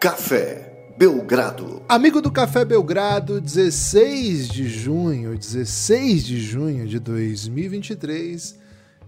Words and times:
Café 0.00 0.94
Belgrado. 0.96 1.82
Amigo 1.86 2.22
do 2.22 2.32
Café 2.32 2.64
Belgrado, 2.64 3.38
16 3.38 4.48
de 4.48 4.66
junho, 4.66 5.36
16 5.36 6.24
de 6.24 6.40
junho 6.40 6.88
de 6.88 6.98
2023. 6.98 8.58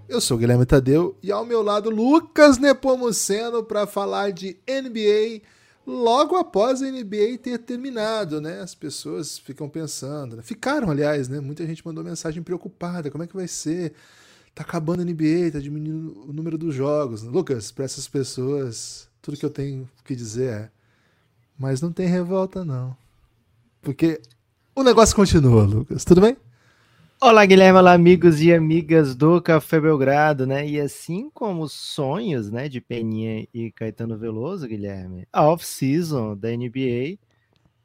Eu 0.06 0.20
sou 0.20 0.36
Guilherme 0.36 0.66
Tadeu 0.66 1.16
e 1.22 1.32
ao 1.32 1.46
meu 1.46 1.62
lado 1.62 1.88
Lucas 1.88 2.58
Nepomuceno 2.58 3.64
para 3.64 3.86
falar 3.86 4.32
de 4.32 4.58
NBA 4.68 5.40
logo 5.86 6.36
após 6.36 6.82
a 6.82 6.90
NBA 6.90 7.38
ter 7.42 7.56
terminado, 7.56 8.38
né? 8.38 8.60
As 8.60 8.74
pessoas 8.74 9.38
ficam 9.38 9.70
pensando, 9.70 10.36
né? 10.36 10.42
ficaram, 10.42 10.90
aliás, 10.90 11.26
né? 11.26 11.40
Muita 11.40 11.66
gente 11.66 11.86
mandou 11.86 12.04
mensagem 12.04 12.42
preocupada, 12.42 13.10
como 13.10 13.24
é 13.24 13.26
que 13.26 13.34
vai 13.34 13.48
ser? 13.48 13.94
Tá 14.54 14.62
acabando 14.62 15.00
a 15.00 15.04
NBA, 15.06 15.52
tá 15.54 15.58
diminuindo 15.58 16.28
o 16.28 16.34
número 16.34 16.58
dos 16.58 16.74
jogos. 16.74 17.22
Lucas, 17.22 17.72
para 17.72 17.86
essas 17.86 18.06
pessoas, 18.06 19.08
tudo 19.22 19.38
que 19.38 19.46
eu 19.46 19.50
tenho 19.50 19.88
que 20.04 20.14
dizer 20.14 20.50
é: 20.50 20.81
mas 21.62 21.80
não 21.80 21.92
tem 21.92 22.08
revolta 22.08 22.64
não. 22.64 22.96
Porque 23.80 24.20
o 24.74 24.82
negócio 24.82 25.14
continua, 25.14 25.62
Lucas. 25.62 26.04
Tudo 26.04 26.20
bem? 26.20 26.36
Olá, 27.20 27.46
Guilherme, 27.46 27.78
olá, 27.78 27.92
amigos 27.92 28.40
e 28.40 28.52
amigas 28.52 29.14
do 29.14 29.40
Café 29.40 29.80
Belgrado, 29.80 30.44
né? 30.44 30.66
E 30.66 30.80
assim 30.80 31.30
como 31.30 31.62
os 31.62 31.72
sonhos, 31.72 32.50
né, 32.50 32.68
de 32.68 32.80
Peninha 32.80 33.46
e 33.54 33.70
Caetano 33.70 34.18
Veloso, 34.18 34.66
Guilherme, 34.66 35.24
a 35.32 35.48
off-season 35.48 36.36
da 36.36 36.48
NBA 36.50 37.16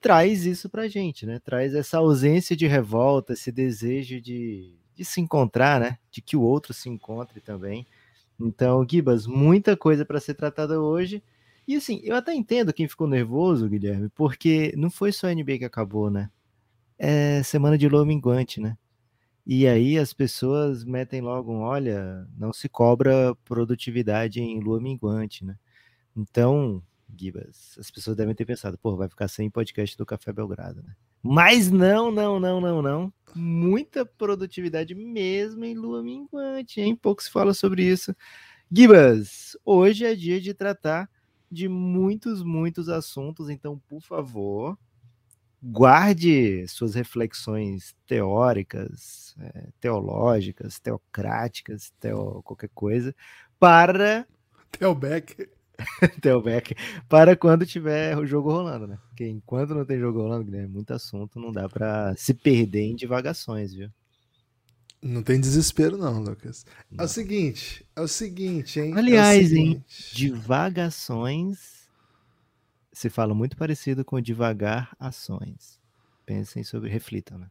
traz 0.02 0.44
isso 0.48 0.68
pra 0.72 0.88
gente, 0.88 1.28
né? 1.28 1.38
Traz 1.38 1.76
essa 1.76 2.00
ausência 2.00 2.56
de 2.56 2.66
revolta, 2.66 3.34
esse 3.34 3.52
desejo 3.52 4.20
de, 4.20 4.74
de 4.96 5.06
se 5.06 5.22
encontrar, 5.22 5.80
né? 5.80 6.00
De 6.10 6.20
que 6.20 6.36
o 6.36 6.42
outro 6.42 6.74
se 6.74 6.90
encontre 6.90 7.40
também. 7.42 7.86
Então, 8.40 8.84
Gibas, 8.90 9.28
muita 9.28 9.78
coisa 9.78 10.04
para 10.04 10.20
ser 10.20 10.34
tratada 10.34 10.82
hoje. 10.82 11.22
E 11.68 11.76
assim, 11.76 12.00
eu 12.04 12.16
até 12.16 12.34
entendo 12.34 12.74
quem 12.74 12.88
ficou 12.88 13.08
nervoso, 13.08 13.68
Guilherme, 13.68 14.10
porque 14.10 14.74
não 14.78 14.90
foi 14.90 15.12
só 15.12 15.28
a 15.28 15.34
NBA 15.34 15.60
que 15.60 15.66
acabou, 15.66 16.10
né? 16.10 16.32
É 16.98 17.44
semana 17.44 17.78
de 17.78 17.90
lua 17.90 18.06
minguante, 18.06 18.62
né? 18.62 18.78
E 19.46 19.68
aí 19.68 19.98
as 19.98 20.14
pessoas 20.14 20.84
metem 20.84 21.22
logo 21.22 21.54
olha, 21.54 22.28
não 22.38 22.54
se 22.54 22.70
cobra 22.70 23.36
produtividade 23.46 24.42
em 24.42 24.60
lua 24.60 24.80
minguante, 24.80 25.46
né? 25.46 25.58
Então, 26.16 26.82
Gibas, 27.18 27.78
as 27.80 27.92
pessoas 27.92 28.16
devem 28.18 28.34
ter 28.34 28.46
pensado, 28.46 28.78
pô, 28.78 28.96
vai 28.96 29.10
ficar 29.10 29.28
sem 29.28 29.50
podcast 29.50 29.98
do 29.98 30.06
Café 30.06 30.32
Belgrado, 30.34 30.82
né? 30.84 30.96
Mas 31.22 31.70
não, 31.70 32.12
não, 32.12 32.40
não, 32.40 32.62
não, 32.62 32.82
não. 32.82 33.14
Muita 33.36 34.06
produtividade 34.06 34.96
mesmo 34.96 35.66
em 35.66 35.76
lua 35.76 36.02
minguante, 36.02 36.80
hein? 36.80 36.96
Pouco 36.96 37.22
se 37.22 37.30
fala 37.30 37.54
sobre 37.54 37.84
isso. 37.84 38.16
Gibas, 38.72 39.58
hoje 39.66 40.06
é 40.06 40.16
dia 40.16 40.40
de 40.40 40.54
tratar 40.54 41.10
de 41.52 41.68
muitos, 41.68 42.44
muitos 42.44 42.90
assuntos, 42.90 43.50
então, 43.50 43.80
por 43.88 44.02
favor, 44.02 44.78
guarde 45.62 46.68
suas 46.68 46.96
reflexões 46.96 47.96
teóricas, 48.06 49.36
é, 49.40 49.70
teológicas, 49.80 50.80
teocráticas, 50.80 51.92
teo, 52.00 52.42
qualquer 52.44 52.70
coisa, 52.74 53.16
para. 53.60 54.28
Telbeck. 54.72 55.50
Telbeck, 56.22 56.76
para 57.08 57.36
quando 57.36 57.66
tiver 57.66 58.18
o 58.18 58.26
jogo 58.26 58.52
rolando, 58.52 58.88
né? 58.88 58.98
Porque 59.08 59.28
enquanto 59.28 59.76
não 59.76 59.86
tem 59.86 60.00
jogo 60.00 60.22
rolando, 60.22 60.46
Guilherme, 60.46 60.68
muito 60.68 60.92
assunto, 60.92 61.40
não 61.40 61.52
dá 61.52 61.70
para 61.70 62.16
se 62.16 62.34
perder 62.34 62.82
em 62.82 62.96
divagações, 62.96 63.74
viu? 63.74 63.90
Não 65.02 65.22
tem 65.22 65.40
desespero, 65.40 65.98
não, 65.98 66.20
Lucas. 66.20 66.66
Não. 66.90 67.04
É 67.04 67.06
o 67.06 67.08
seguinte, 67.08 67.86
é 67.96 68.02
o 68.02 68.08
seguinte, 68.08 68.80
hein? 68.80 68.94
Aliás, 68.96 69.52
é 69.52 69.56
hein? 69.56 69.86
Divagações 70.14 71.88
se 72.92 73.10
fala 73.10 73.36
muito 73.36 73.56
parecido 73.56 74.04
com 74.04 74.20
devagar 74.20 74.96
ações. 75.00 75.80
Pensem 76.26 76.64
sobre, 76.64 76.90
reflitam, 76.90 77.38
né? 77.38 77.48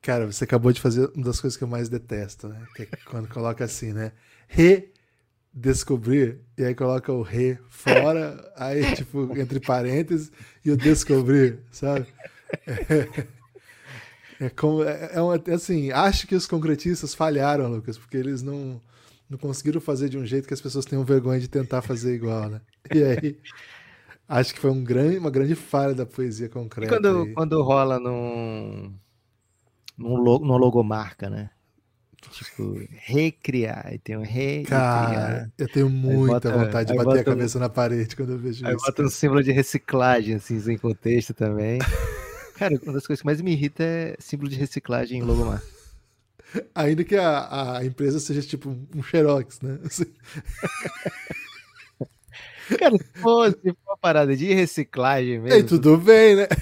Cara, 0.00 0.24
você 0.26 0.44
acabou 0.44 0.72
de 0.72 0.80
fazer 0.80 1.10
uma 1.14 1.26
das 1.26 1.38
coisas 1.38 1.58
que 1.58 1.64
eu 1.64 1.68
mais 1.68 1.90
detesto, 1.90 2.48
né? 2.48 2.66
Que 2.74 2.84
é 2.84 2.86
quando 3.04 3.28
coloca 3.28 3.62
assim, 3.62 3.92
né? 3.92 4.12
Redescobrir, 5.52 6.40
e 6.56 6.64
aí 6.64 6.74
coloca 6.74 7.12
o 7.12 7.20
re 7.20 7.58
fora, 7.68 8.50
aí, 8.56 8.94
tipo, 8.96 9.36
entre 9.38 9.60
parênteses, 9.60 10.32
e 10.64 10.70
o 10.70 10.76
descobrir, 10.76 11.58
sabe? 11.70 12.06
É, 12.66 13.26
é, 14.40 14.48
como, 14.48 14.82
é, 14.82 15.10
é 15.12 15.20
uma, 15.20 15.40
assim, 15.54 15.92
acho 15.92 16.26
que 16.26 16.34
os 16.34 16.46
concretistas 16.46 17.14
falharam, 17.14 17.68
Lucas, 17.68 17.96
porque 17.96 18.16
eles 18.16 18.42
não, 18.42 18.80
não 19.28 19.38
conseguiram 19.38 19.80
fazer 19.80 20.08
de 20.08 20.18
um 20.18 20.26
jeito 20.26 20.48
que 20.48 20.54
as 20.54 20.60
pessoas 20.60 20.84
tenham 20.84 21.04
vergonha 21.04 21.38
de 21.38 21.48
tentar 21.48 21.82
fazer 21.82 22.14
igual, 22.14 22.48
né? 22.48 22.60
E 22.92 23.02
aí 23.04 23.38
Acho 24.30 24.54
que 24.54 24.60
foi 24.60 24.70
um 24.70 24.84
grande, 24.84 25.18
uma 25.18 25.28
grande 25.28 25.56
falha 25.56 25.92
da 25.92 26.06
poesia 26.06 26.48
concreta. 26.48 26.94
E 26.94 26.96
quando, 26.96 27.34
quando 27.34 27.62
rola 27.64 27.98
num, 27.98 28.94
num 29.98 30.14
logo, 30.14 30.44
numa 30.44 30.56
logomarca, 30.56 31.28
né? 31.28 31.50
Tipo, 32.30 32.80
recriar. 32.92 33.92
E 33.92 33.98
tem 33.98 34.16
um 34.16 34.22
re. 34.22 34.62
Cara, 34.62 35.50
eu 35.58 35.66
tenho 35.66 35.90
muita 35.90 36.48
bota, 36.48 36.64
vontade 36.64 36.92
de 36.92 36.96
bater 36.96 37.20
a 37.20 37.24
cabeça 37.24 37.58
na 37.58 37.68
parede 37.68 38.14
quando 38.14 38.34
eu 38.34 38.38
vejo 38.38 38.64
aí 38.64 38.72
isso. 38.72 38.84
Aí 38.84 38.92
bota 38.92 39.02
um 39.02 39.10
símbolo 39.10 39.42
de 39.42 39.50
reciclagem, 39.50 40.36
assim, 40.36 40.60
sem 40.60 40.78
contexto 40.78 41.34
também. 41.34 41.80
cara, 42.60 42.78
uma 42.82 42.92
das 42.92 43.06
coisas 43.06 43.22
que 43.22 43.26
mais 43.26 43.40
me 43.40 43.52
irrita 43.52 43.82
é 43.82 44.14
símbolo 44.18 44.50
de 44.50 44.56
reciclagem 44.56 45.20
em 45.20 45.22
logomarca. 45.22 45.64
Ainda 46.74 47.02
que 47.04 47.16
a, 47.16 47.78
a 47.78 47.84
empresa 47.86 48.20
seja 48.20 48.42
tipo 48.42 48.76
um 48.94 49.02
xerox, 49.02 49.62
né? 49.62 49.78
Cara, 52.78 52.96
se 52.98 53.04
for, 53.14 53.50
se 53.50 53.72
for 53.72 53.76
uma 53.86 53.96
parada 53.96 54.36
de 54.36 54.52
reciclagem 54.52 55.40
mesmo. 55.40 55.56
Ei, 55.56 55.62
tudo 55.64 55.96
bem, 55.96 56.36
né? 56.36 56.46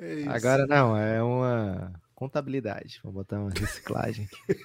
É 0.00 0.24
Agora 0.28 0.66
não, 0.66 0.96
é 0.96 1.22
uma 1.22 1.92
contabilidade. 2.14 3.00
Vou 3.02 3.12
botar 3.12 3.38
uma 3.38 3.50
reciclagem 3.50 4.26
aqui. 4.26 4.60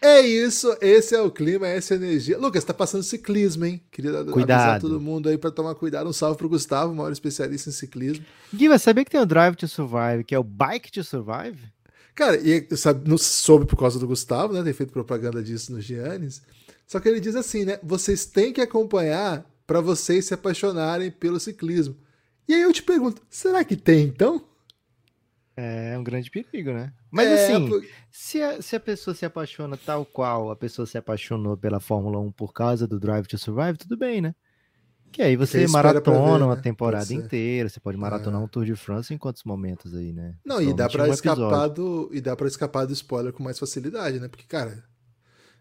É 0.00 0.20
isso, 0.20 0.76
esse 0.80 1.14
é 1.14 1.20
o 1.20 1.30
clima, 1.30 1.66
essa 1.66 1.94
é 1.94 1.96
a 1.96 2.00
energia. 2.00 2.38
Lucas, 2.38 2.64
tá 2.64 2.72
passando 2.74 3.02
ciclismo, 3.02 3.64
hein? 3.64 3.80
Queria 3.90 4.24
cuidado. 4.24 4.60
avisar 4.60 4.80
todo 4.80 5.00
mundo 5.00 5.28
aí 5.28 5.36
para 5.36 5.50
tomar 5.50 5.74
cuidado. 5.74 6.08
Um 6.08 6.12
salve 6.12 6.36
pro 6.36 6.48
Gustavo, 6.48 6.94
maior 6.94 7.12
especialista 7.12 7.70
em 7.70 7.72
ciclismo. 7.72 8.24
Gui, 8.54 8.68
vai 8.68 8.78
saber 8.78 9.04
que 9.04 9.10
tem 9.10 9.20
o 9.20 9.26
Drive 9.26 9.56
to 9.56 9.68
Survive, 9.68 10.24
que 10.24 10.34
é 10.34 10.38
o 10.38 10.44
Bike 10.44 10.90
to 10.90 11.04
Survive? 11.04 11.58
Cara, 12.14 12.36
e 12.36 12.66
sabe, 12.76 13.08
não 13.08 13.16
soube 13.16 13.64
por 13.66 13.76
causa 13.76 13.98
do 13.98 14.06
Gustavo, 14.06 14.52
né? 14.52 14.62
Tem 14.62 14.72
feito 14.72 14.92
propaganda 14.92 15.42
disso 15.42 15.72
no 15.72 15.80
Giannis. 15.80 16.42
Só 16.86 16.98
que 16.98 17.08
ele 17.08 17.20
diz 17.20 17.36
assim, 17.36 17.64
né? 17.64 17.78
Vocês 17.82 18.24
têm 18.26 18.52
que 18.52 18.60
acompanhar 18.60 19.44
para 19.66 19.80
vocês 19.80 20.24
se 20.24 20.34
apaixonarem 20.34 21.10
pelo 21.10 21.38
ciclismo. 21.38 21.94
E 22.48 22.54
aí 22.54 22.62
eu 22.62 22.72
te 22.72 22.82
pergunto, 22.82 23.20
será 23.28 23.62
que 23.62 23.76
tem 23.76 24.06
então? 24.06 24.42
É 25.60 25.98
um 25.98 26.04
grande 26.04 26.30
perigo, 26.30 26.72
né? 26.72 26.92
Mas 27.10 27.26
é, 27.26 27.44
assim, 27.44 27.68
por... 27.68 27.84
se, 28.12 28.40
a, 28.40 28.62
se 28.62 28.76
a 28.76 28.80
pessoa 28.80 29.12
se 29.12 29.26
apaixona 29.26 29.76
tal 29.76 30.06
qual 30.06 30.52
a 30.52 30.56
pessoa 30.56 30.86
se 30.86 30.96
apaixonou 30.96 31.56
pela 31.56 31.80
Fórmula 31.80 32.20
1 32.20 32.30
por 32.30 32.52
causa 32.52 32.86
do 32.86 33.00
Drive 33.00 33.26
to 33.26 33.36
Survive, 33.36 33.76
tudo 33.76 33.96
bem, 33.96 34.20
né? 34.20 34.36
Que 35.10 35.20
aí 35.20 35.34
você 35.34 35.66
maratona 35.66 36.38
ver, 36.38 36.44
uma 36.44 36.54
né? 36.54 36.62
temporada 36.62 37.12
inteira, 37.12 37.68
você 37.68 37.80
pode 37.80 37.98
maratonar 37.98 38.40
é. 38.40 38.44
um 38.44 38.46
Tour 38.46 38.64
de 38.64 38.76
France 38.76 39.12
em 39.12 39.18
quantos 39.18 39.42
momentos 39.42 39.96
aí, 39.96 40.12
né? 40.12 40.36
Não, 40.44 40.62
e 40.62 40.72
dá 40.72 40.88
para 40.88 41.08
um 41.08 41.12
escapar 41.12 41.66
do 41.66 42.08
e 42.12 42.20
dá 42.20 42.36
para 42.36 42.46
escapar 42.46 42.86
do 42.86 42.92
spoiler 42.92 43.32
com 43.32 43.42
mais 43.42 43.58
facilidade, 43.58 44.20
né? 44.20 44.28
Porque 44.28 44.44
cara, 44.46 44.84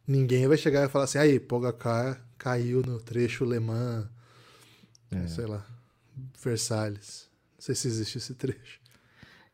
ninguém 0.06 0.48
vai 0.48 0.58
chegar 0.58 0.86
e 0.86 0.90
falar 0.90 1.06
assim, 1.06 1.18
aí, 1.18 1.40
Pogacar 1.40 2.24
caiu 2.38 2.84
no 2.84 3.00
trecho 3.02 3.46
Le 3.46 3.60
Mans, 3.60 4.06
é. 5.10 5.26
sei 5.26 5.48
lá, 5.48 5.66
Versalhes. 6.40 7.28
Não 7.56 7.62
sei 7.62 7.74
se 7.74 7.88
existe 7.88 8.20
esse 8.20 8.36
trecho. 8.36 8.80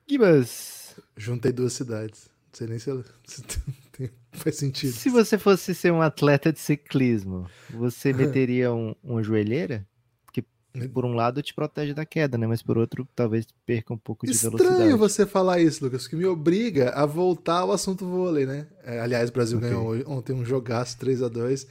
Gibas. 0.08 0.96
Juntei 1.16 1.52
duas 1.52 1.74
cidades. 1.74 2.30
Não 2.52 2.58
sei 2.58 2.68
nem 2.68 2.80
se, 2.80 2.90
ela, 2.90 3.04
se 3.26 3.44
tem, 3.44 4.10
faz 4.32 4.58
sentido. 4.58 4.94
Se 4.94 5.10
você 5.10 5.38
fosse 5.38 5.74
ser 5.74 5.92
um 5.92 6.02
atleta 6.02 6.52
de 6.52 6.60
ciclismo, 6.60 7.50
você 7.70 8.12
meteria 8.14 8.74
um, 8.74 8.96
uma 9.04 9.24
joelheira? 9.24 9.86
por 10.92 11.06
um 11.06 11.14
lado 11.14 11.42
te 11.42 11.54
protege 11.54 11.94
da 11.94 12.06
queda, 12.06 12.38
né? 12.38 12.48
Mas 12.48 12.64
por 12.64 12.78
outro, 12.78 13.08
talvez 13.16 13.46
perca 13.66 13.94
um 13.94 13.98
pouco 13.98 14.26
de 14.26 14.32
Estranho 14.32 14.58
velocidade. 14.58 14.82
Estranho 14.82 14.98
você 14.98 15.26
falar 15.26 15.60
isso, 15.60 15.86
Lucas, 15.86 16.08
que 16.08 16.16
me 16.16 16.26
obriga 16.26 16.90
a 16.92 17.06
voltar 17.06 17.60
ao 17.60 17.72
assunto 17.72 18.08
vôlei, 18.08 18.46
né? 18.46 18.66
É, 18.84 19.00
aliás, 19.00 19.30
o 19.30 19.34
Brasil 19.34 19.60
okay. 19.60 19.70
ganhou 19.70 20.04
ontem 20.08 20.34
um 20.34 20.44
jogaço 20.44 20.98
3 20.98 21.22
a 21.22 21.28
2 21.28 21.68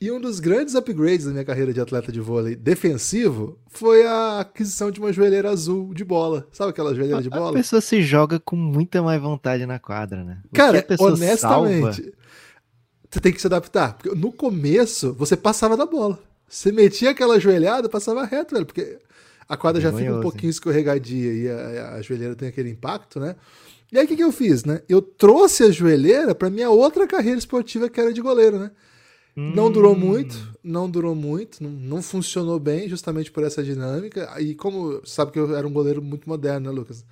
E 0.00 0.10
um 0.10 0.20
dos 0.20 0.40
grandes 0.40 0.74
upgrades 0.74 1.26
da 1.26 1.32
minha 1.32 1.44
carreira 1.44 1.72
de 1.72 1.80
atleta 1.80 2.10
de 2.10 2.20
vôlei 2.20 2.56
defensivo 2.56 3.58
foi 3.68 4.06
a 4.06 4.40
aquisição 4.40 4.90
de 4.90 4.98
uma 4.98 5.12
joelheira 5.12 5.50
azul 5.50 5.92
de 5.92 6.04
bola. 6.04 6.46
Sabe 6.52 6.70
aquela 6.70 6.94
joelheira 6.94 7.22
de 7.22 7.28
bola? 7.28 7.50
A 7.50 7.54
pessoa 7.54 7.80
se 7.80 8.02
joga 8.02 8.40
com 8.40 8.56
muita 8.56 9.02
mais 9.02 9.20
vontade 9.20 9.66
na 9.66 9.78
quadra, 9.78 10.24
né? 10.24 10.38
O 10.50 10.54
Cara, 10.54 10.84
honestamente, 10.98 11.40
salva... 11.40 11.90
você 13.10 13.20
tem 13.20 13.32
que 13.32 13.40
se 13.40 13.46
adaptar. 13.46 13.94
Porque 13.94 14.14
no 14.14 14.32
começo, 14.32 15.12
você 15.12 15.36
passava 15.36 15.76
da 15.76 15.84
bola. 15.84 16.18
Você 16.48 16.72
metia 16.72 17.10
aquela 17.10 17.38
joelhada, 17.38 17.88
passava 17.88 18.24
reto, 18.24 18.54
velho, 18.54 18.66
porque 18.66 18.98
a 19.48 19.56
quadra 19.56 19.80
já 19.80 19.92
fica 19.92 20.14
um 20.14 20.20
pouquinho 20.20 20.50
escorregadia 20.50 21.32
e 21.32 21.48
a, 21.48 21.94
a, 21.94 22.02
joelheira 22.02 22.34
tem 22.34 22.48
aquele 22.48 22.70
impacto, 22.70 23.20
né? 23.20 23.36
E 23.92 23.98
aí 23.98 24.04
o 24.04 24.08
que, 24.08 24.16
que 24.16 24.24
eu 24.24 24.32
fiz, 24.32 24.64
né? 24.64 24.80
Eu 24.88 25.02
trouxe 25.02 25.64
a 25.64 25.70
joelheira 25.70 26.34
para 26.34 26.48
minha 26.48 26.70
outra 26.70 27.06
carreira 27.06 27.38
esportiva 27.38 27.88
que 27.88 28.00
era 28.00 28.12
de 28.12 28.20
goleiro, 28.20 28.58
né? 28.58 28.70
Não 29.36 29.70
durou 29.70 29.96
muito, 29.96 30.56
não 30.62 30.88
durou 30.88 31.14
muito, 31.14 31.62
não, 31.62 31.70
não, 31.70 32.02
funcionou 32.02 32.60
bem, 32.60 32.88
justamente 32.88 33.32
por 33.32 33.42
essa 33.42 33.64
dinâmica. 33.64 34.32
E 34.40 34.54
como 34.54 35.04
sabe 35.04 35.32
que 35.32 35.38
eu 35.38 35.56
era 35.56 35.66
um 35.66 35.72
goleiro 35.72 36.00
muito 36.00 36.28
moderno, 36.28 36.70
né, 36.70 36.76
Lucas? 36.76 37.04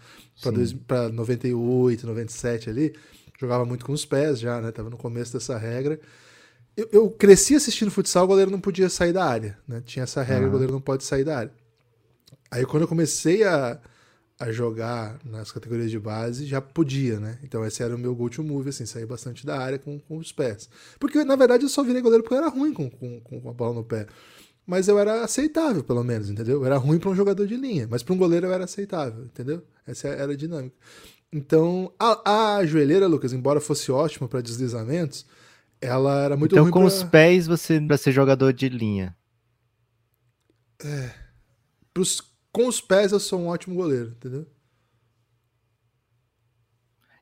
Para 0.86 1.08
98, 1.08 2.06
97 2.06 2.70
ali, 2.70 2.94
jogava 3.40 3.64
muito 3.64 3.84
com 3.84 3.92
os 3.92 4.04
pés 4.04 4.38
já, 4.38 4.60
né? 4.60 4.70
Tava 4.70 4.88
no 4.88 4.96
começo 4.96 5.32
dessa 5.32 5.58
regra. 5.58 5.98
Eu, 6.76 6.88
eu 6.92 7.10
cresci 7.10 7.56
assistindo 7.56 7.90
futsal, 7.90 8.24
o 8.24 8.28
goleiro 8.28 8.52
não 8.52 8.60
podia 8.60 8.88
sair 8.88 9.12
da 9.12 9.24
área, 9.24 9.58
né? 9.66 9.82
Tinha 9.84 10.04
essa 10.04 10.22
regra, 10.22 10.46
o 10.46 10.52
goleiro 10.52 10.72
não 10.72 10.80
pode 10.80 11.02
sair 11.02 11.24
da 11.24 11.38
área. 11.38 11.52
Aí 12.52 12.64
quando 12.64 12.82
eu 12.82 12.88
comecei 12.88 13.42
a, 13.42 13.80
a 14.42 14.50
jogar 14.50 15.20
nas 15.24 15.52
categorias 15.52 15.88
de 15.88 16.00
base, 16.00 16.46
já 16.46 16.60
podia, 16.60 17.20
né? 17.20 17.38
Então 17.44 17.64
esse 17.64 17.80
era 17.80 17.94
o 17.94 17.98
meu 17.98 18.12
go-to 18.12 18.42
move, 18.42 18.70
assim, 18.70 18.84
sair 18.84 19.06
bastante 19.06 19.46
da 19.46 19.56
área 19.56 19.78
com, 19.78 20.00
com 20.00 20.18
os 20.18 20.32
pés. 20.32 20.68
Porque, 20.98 21.22
na 21.22 21.36
verdade, 21.36 21.62
eu 21.62 21.68
só 21.68 21.84
virei 21.84 22.02
goleiro 22.02 22.24
porque 22.24 22.34
eu 22.34 22.38
era 22.38 22.48
ruim 22.48 22.72
com, 22.72 22.90
com, 22.90 23.20
com 23.20 23.48
a 23.48 23.52
bola 23.52 23.74
no 23.74 23.84
pé. 23.84 24.06
Mas 24.66 24.88
eu 24.88 24.98
era 24.98 25.22
aceitável, 25.22 25.84
pelo 25.84 26.02
menos, 26.02 26.28
entendeu? 26.28 26.56
Eu 26.56 26.66
era 26.66 26.76
ruim 26.76 26.98
para 26.98 27.10
um 27.10 27.14
jogador 27.14 27.46
de 27.46 27.56
linha, 27.56 27.86
mas 27.88 28.02
para 28.02 28.14
um 28.14 28.18
goleiro 28.18 28.46
eu 28.46 28.52
era 28.52 28.64
aceitável, 28.64 29.24
entendeu? 29.24 29.62
Essa 29.86 30.08
era 30.08 30.32
a 30.32 30.36
dinâmica. 30.36 30.74
Então, 31.32 31.92
a, 31.96 32.56
a 32.56 32.66
joelheira, 32.66 33.06
Lucas, 33.06 33.32
embora 33.32 33.60
fosse 33.60 33.92
ótima 33.92 34.26
para 34.26 34.40
deslizamentos, 34.40 35.24
ela 35.80 36.20
era 36.20 36.36
muito 36.36 36.52
então, 36.52 36.64
ruim 36.64 36.72
com 36.72 36.80
pra... 36.80 36.88
os 36.88 37.04
pés, 37.04 37.46
você 37.46 37.80
para 37.80 37.96
ser 37.96 38.10
jogador 38.10 38.52
de 38.52 38.68
linha. 38.68 39.16
É. 40.84 41.10
Pros, 41.94 42.31
com 42.52 42.66
os 42.68 42.80
pés 42.80 43.12
eu 43.12 43.20
sou 43.20 43.40
um 43.40 43.48
ótimo 43.48 43.74
goleiro, 43.74 44.10
entendeu? 44.10 44.46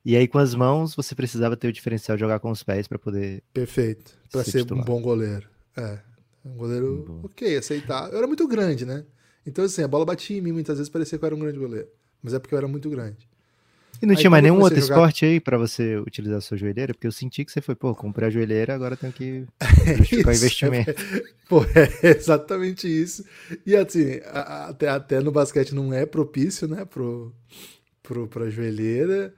E 0.03 0.15
aí 0.15 0.27
com 0.27 0.39
as 0.39 0.53
mãos 0.55 0.95
você 0.95 1.13
precisava 1.15 1.55
ter 1.55 1.67
o 1.67 1.73
diferencial 1.73 2.17
de 2.17 2.21
jogar 2.21 2.39
com 2.39 2.51
os 2.51 2.63
pés 2.63 2.87
para 2.87 2.99
poder. 2.99 3.43
Perfeito. 3.53 4.17
Para 4.31 4.43
ser, 4.43 4.63
ser 4.63 4.73
um 4.73 4.83
bom 4.83 5.01
goleiro. 5.01 5.47
É. 5.77 5.99
Um 6.43 6.55
goleiro 6.55 7.03
Boa. 7.07 7.25
ok, 7.25 7.55
aceitar. 7.55 8.11
Eu 8.11 8.17
era 8.17 8.27
muito 8.27 8.47
grande, 8.47 8.85
né? 8.85 9.05
Então, 9.45 9.63
assim, 9.63 9.83
a 9.83 9.87
bola 9.87 10.05
batia 10.05 10.37
em 10.37 10.41
mim 10.41 10.51
muitas 10.51 10.77
vezes, 10.77 10.89
parecia 10.89 11.17
que 11.17 11.23
eu 11.23 11.27
era 11.27 11.35
um 11.35 11.39
grande 11.39 11.59
goleiro. 11.59 11.87
Mas 12.21 12.33
é 12.33 12.39
porque 12.39 12.53
eu 12.53 12.57
era 12.57 12.67
muito 12.67 12.89
grande. 12.89 13.29
E 14.01 14.05
não 14.05 14.13
aí, 14.13 14.17
tinha 14.17 14.29
mais 14.29 14.43
nenhum 14.43 14.59
outro 14.59 14.79
jogar... 14.79 14.95
esporte 14.95 15.25
aí 15.25 15.39
para 15.39 15.57
você 15.57 15.97
utilizar 15.97 16.37
a 16.37 16.41
sua 16.41 16.57
joelheira? 16.57 16.93
Porque 16.93 17.07
eu 17.07 17.11
senti 17.11 17.45
que 17.45 17.51
você 17.51 17.61
foi, 17.61 17.75
pô, 17.75 17.93
comprei 17.95 18.27
a 18.27 18.31
joelheira, 18.31 18.73
agora 18.73 18.97
tenho 18.97 19.13
que 19.13 19.45
justificar 19.97 20.33
o 20.33 20.37
investimento. 20.37 20.93
pô, 21.49 21.63
é 21.63 22.09
exatamente 22.09 22.87
isso. 22.87 23.23
E 23.65 23.75
assim, 23.75 24.19
até, 24.31 24.89
até 24.89 25.19
no 25.19 25.31
basquete 25.31 25.73
não 25.73 25.93
é 25.93 26.05
propício, 26.05 26.67
né, 26.67 26.85
pro, 26.85 27.33
pro, 28.01 28.27
pra 28.27 28.49
joelheira. 28.49 29.33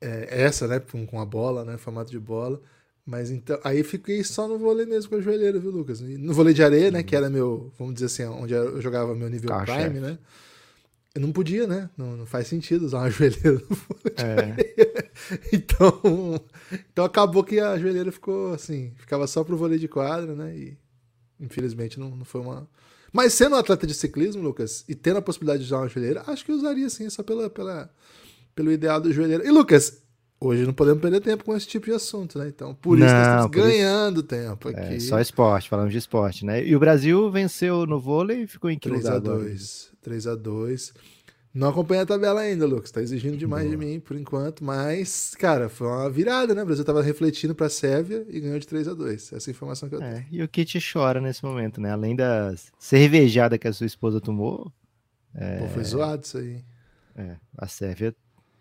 É, 0.00 0.42
essa, 0.42 0.68
né, 0.68 0.80
com 0.80 1.20
a 1.20 1.24
bola, 1.24 1.64
né, 1.64 1.76
formato 1.78 2.10
de 2.10 2.18
bola. 2.18 2.60
Mas 3.06 3.30
então, 3.30 3.58
aí 3.62 3.84
fiquei 3.84 4.24
só 4.24 4.48
no 4.48 4.58
vôlei 4.58 4.84
mesmo 4.84 5.10
com 5.10 5.16
a 5.16 5.20
joelheira, 5.20 5.60
viu, 5.60 5.70
Lucas? 5.70 6.00
no 6.00 6.34
vôlei 6.34 6.52
de 6.52 6.62
areia, 6.62 6.90
né, 6.90 6.98
uhum. 6.98 7.04
que 7.04 7.14
era 7.14 7.30
meu, 7.30 7.72
vamos 7.78 7.94
dizer 7.94 8.06
assim, 8.06 8.24
onde 8.24 8.52
eu 8.52 8.80
jogava 8.82 9.14
meu 9.14 9.30
nível 9.30 9.48
Carro 9.48 9.64
prime, 9.64 10.00
né? 10.00 10.18
Eu 11.16 11.22
não 11.22 11.32
podia, 11.32 11.66
né? 11.66 11.88
Não, 11.96 12.14
não, 12.14 12.26
faz 12.26 12.46
sentido 12.46 12.84
usar 12.84 12.98
uma 12.98 13.08
joelheira 13.10 13.52
no 13.52 13.76
é. 14.22 14.54
então, 15.50 16.44
então 16.92 17.06
acabou 17.06 17.42
que 17.42 17.58
a 17.58 17.78
joelheira 17.78 18.12
ficou 18.12 18.52
assim, 18.52 18.92
ficava 18.96 19.26
só 19.26 19.42
pro 19.42 19.56
vôlei 19.56 19.78
de 19.78 19.88
quadra, 19.88 20.34
né? 20.34 20.54
E 20.54 20.78
infelizmente 21.40 21.98
não, 21.98 22.10
não 22.14 22.24
foi 22.26 22.42
uma. 22.42 22.68
Mas 23.10 23.32
sendo 23.32 23.56
um 23.56 23.58
atleta 23.58 23.86
de 23.86 23.94
ciclismo, 23.94 24.42
Lucas, 24.42 24.84
e 24.86 24.94
tendo 24.94 25.16
a 25.16 25.22
possibilidade 25.22 25.60
de 25.60 25.66
usar 25.68 25.78
uma 25.78 25.88
joelheira, 25.88 26.22
acho 26.26 26.44
que 26.44 26.52
eu 26.52 26.56
usaria 26.56 26.90
sim, 26.90 27.08
só 27.08 27.22
pela, 27.22 27.48
pela, 27.48 27.90
pelo 28.54 28.70
ideal 28.70 29.00
da 29.00 29.10
joelheira. 29.10 29.42
E 29.42 29.50
Lucas, 29.50 30.02
Hoje 30.46 30.64
não 30.64 30.72
podemos 30.72 31.00
perder 31.00 31.20
tempo 31.20 31.42
com 31.42 31.56
esse 31.56 31.66
tipo 31.66 31.86
de 31.86 31.92
assunto, 31.92 32.38
né? 32.38 32.46
Então, 32.46 32.72
por 32.72 32.96
isso 32.96 33.06
não, 33.06 33.12
nós 33.12 33.26
estamos 33.26 33.50
ganhando 33.50 34.20
isso... 34.20 34.28
tempo 34.28 34.68
é, 34.68 34.72
aqui. 34.72 34.94
É, 34.94 35.00
só 35.00 35.20
esporte, 35.20 35.68
falamos 35.68 35.90
de 35.90 35.98
esporte, 35.98 36.44
né? 36.44 36.64
E 36.64 36.76
o 36.76 36.78
Brasil 36.78 37.28
venceu 37.30 37.84
no 37.84 37.98
vôlei 37.98 38.42
e 38.42 38.46
ficou 38.46 38.70
em 38.70 38.78
que 38.78 38.88
3 38.88 39.04
lugar? 39.04 39.20
3x2. 39.20 39.88
3x2. 40.06 40.92
Não 41.52 41.70
acompanha 41.70 42.02
a 42.02 42.06
tabela 42.06 42.42
ainda, 42.42 42.64
Lucas. 42.64 42.92
Tá 42.92 43.02
exigindo 43.02 43.36
demais 43.36 43.64
Boa. 43.64 43.76
de 43.76 43.84
mim 43.84 43.98
por 43.98 44.16
enquanto, 44.16 44.62
mas, 44.62 45.34
cara, 45.34 45.68
foi 45.68 45.88
uma 45.88 46.08
virada, 46.08 46.54
né? 46.54 46.62
O 46.62 46.66
Brasil 46.66 46.84
tava 46.84 47.02
refletindo 47.02 47.54
pra 47.54 47.68
Sérvia 47.68 48.24
e 48.28 48.38
ganhou 48.38 48.58
de 48.58 48.68
3 48.68 48.86
a 48.88 48.94
2 48.94 49.32
Essa 49.32 49.50
é 49.50 49.50
a 49.50 49.54
informação 49.54 49.88
que 49.88 49.96
eu 49.96 50.02
é, 50.02 50.04
tenho. 50.04 50.16
É, 50.18 50.26
e 50.30 50.42
o 50.42 50.48
Kit 50.48 50.78
chora 50.92 51.20
nesse 51.20 51.44
momento, 51.44 51.80
né? 51.80 51.90
Além 51.90 52.14
da 52.14 52.54
cervejada 52.78 53.58
que 53.58 53.66
a 53.66 53.72
sua 53.72 53.86
esposa 53.86 54.20
tomou. 54.20 54.70
É... 55.34 55.58
Pô, 55.58 55.68
foi 55.68 55.82
zoado 55.82 56.22
isso 56.24 56.38
aí. 56.38 56.62
É, 57.16 57.36
a 57.56 57.66
Sérvia 57.66 58.14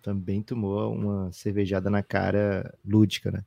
também 0.06 0.44
tomou 0.44 0.94
uma 0.94 1.31
cervejada 1.31 1.90
na 1.90 2.04
cara 2.04 2.78
lúdica, 2.86 3.31
né? 3.31 3.44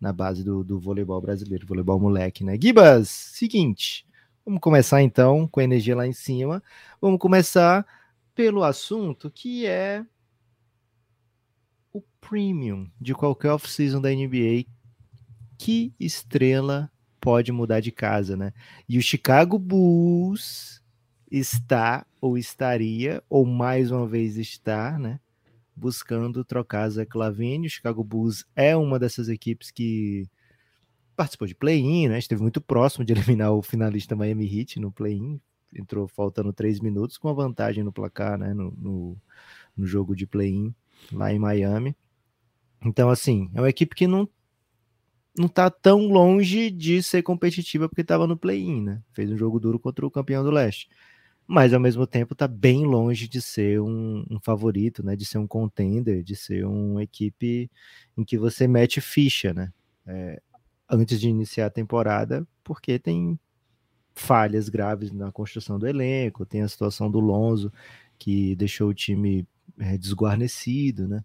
Na 0.00 0.12
base 0.12 0.42
do, 0.42 0.64
do 0.64 0.80
voleibol 0.80 1.20
brasileiro, 1.20 1.64
voleibol 1.64 2.00
moleque, 2.00 2.42
né? 2.42 2.58
Gibas, 2.60 3.08
seguinte, 3.08 4.04
vamos 4.44 4.60
começar 4.60 5.00
então 5.02 5.46
com 5.46 5.60
a 5.60 5.64
energia 5.64 5.94
lá 5.94 6.04
em 6.08 6.12
cima. 6.12 6.60
Vamos 7.00 7.20
começar 7.20 7.86
pelo 8.34 8.64
assunto 8.64 9.30
que 9.30 9.66
é 9.66 10.04
o 11.92 12.02
premium 12.20 12.90
de 13.00 13.14
qualquer 13.14 13.52
off-season 13.52 14.00
da 14.00 14.10
NBA. 14.10 14.64
Que 15.56 15.94
estrela 16.00 16.90
pode 17.20 17.52
mudar 17.52 17.78
de 17.78 17.92
casa, 17.92 18.36
né? 18.36 18.52
E 18.88 18.98
o 18.98 19.02
Chicago 19.02 19.60
Bulls 19.60 20.82
está 21.30 22.04
ou 22.20 22.36
estaria, 22.36 23.22
ou 23.30 23.46
mais 23.46 23.92
uma 23.92 24.08
vez 24.08 24.36
está, 24.36 24.98
né? 24.98 25.20
Buscando 25.80 26.44
trocar 26.44 26.88
Zach 26.90 27.10
Lavine. 27.16 27.66
O 27.66 27.70
Chicago 27.70 28.04
Bulls 28.04 28.44
é 28.54 28.76
uma 28.76 28.98
dessas 28.98 29.28
equipes 29.28 29.70
que 29.70 30.28
participou 31.16 31.48
de 31.48 31.54
play-in, 31.54 32.08
né? 32.08 32.18
Esteve 32.18 32.42
muito 32.42 32.60
próximo 32.60 33.04
de 33.04 33.12
eliminar 33.14 33.52
o 33.52 33.62
finalista 33.62 34.14
Miami 34.14 34.46
Heat 34.46 34.78
no 34.78 34.92
play-in. 34.92 35.40
Entrou 35.74 36.06
faltando 36.06 36.52
três 36.52 36.80
minutos 36.80 37.16
com 37.16 37.28
a 37.28 37.32
vantagem 37.32 37.82
no 37.82 37.92
placar, 37.92 38.38
né? 38.38 38.52
No, 38.52 38.70
no, 38.72 39.16
no 39.76 39.86
jogo 39.86 40.14
de 40.14 40.26
play-in 40.26 40.74
lá 41.12 41.32
em 41.32 41.38
Miami. 41.38 41.96
Então, 42.84 43.08
assim, 43.08 43.50
é 43.54 43.60
uma 43.60 43.70
equipe 43.70 43.94
que 43.94 44.06
não 44.06 44.28
não 45.38 45.46
tá 45.46 45.70
tão 45.70 46.08
longe 46.08 46.70
de 46.70 47.02
ser 47.02 47.22
competitiva 47.22 47.88
porque 47.88 48.02
estava 48.02 48.26
no 48.26 48.36
play-in, 48.36 48.82
né? 48.82 49.02
Fez 49.12 49.30
um 49.30 49.36
jogo 49.36 49.60
duro 49.60 49.78
contra 49.78 50.04
o 50.04 50.10
campeão 50.10 50.44
do 50.44 50.50
leste 50.50 50.88
mas 51.50 51.74
ao 51.74 51.80
mesmo 51.80 52.06
tempo 52.06 52.32
está 52.32 52.46
bem 52.46 52.86
longe 52.86 53.26
de 53.26 53.42
ser 53.42 53.80
um, 53.80 54.24
um, 54.30 54.38
favorito, 54.38 55.02
né? 55.02 55.16
De 55.16 55.24
ser 55.24 55.38
um 55.38 55.48
contender, 55.48 56.22
de 56.22 56.36
ser 56.36 56.64
uma 56.64 57.02
equipe 57.02 57.68
em 58.16 58.22
que 58.22 58.38
você 58.38 58.68
mete 58.68 59.00
ficha, 59.00 59.52
né? 59.52 59.72
É, 60.06 60.40
antes 60.88 61.20
de 61.20 61.28
iniciar 61.28 61.66
a 61.66 61.70
temporada, 61.70 62.46
porque 62.62 63.00
tem 63.00 63.36
falhas 64.14 64.68
graves 64.68 65.10
na 65.10 65.32
construção 65.32 65.76
do 65.76 65.88
elenco, 65.88 66.46
tem 66.46 66.62
a 66.62 66.68
situação 66.68 67.10
do 67.10 67.18
Lonzo 67.18 67.72
que 68.16 68.54
deixou 68.54 68.88
o 68.88 68.94
time 68.94 69.44
é, 69.80 69.98
desguarnecido, 69.98 71.08
né? 71.08 71.24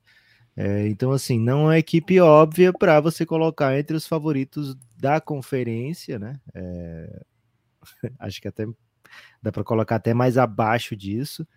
É, 0.57 0.87
então, 0.87 1.11
assim, 1.11 1.39
não 1.39 1.65
é 1.65 1.65
uma 1.65 1.77
equipe 1.77 2.19
óbvia 2.19 2.73
para 2.73 2.99
você 2.99 3.27
colocar 3.27 3.77
entre 3.77 3.95
os 3.95 4.07
favoritos 4.07 4.75
da 4.97 5.21
conferência, 5.21 6.17
né? 6.17 6.39
É, 6.55 7.21
acho 8.17 8.41
que 8.41 8.47
até 8.47 8.65
dá 9.41 9.51
para 9.51 9.63
colocar 9.63 9.95
até 9.97 10.13
mais 10.13 10.37
abaixo 10.37 10.95
disso. 10.95 11.47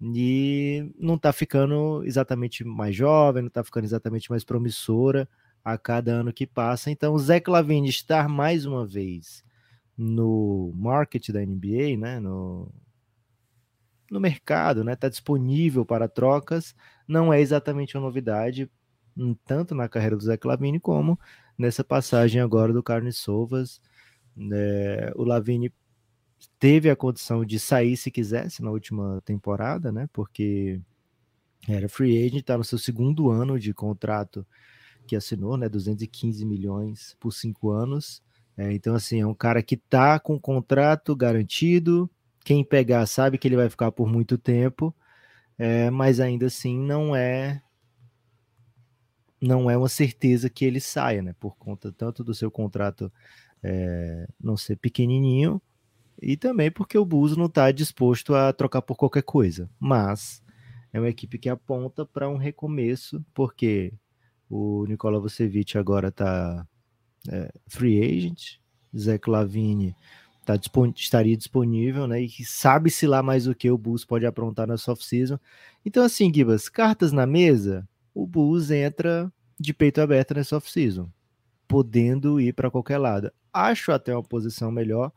E 0.00 0.92
não 0.98 1.14
está 1.14 1.32
ficando 1.32 2.02
exatamente 2.04 2.64
mais 2.64 2.94
jovem, 2.94 3.42
não 3.42 3.48
está 3.48 3.64
ficando 3.64 3.84
exatamente 3.84 4.30
mais 4.30 4.44
promissora 4.44 5.28
a 5.64 5.78
cada 5.78 6.12
ano 6.12 6.32
que 6.32 6.46
passa. 6.46 6.90
Então, 6.90 7.14
o 7.14 7.18
Zé 7.18 7.40
Clavini 7.40 7.88
estar 7.88 8.28
mais 8.28 8.66
uma 8.66 8.86
vez 8.86 9.44
no 9.96 10.72
market 10.74 11.30
da 11.30 11.40
NBA, 11.40 11.96
né, 11.96 12.20
no, 12.20 12.70
no 14.10 14.20
mercado, 14.20 14.84
né, 14.84 14.92
está 14.92 15.08
disponível 15.08 15.84
para 15.86 16.08
trocas, 16.08 16.74
não 17.06 17.32
é 17.32 17.40
exatamente 17.40 17.96
uma 17.96 18.04
novidade, 18.04 18.70
hum, 19.16 19.34
tanto 19.44 19.74
na 19.74 19.88
carreira 19.88 20.16
do 20.16 20.22
Zé 20.24 20.36
Clavini 20.36 20.80
como 20.80 21.18
nessa 21.56 21.84
passagem 21.84 22.40
agora 22.40 22.72
do 22.72 22.82
Carlos 22.82 23.16
Sovas. 23.18 23.80
É, 24.52 25.12
o 25.14 25.24
Lavini 25.24 25.72
teve 26.58 26.90
a 26.90 26.96
condição 26.96 27.44
de 27.44 27.58
sair 27.58 27.96
se 27.96 28.10
quisesse 28.10 28.62
na 28.62 28.70
última 28.70 29.20
temporada, 29.24 29.92
né? 29.92 30.08
Porque 30.12 30.80
era 31.68 31.88
free 31.88 32.18
agent, 32.24 32.40
está 32.40 32.58
no 32.58 32.64
seu 32.64 32.78
segundo 32.78 33.30
ano 33.30 33.58
de 33.58 33.72
contrato 33.72 34.46
que 35.06 35.16
assinou, 35.16 35.56
né? 35.56 35.68
215 35.68 36.44
milhões 36.44 37.16
por 37.20 37.32
cinco 37.32 37.70
anos. 37.70 38.22
É, 38.56 38.72
então, 38.72 38.94
assim, 38.94 39.20
é 39.20 39.26
um 39.26 39.34
cara 39.34 39.62
que 39.62 39.76
tá 39.76 40.18
com 40.18 40.38
contrato 40.38 41.14
garantido. 41.16 42.10
Quem 42.44 42.64
pegar 42.64 43.06
sabe 43.06 43.38
que 43.38 43.48
ele 43.48 43.56
vai 43.56 43.68
ficar 43.68 43.90
por 43.92 44.06
muito 44.06 44.36
tempo, 44.38 44.94
é, 45.58 45.90
mas 45.90 46.20
ainda 46.20 46.46
assim 46.46 46.78
não 46.78 47.16
é 47.16 47.62
não 49.40 49.70
é 49.70 49.76
uma 49.76 49.88
certeza 49.88 50.48
que 50.48 50.64
ele 50.64 50.80
saia, 50.80 51.22
né? 51.22 51.34
Por 51.38 51.56
conta 51.56 51.92
tanto 51.92 52.24
do 52.24 52.34
seu 52.34 52.50
contrato 52.50 53.12
é, 53.62 54.26
não 54.40 54.56
ser 54.56 54.76
pequenininho, 54.76 55.60
e 56.20 56.36
também 56.36 56.70
porque 56.70 56.96
o 56.96 57.04
Bulls 57.04 57.36
não 57.36 57.46
está 57.46 57.70
disposto 57.70 58.34
a 58.34 58.52
trocar 58.52 58.82
por 58.82 58.96
qualquer 58.96 59.22
coisa. 59.22 59.68
Mas 59.78 60.42
é 60.92 60.98
uma 60.98 61.08
equipe 61.08 61.38
que 61.38 61.48
aponta 61.48 62.06
para 62.06 62.28
um 62.28 62.36
recomeço, 62.36 63.24
porque 63.34 63.92
o 64.48 64.84
Nikola 64.86 65.20
Vucevic 65.20 65.76
agora 65.76 66.08
está 66.08 66.66
é, 67.28 67.52
free 67.66 68.00
agent, 68.00 68.58
Zach 68.96 69.28
Lavine 69.28 69.94
tá, 70.44 70.58
estaria 70.94 71.36
disponível, 71.36 72.06
né? 72.06 72.20
E 72.20 72.44
sabe-se 72.44 73.06
lá 73.06 73.22
mais 73.22 73.46
o 73.46 73.54
que 73.54 73.70
o 73.70 73.78
Bulls 73.78 74.04
pode 74.04 74.26
aprontar 74.26 74.66
na 74.66 74.74
off-season. 74.74 75.38
Então, 75.84 76.04
assim, 76.04 76.32
Gibas, 76.32 76.68
cartas 76.68 77.12
na 77.12 77.26
mesa, 77.26 77.88
o 78.14 78.26
Bulls 78.26 78.70
entra 78.70 79.32
de 79.58 79.72
peito 79.72 80.00
aberto 80.00 80.34
nessa 80.34 80.56
off-season, 80.56 81.10
podendo 81.66 82.40
ir 82.40 82.52
para 82.52 82.70
qualquer 82.70 82.98
lado. 82.98 83.32
Acho 83.52 83.92
até 83.92 84.14
uma 84.14 84.22
posição 84.22 84.70
melhor 84.70 85.10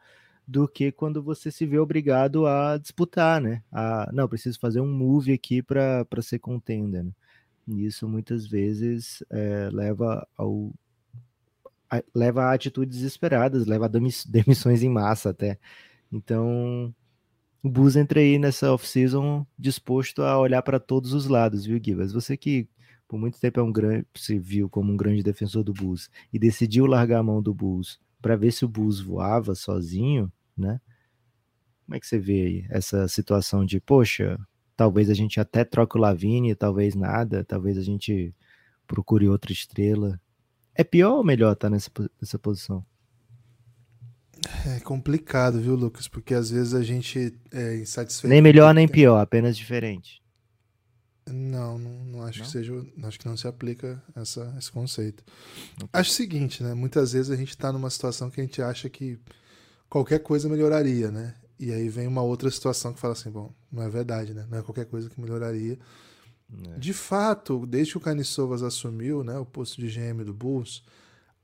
do 0.48 0.68
que 0.68 0.92
quando 0.92 1.22
você 1.22 1.52
se 1.52 1.66
vê 1.66 1.78
obrigado 1.78 2.48
a 2.48 2.78
disputar, 2.78 3.42
né? 3.42 3.62
A, 3.72 4.10
não, 4.14 4.28
preciso 4.28 4.60
fazer 4.60 4.80
um 4.80 4.92
move 4.92 5.34
aqui 5.34 5.62
para 5.62 6.06
ser 6.22 6.40
contender. 6.40 7.04
Né? 7.04 7.12
Isso 7.68 8.08
muitas 8.08 8.48
vezes 8.48 9.24
é, 9.30 9.70
leva 9.72 10.26
ao 10.38 10.72
a, 11.90 12.02
leva 12.16 12.44
a 12.44 12.54
atitudes 12.54 12.98
desesperadas, 12.98 13.66
leva 13.66 13.86
a 13.86 13.90
demissões 14.26 14.84
em 14.84 14.90
massa 14.90 15.30
até. 15.32 15.60
Então, 16.12 16.94
o 17.62 17.70
Bus 17.70 17.96
entra 17.96 18.20
aí 18.20 18.40
nessa 18.40 18.72
off-season 18.72 19.46
disposto 19.58 20.22
a 20.22 20.38
olhar 20.40 20.62
para 20.62 20.80
todos 20.80 21.14
os 21.14 21.28
lados, 21.28 21.66
viu, 21.66 21.80
Gibas? 21.84 22.14
Você 22.14 22.38
que 22.38 22.68
por 23.08 23.18
muito 23.18 23.40
tempo 23.40 23.60
é 23.60 23.64
um 23.64 23.72
grande, 23.72 24.06
se 24.16 24.38
viu 24.38 24.70
como 24.70 24.92
um 24.92 24.98
grande 24.98 25.24
defensor 25.24 25.64
do 25.64 25.74
Bulls 25.74 26.10
e 26.32 26.38
decidiu 26.38 26.86
largar 26.86 27.20
a 27.20 27.24
mão 27.24 27.42
do 27.42 27.54
Bulls 27.54 28.00
para 28.22 28.36
ver 28.36 28.52
se 28.52 28.66
o 28.66 28.68
Bulls 28.68 29.00
voava 29.00 29.56
sozinho, 29.56 30.32
né? 30.58 30.80
Como 31.86 31.96
é 31.96 32.00
que 32.00 32.08
você 32.08 32.20
vê 32.20 32.42
aí 32.42 32.66
essa 32.70 33.08
situação 33.08 33.66
de, 33.66 33.80
poxa, 33.80 34.38
talvez 34.76 35.10
a 35.10 35.14
gente 35.14 35.40
até 35.40 35.64
troque 35.64 35.98
o 35.98 36.02
Lavine, 36.02 36.56
talvez 36.56 36.96
nada, 36.96 37.44
talvez 37.44 37.78
a 37.78 37.82
gente 37.82 38.34
procure 38.86 39.28
outra 39.28 39.52
estrela. 39.52 40.20
É 40.76 40.84
pior 40.84 41.18
ou 41.18 41.24
melhor 41.24 41.54
estar 41.54 41.68
tá 41.68 41.70
nessa, 41.70 41.90
nessa 42.22 42.38
posição? 42.38 42.86
É 44.66 44.80
complicado, 44.82 45.60
viu, 45.60 45.76
Lucas? 45.76 46.08
Porque 46.08 46.34
às 46.34 46.52
vezes 46.52 46.74
a 46.74 46.84
gente 46.84 47.34
é 47.52 47.78
insatisfeito. 47.78 48.30
Nem 48.30 48.42
melhor 48.42 48.74
nem 48.74 48.88
pior, 48.88 49.20
apenas 49.20 49.58
diferente. 49.58 50.22
Não, 51.26 51.78
não, 51.78 52.06
não 52.06 52.22
acho 52.24 52.40
não? 52.40 52.46
que 52.46 52.52
seja. 52.52 52.74
Acho 53.04 53.20
que 53.20 53.28
não 53.28 53.36
se 53.36 53.48
aplica 53.48 54.02
essa, 54.16 54.54
esse 54.58 54.72
conceito. 54.72 55.24
Acho 55.92 56.12
o 56.12 56.14
seguinte, 56.14 56.64
né? 56.64 56.74
Muitas 56.74 57.14
vezes 57.14 57.32
a 57.32 57.36
gente 57.36 57.50
está 57.50 57.72
numa 57.72 57.90
situação 57.90 58.30
que 58.30 58.40
a 58.40 58.44
gente 58.44 58.62
acha 58.62 58.90
que 58.90 59.20
qualquer 59.90 60.20
coisa 60.20 60.50
melhoraria, 60.50 61.12
né? 61.12 61.36
E 61.60 61.72
aí 61.72 61.90
vem 61.90 62.08
uma 62.08 62.22
outra 62.22 62.52
situação 62.52 62.94
que 62.94 63.00
fala 63.00 63.14
assim, 63.14 63.32
bom, 63.32 63.52
não 63.72 63.84
é 63.84 63.90
verdade, 63.90 64.34
né? 64.34 64.46
Não 64.50 64.60
é 64.60 64.62
qualquer 64.62 64.86
coisa 64.86 65.10
que 65.10 65.20
melhoraria. 65.20 65.78
É. 66.76 66.78
De 66.78 66.94
fato, 66.94 67.66
desde 67.66 67.94
que 67.94 67.98
o 67.98 68.02
Canisovas 68.02 68.64
assumiu 68.64 69.24
né, 69.24 69.38
o 69.38 69.46
posto 69.46 69.82
de 69.82 69.88
GM 69.88 70.24
do 70.24 70.34
Bulls, 70.34 70.84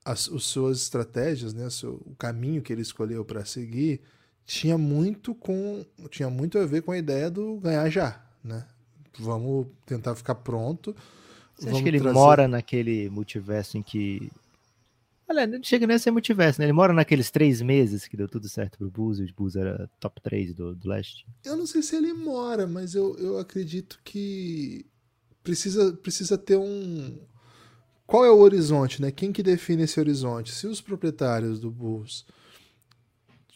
as, 0.06 0.30
as 0.30 0.44
suas 0.44 0.78
estratégias, 0.78 1.54
né, 1.54 1.70
seu, 1.70 2.02
o 2.06 2.16
caminho 2.16 2.62
que 2.62 2.72
ele 2.72 2.82
escolheu 2.82 3.26
para 3.26 3.44
seguir, 3.44 4.02
tinha 4.46 4.78
muito 4.78 5.34
com 5.34 5.86
tinha 6.10 6.30
muito 6.30 6.58
a 6.58 6.66
ver 6.66 6.82
com 6.82 6.92
a 6.92 6.98
ideia 6.98 7.30
do 7.32 7.58
ganhar 7.58 7.90
já, 7.90 8.22
né? 8.44 8.66
Vamos 9.18 9.68
tentar 9.86 10.16
ficar 10.16 10.36
pronto. 10.36 10.96
Você 11.56 11.70
acha 11.70 11.82
que 11.82 11.88
ele 11.88 12.00
trazer... 12.00 12.14
mora 12.14 12.48
naquele 12.48 13.10
multiverso 13.10 13.78
em 13.78 13.84
que 13.84 14.32
Olha, 15.28 15.48
não 15.48 15.64
chega 15.64 15.88
nem 15.88 15.96
a 15.96 16.00
ser 16.00 16.12
multiverso, 16.12 16.60
né? 16.60 16.66
Ele 16.66 16.74
mora 16.74 16.94
naqueles 16.94 17.32
três 17.32 17.62
meses 17.62 18.08
que 18.08 18.18
deu 18.18 18.28
tudo 18.28 18.48
certo 18.50 18.78
pro 18.78 18.92
Bulls 18.92 19.20
e 19.20 19.24
o 19.24 19.34
Bulls 19.34 19.56
era 19.56 19.90
top 20.00 20.22
3 20.22 20.54
do, 20.54 20.76
do 20.76 20.90
leste. 20.90 21.26
Eu 21.46 21.56
não 21.56 21.66
sei 21.66 21.82
se 21.82 21.96
ele 21.96 22.14
mora, 22.14 22.68
mas 22.68 22.94
eu, 22.94 23.18
eu 23.18 23.38
acredito 23.40 24.00
que 24.04 24.86
precisa, 25.44 25.94
precisa 25.94 26.38
ter 26.38 26.58
um. 26.58 27.20
Qual 28.06 28.26
é 28.26 28.30
o 28.30 28.40
horizonte, 28.40 29.02
né? 29.02 29.12
Quem 29.12 29.32
que 29.32 29.42
define 29.42 29.84
esse 29.84 30.00
horizonte? 30.00 30.52
Se 30.52 30.68
os 30.68 30.82
proprietários 30.82 31.60
do 31.60 31.72
Bulls 31.72 32.26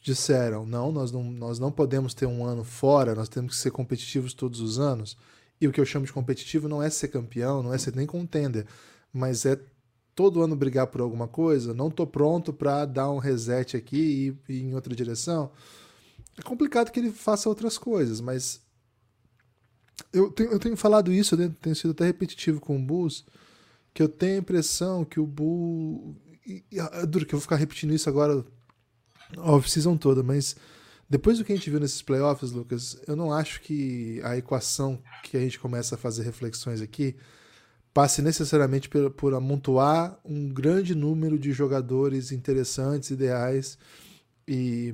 disseram, 0.01 0.65
não, 0.65 0.89
nós 0.89 1.11
não, 1.11 1.23
nós 1.23 1.59
não 1.59 1.69
podemos 1.69 2.13
ter 2.13 2.25
um 2.25 2.45
ano 2.45 2.63
fora, 2.63 3.13
nós 3.13 3.27
temos 3.27 3.55
que 3.55 3.61
ser 3.61 3.71
competitivos 3.71 4.33
todos 4.33 4.61
os 4.61 4.79
anos. 4.79 5.17
E 5.59 5.67
o 5.67 5.71
que 5.71 5.81
eu 5.81 5.85
chamo 5.85 6.05
de 6.05 6.13
competitivo 6.13 6.69
não 6.69 6.81
é 6.81 6.89
ser 6.89 7.09
campeão, 7.09 7.61
não 7.61 7.73
é 7.73 7.77
ser 7.77 7.93
nem 7.93 8.05
contender, 8.05 8.65
mas 9.11 9.45
é 9.45 9.59
todo 10.17 10.41
ano 10.41 10.55
brigar 10.55 10.87
por 10.87 10.99
alguma 10.99 11.27
coisa, 11.27 11.75
não 11.75 11.91
tô 11.91 12.07
pronto 12.07 12.51
para 12.51 12.85
dar 12.85 13.11
um 13.11 13.19
reset 13.19 13.77
aqui 13.77 14.35
e 14.47 14.53
ir 14.53 14.63
em 14.63 14.73
outra 14.73 14.95
direção. 14.95 15.51
É 16.35 16.41
complicado 16.41 16.91
que 16.91 16.99
ele 16.99 17.11
faça 17.11 17.47
outras 17.47 17.77
coisas, 17.77 18.19
mas 18.19 18.59
eu 20.11 20.31
tenho, 20.31 20.49
eu 20.49 20.57
tenho 20.57 20.75
falado 20.75 21.13
isso, 21.13 21.35
eu 21.35 21.51
tenho 21.61 21.75
sido 21.75 21.91
até 21.91 22.05
repetitivo 22.05 22.59
com 22.59 22.75
o 22.75 22.81
Bulls, 22.81 23.25
que 23.93 24.01
eu 24.01 24.09
tenho 24.09 24.37
a 24.37 24.39
impressão 24.39 25.05
que 25.05 25.19
o 25.19 25.25
Bull. 25.27 26.15
É 26.71 27.05
duro 27.05 27.23
que 27.23 27.35
eu 27.35 27.37
vou 27.37 27.43
ficar 27.43 27.57
repetindo 27.57 27.93
isso 27.93 28.09
agora 28.09 28.43
a 29.37 29.51
off-season 29.51 29.97
toda, 29.97 30.23
mas 30.23 30.55
depois 31.07 31.37
do 31.37 31.45
que 31.45 31.53
a 31.53 31.55
gente 31.55 31.69
viu 31.69 31.79
nesses 31.79 32.01
playoffs, 32.01 32.51
Lucas, 32.51 32.99
eu 33.07 33.15
não 33.15 33.31
acho 33.31 33.61
que 33.61 34.19
a 34.23 34.35
equação 34.35 34.99
que 35.23 35.37
a 35.37 35.41
gente 35.41 35.59
começa 35.59 35.93
a 35.93 35.97
fazer 35.97 36.23
reflexões 36.23 36.81
aqui 36.81 37.15
passe 37.97 38.21
necessariamente 38.21 38.87
por, 38.87 39.09
por 39.09 39.33
amontoar 39.33 40.19
um 40.23 40.47
grande 40.47 40.93
número 40.93 41.39
de 41.39 41.51
jogadores 41.51 42.31
interessantes, 42.31 43.09
ideais 43.09 43.75
e 44.47 44.93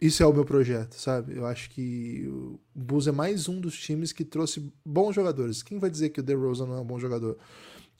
isso 0.00 0.22
é 0.22 0.26
o 0.26 0.32
meu 0.32 0.44
projeto, 0.44 0.94
sabe? 0.94 1.36
Eu 1.36 1.46
acho 1.46 1.68
que 1.70 2.28
o 2.28 2.60
Bulls 2.72 3.08
é 3.08 3.10
mais 3.10 3.48
um 3.48 3.60
dos 3.60 3.76
times 3.76 4.12
que 4.12 4.24
trouxe 4.24 4.72
bons 4.86 5.16
jogadores. 5.16 5.64
Quem 5.64 5.80
vai 5.80 5.90
dizer 5.90 6.10
que 6.10 6.20
o 6.20 6.22
DeRozan 6.22 6.66
não 6.66 6.76
é 6.76 6.80
um 6.80 6.86
bom 6.86 7.00
jogador? 7.00 7.36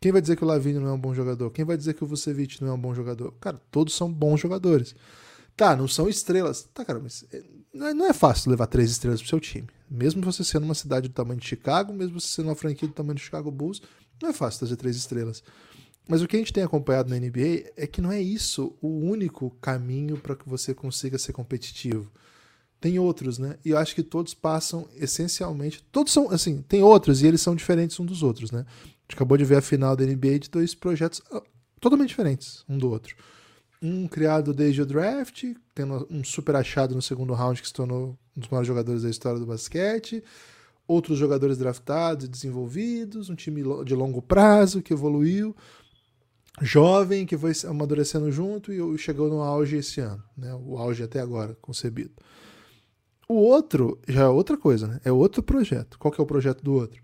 Quem 0.00 0.12
vai 0.12 0.20
dizer 0.20 0.36
que 0.36 0.44
o 0.44 0.46
Lavigne 0.46 0.78
não 0.78 0.90
é 0.90 0.92
um 0.92 1.00
bom 1.00 1.12
jogador? 1.12 1.50
Quem 1.50 1.64
vai 1.64 1.76
dizer 1.76 1.94
que 1.94 2.04
o 2.04 2.06
Vucevic 2.06 2.62
não 2.62 2.68
é 2.68 2.74
um 2.74 2.80
bom 2.80 2.94
jogador? 2.94 3.34
Cara, 3.40 3.60
todos 3.72 3.92
são 3.92 4.12
bons 4.12 4.38
jogadores. 4.38 4.94
Tá, 5.56 5.74
não 5.74 5.88
são 5.88 6.08
estrelas. 6.08 6.68
Tá, 6.72 6.84
cara, 6.84 7.00
mas 7.00 7.24
é, 7.32 7.42
não 7.92 8.06
é 8.06 8.12
fácil 8.12 8.52
levar 8.52 8.68
três 8.68 8.88
estrelas 8.88 9.20
pro 9.20 9.30
seu 9.30 9.40
time. 9.40 9.66
Mesmo 9.90 10.22
você 10.22 10.44
sendo 10.44 10.62
uma 10.62 10.74
cidade 10.74 11.08
do 11.08 11.14
tamanho 11.14 11.40
de 11.40 11.46
Chicago, 11.46 11.92
mesmo 11.92 12.20
você 12.20 12.28
sendo 12.28 12.50
uma 12.50 12.54
franquia 12.54 12.86
do 12.86 12.94
tamanho 12.94 13.14
do 13.14 13.20
Chicago 13.20 13.50
Bulls, 13.50 13.82
não 14.22 14.30
é 14.30 14.32
fácil 14.32 14.60
trazer 14.60 14.76
três 14.76 14.96
estrelas. 14.96 15.42
Mas 16.06 16.20
o 16.20 16.28
que 16.28 16.36
a 16.36 16.38
gente 16.38 16.52
tem 16.52 16.62
acompanhado 16.62 17.08
na 17.08 17.18
NBA 17.18 17.72
é 17.76 17.86
que 17.86 18.00
não 18.00 18.12
é 18.12 18.20
isso 18.20 18.76
o 18.82 18.88
único 18.88 19.50
caminho 19.60 20.18
para 20.18 20.36
que 20.36 20.48
você 20.48 20.74
consiga 20.74 21.18
ser 21.18 21.32
competitivo. 21.32 22.10
Tem 22.78 22.98
outros, 22.98 23.38
né? 23.38 23.56
E 23.64 23.70
eu 23.70 23.78
acho 23.78 23.94
que 23.94 24.02
todos 24.02 24.34
passam 24.34 24.86
essencialmente. 24.96 25.82
Todos 25.90 26.12
são, 26.12 26.30
assim, 26.30 26.60
tem 26.60 26.82
outros 26.82 27.22
e 27.22 27.26
eles 27.26 27.40
são 27.40 27.54
diferentes 27.54 27.98
um 27.98 28.04
dos 28.04 28.22
outros, 28.22 28.50
né? 28.50 28.66
A 28.68 28.86
gente 28.86 29.14
acabou 29.14 29.38
de 29.38 29.44
ver 29.44 29.56
a 29.56 29.62
final 29.62 29.96
da 29.96 30.04
NBA 30.04 30.40
de 30.40 30.50
dois 30.50 30.74
projetos 30.74 31.22
ah, 31.32 31.42
totalmente 31.80 32.10
diferentes 32.10 32.62
um 32.68 32.76
do 32.76 32.90
outro. 32.90 33.16
Um 33.80 34.06
criado 34.06 34.52
desde 34.52 34.82
o 34.82 34.86
draft, 34.86 35.44
tendo 35.74 36.06
um 36.10 36.22
super 36.22 36.56
achado 36.56 36.94
no 36.94 37.00
segundo 37.00 37.32
round 37.32 37.60
que 37.60 37.68
se 37.68 37.72
tornou 37.72 38.18
um 38.36 38.40
dos 38.40 38.50
maiores 38.50 38.68
jogadores 38.68 39.02
da 39.02 39.10
história 39.10 39.38
do 39.38 39.46
basquete. 39.46 40.22
Outros 40.86 41.18
jogadores 41.18 41.56
draftados 41.58 42.26
e 42.26 42.28
desenvolvidos, 42.28 43.30
um 43.30 43.34
time 43.34 43.62
de 43.84 43.94
longo 43.94 44.20
prazo 44.20 44.82
que 44.82 44.92
evoluiu 44.92 45.54
jovem 46.60 47.26
que 47.26 47.36
foi 47.36 47.52
amadurecendo 47.68 48.30
junto 48.30 48.72
e 48.72 48.98
chegou 48.98 49.28
no 49.28 49.42
auge 49.42 49.76
esse 49.76 50.00
ano, 50.00 50.22
né? 50.36 50.54
O 50.54 50.78
auge 50.78 51.02
até 51.02 51.20
agora 51.20 51.56
concebido. 51.60 52.12
O 53.28 53.34
outro 53.34 53.98
já 54.06 54.22
é 54.22 54.28
outra 54.28 54.56
coisa, 54.56 54.86
né? 54.86 55.00
É 55.04 55.10
outro 55.10 55.42
projeto. 55.42 55.98
Qual 55.98 56.12
que 56.12 56.20
é 56.20 56.24
o 56.24 56.26
projeto 56.26 56.62
do 56.62 56.74
outro? 56.74 57.02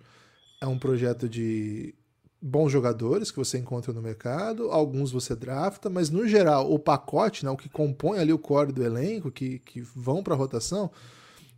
É 0.61 0.67
um 0.67 0.79
projeto 0.79 1.29
de 1.29 1.95
bons 2.41 2.71
jogadores 2.71 3.31
que 3.31 3.39
você 3.39 3.59
encontra 3.59 3.93
no 3.93 4.01
mercado, 4.01 4.71
alguns 4.71 5.11
você 5.13 5.35
drafta, 5.35 5.91
mas 5.91 6.09
no 6.09 6.27
geral 6.27 6.73
o 6.73 6.79
pacote, 6.79 7.45
né, 7.45 7.51
o 7.51 7.57
que 7.57 7.69
compõe 7.69 8.19
ali 8.19 8.33
o 8.33 8.39
core 8.39 8.73
do 8.73 8.83
elenco, 8.83 9.31
que, 9.31 9.59
que 9.59 9.81
vão 9.81 10.23
para 10.23 10.33
a 10.33 10.37
rotação, 10.37 10.91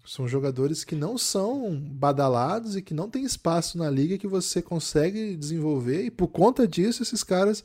são 0.04 0.26
jogadores 0.26 0.84
que 0.84 0.96
não 0.96 1.16
são 1.16 1.78
badalados 1.78 2.76
e 2.76 2.82
que 2.82 2.94
não 2.94 3.08
tem 3.08 3.24
espaço 3.24 3.78
na 3.78 3.88
liga 3.88 4.18
que 4.18 4.26
você 4.26 4.60
consegue 4.60 5.36
desenvolver, 5.36 6.04
e 6.04 6.10
por 6.10 6.28
conta 6.28 6.66
disso, 6.66 7.02
esses 7.02 7.22
caras 7.22 7.64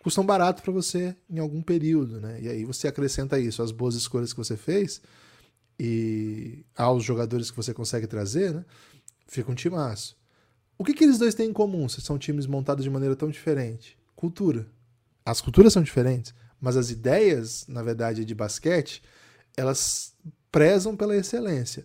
custam 0.00 0.24
barato 0.24 0.62
para 0.62 0.72
você 0.72 1.16
em 1.30 1.38
algum 1.38 1.62
período, 1.62 2.20
né? 2.20 2.40
E 2.40 2.48
aí 2.48 2.64
você 2.64 2.88
acrescenta 2.88 3.38
isso, 3.38 3.62
as 3.62 3.70
boas 3.70 3.94
escolhas 3.94 4.32
que 4.32 4.38
você 4.38 4.56
fez 4.56 5.00
e 5.78 6.64
aos 6.76 7.02
jogadores 7.04 7.50
que 7.50 7.56
você 7.56 7.72
consegue 7.72 8.06
trazer, 8.06 8.52
né? 8.52 8.64
Fica 9.26 9.50
um 9.50 9.54
timaço. 9.54 10.16
O 10.76 10.84
que, 10.84 10.94
que 10.94 11.04
eles 11.04 11.18
dois 11.18 11.34
têm 11.34 11.50
em 11.50 11.52
comum 11.52 11.88
se 11.88 12.00
são 12.00 12.18
times 12.18 12.46
montados 12.46 12.84
de 12.84 12.90
maneira 12.90 13.14
tão 13.14 13.30
diferente? 13.30 13.96
Cultura. 14.14 14.66
As 15.24 15.40
culturas 15.40 15.72
são 15.72 15.82
diferentes, 15.82 16.34
mas 16.60 16.76
as 16.76 16.90
ideias, 16.90 17.64
na 17.68 17.82
verdade, 17.82 18.24
de 18.24 18.34
basquete, 18.34 19.02
elas 19.56 20.14
prezam 20.52 20.94
pela 20.94 21.16
excelência. 21.16 21.84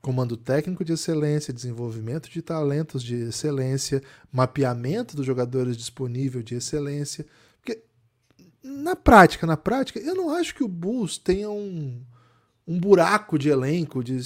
Comando 0.00 0.36
técnico 0.36 0.84
de 0.84 0.94
excelência, 0.94 1.52
desenvolvimento 1.52 2.30
de 2.30 2.40
talentos 2.40 3.02
de 3.02 3.16
excelência, 3.16 4.02
mapeamento 4.32 5.14
dos 5.14 5.26
jogadores 5.26 5.76
disponível 5.76 6.42
de 6.42 6.54
excelência. 6.54 7.26
Porque 7.60 7.82
na 8.62 8.96
prática, 8.96 9.46
na 9.46 9.56
prática, 9.56 10.00
eu 10.00 10.14
não 10.14 10.30
acho 10.30 10.54
que 10.54 10.64
o 10.64 10.68
Bulls 10.68 11.18
tenha 11.18 11.50
um, 11.50 12.00
um 12.66 12.78
buraco 12.78 13.38
de 13.38 13.48
elenco. 13.48 14.02
De, 14.02 14.18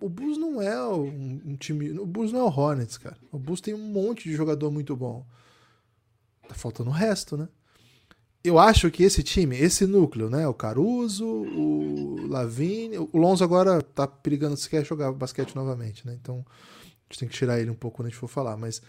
o 0.00 0.08
Bulls 0.08 0.38
não 0.38 0.60
é 0.62 0.86
um, 0.86 1.40
um 1.44 1.56
time. 1.56 1.98
O 1.98 2.06
Bulls 2.06 2.32
não 2.32 2.40
é 2.40 2.44
o 2.44 2.54
Hornets, 2.54 2.98
cara. 2.98 3.16
O 3.32 3.38
Bulls 3.38 3.60
tem 3.60 3.74
um 3.74 3.78
monte 3.78 4.28
de 4.28 4.36
jogador 4.36 4.70
muito 4.70 4.94
bom. 4.94 5.26
Tá 6.46 6.54
faltando 6.54 6.90
o 6.90 6.92
resto, 6.92 7.36
né? 7.36 7.48
Eu 8.44 8.58
acho 8.58 8.90
que 8.90 9.02
esse 9.02 9.22
time, 9.22 9.56
esse 9.56 9.86
núcleo, 9.86 10.28
né? 10.28 10.46
O 10.46 10.52
Caruso, 10.52 11.24
o 11.26 12.26
Lavigne, 12.28 12.98
o 12.98 13.16
Lonzo 13.16 13.42
agora 13.42 13.80
tá 13.80 14.06
perigando 14.06 14.54
se 14.54 14.68
quer 14.68 14.84
jogar 14.84 15.10
basquete 15.12 15.56
novamente, 15.56 16.06
né? 16.06 16.14
Então 16.20 16.44
a 16.46 17.12
gente 17.12 17.20
tem 17.20 17.28
que 17.28 17.34
tirar 17.34 17.58
ele 17.58 17.70
um 17.70 17.74
pouco 17.74 17.96
quando 17.96 18.08
a 18.08 18.10
gente 18.10 18.18
for 18.18 18.28
falar. 18.28 18.54
Mas 18.58 18.82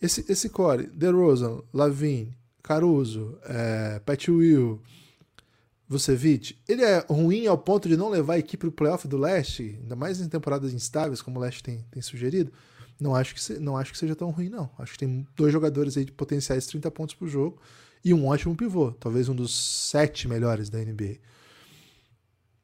esse, 0.00 0.24
esse 0.32 0.48
core, 0.48 0.86
DeRozan, 0.86 1.60
Lavigne, 1.74 2.34
Caruso, 2.62 3.38
é, 3.44 4.00
Pat 4.00 4.28
Will, 4.28 4.80
Vucevic, 5.86 6.56
ele 6.66 6.82
é 6.82 7.04
ruim 7.06 7.46
ao 7.46 7.58
ponto 7.58 7.90
de 7.90 7.98
não 7.98 8.08
levar 8.08 8.34
a 8.34 8.38
equipe 8.38 8.62
pro 8.62 8.72
playoff 8.72 9.06
do 9.06 9.18
leste, 9.18 9.78
ainda 9.82 9.94
mais 9.94 10.22
em 10.22 10.28
temporadas 10.28 10.72
instáveis, 10.72 11.20
como 11.20 11.38
o 11.38 11.42
leste 11.42 11.62
tem, 11.62 11.84
tem 11.90 12.00
sugerido. 12.00 12.50
Não 12.98 13.14
acho, 13.14 13.34
que 13.34 13.42
se, 13.42 13.58
não 13.58 13.76
acho 13.76 13.92
que 13.92 13.98
seja 13.98 14.16
tão 14.16 14.30
ruim, 14.30 14.48
não. 14.48 14.70
Acho 14.78 14.92
que 14.92 15.00
tem 15.00 15.26
dois 15.36 15.52
jogadores 15.52 15.98
aí 15.98 16.04
de 16.06 16.12
potenciais 16.12 16.66
30 16.66 16.90
pontos 16.90 17.14
por 17.14 17.28
jogo 17.28 17.60
e 18.04 18.12
um 18.14 18.26
ótimo 18.26 18.56
pivô, 18.56 18.92
talvez 18.92 19.28
um 19.28 19.34
dos 19.34 19.54
sete 19.56 20.26
melhores 20.28 20.68
da 20.70 20.78
NBA. 20.78 21.16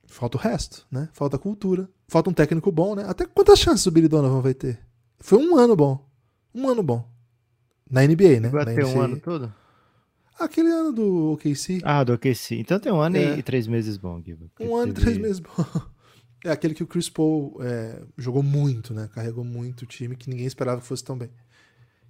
Falta 0.07 0.37
o 0.39 0.41
resto, 0.41 0.87
né? 0.91 1.09
Falta 1.13 1.39
cultura, 1.39 1.89
falta 2.09 2.31
um 2.31 2.33
técnico 2.33 2.73
bom, 2.73 2.95
né? 2.95 3.05
Até 3.07 3.27
quantas 3.27 3.59
chances 3.59 3.85
o 3.87 3.91
Billy 3.91 4.09
Donovan 4.09 4.41
vai 4.41 4.55
ter? 4.55 4.81
Foi 5.21 5.39
um 5.39 5.57
ano 5.57 5.77
bom. 5.77 6.09
Um 6.55 6.69
ano 6.69 6.83
bom. 6.83 7.09
Na 7.91 8.03
NBA, 8.07 8.41
né? 8.41 8.49
Vai 8.49 8.65
Na 8.65 8.75
ter 8.75 8.85
um 8.85 9.01
ano 9.01 9.21
todo? 9.21 9.53
Aquele 10.39 10.71
ano 10.71 10.93
do 10.93 11.33
OKC. 11.33 11.81
Ah, 11.83 12.05
do 12.05 12.13
OKC. 12.15 12.57
Então 12.57 12.79
tem 12.79 12.93
um 12.93 13.01
ano 13.01 13.17
É. 13.17 13.39
e 13.39 13.43
três 13.43 13.67
meses 13.67 13.97
bom, 13.97 14.21
Giba. 14.23 14.47
um 14.61 14.77
ano 14.77 14.93
e 14.93 14.95
três 14.95 15.17
meses 15.19 15.41
bom. 15.41 15.53
É 16.45 16.53
aquele 16.53 16.73
que 16.73 16.85
o 16.85 16.87
Chris 16.87 17.09
Paul 17.11 17.57
é, 17.61 18.01
jogou 18.17 18.45
muito, 18.45 18.95
né? 18.95 19.11
Carregou 19.13 19.43
muito 19.45 19.83
o 19.83 19.87
time 19.87 20.15
que 20.15 20.31
ninguém 20.31 20.47
esperava 20.47 20.81
que 20.81 20.87
fosse 20.87 21.03
tão 21.03 21.19
bem. 21.19 21.29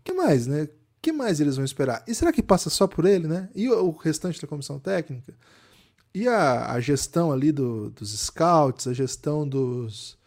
que 0.04 0.12
mais, 0.12 0.46
né? 0.46 0.68
Que 1.00 1.12
mais 1.12 1.40
eles 1.40 1.56
vão 1.56 1.64
esperar? 1.64 2.02
E 2.06 2.14
será 2.14 2.32
que 2.32 2.42
passa 2.42 2.70
só 2.70 2.86
por 2.86 3.04
ele, 3.04 3.26
né? 3.28 3.48
E 3.54 3.68
o, 3.68 3.90
restante 3.90 4.40
da 4.40 4.48
comissão 4.48 4.78
técnica? 4.78 5.34
E 6.14 6.26
a, 6.26 6.72
a 6.72 6.80
gestão 6.80 7.30
ali 7.30 7.52
do, 7.52 7.90
dos 7.90 8.10
scouts, 8.18 8.86
a 8.86 8.92
gestão 8.92 9.46
dos 9.46 10.18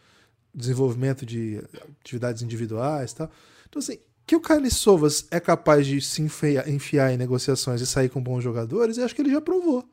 desenvolvimento 0.53 1.25
de 1.25 1.61
atividades 2.01 2.41
individuais 2.41 3.11
e 3.11 3.15
tal. 3.15 3.31
Então, 3.69 3.79
assim, 3.79 3.99
que 4.25 4.35
o 4.35 4.41
Carlos 4.41 4.75
Sovas 4.75 5.25
é 5.31 5.39
capaz 5.39 5.85
de 5.87 6.01
se 6.01 6.21
enfiar, 6.21 6.67
enfiar 6.67 7.11
em 7.11 7.17
negociações 7.17 7.81
e 7.81 7.87
sair 7.87 8.09
com 8.09 8.21
bons 8.21 8.41
jogadores, 8.41 8.97
eu 8.97 9.05
acho 9.05 9.15
que 9.15 9.21
ele 9.21 9.31
já 9.31 9.41
provou. 9.41 9.87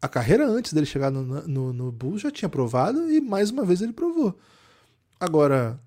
A 0.00 0.08
carreira 0.08 0.46
antes 0.46 0.72
dele 0.72 0.86
chegar 0.86 1.10
no, 1.10 1.22
no, 1.22 1.72
no 1.72 1.92
Bulls 1.92 2.20
já 2.20 2.30
tinha 2.30 2.48
provado 2.48 3.10
e 3.10 3.20
mais 3.20 3.50
uma 3.50 3.64
vez 3.64 3.82
ele 3.82 3.92
provou. 3.92 4.38
Agora, 5.18 5.78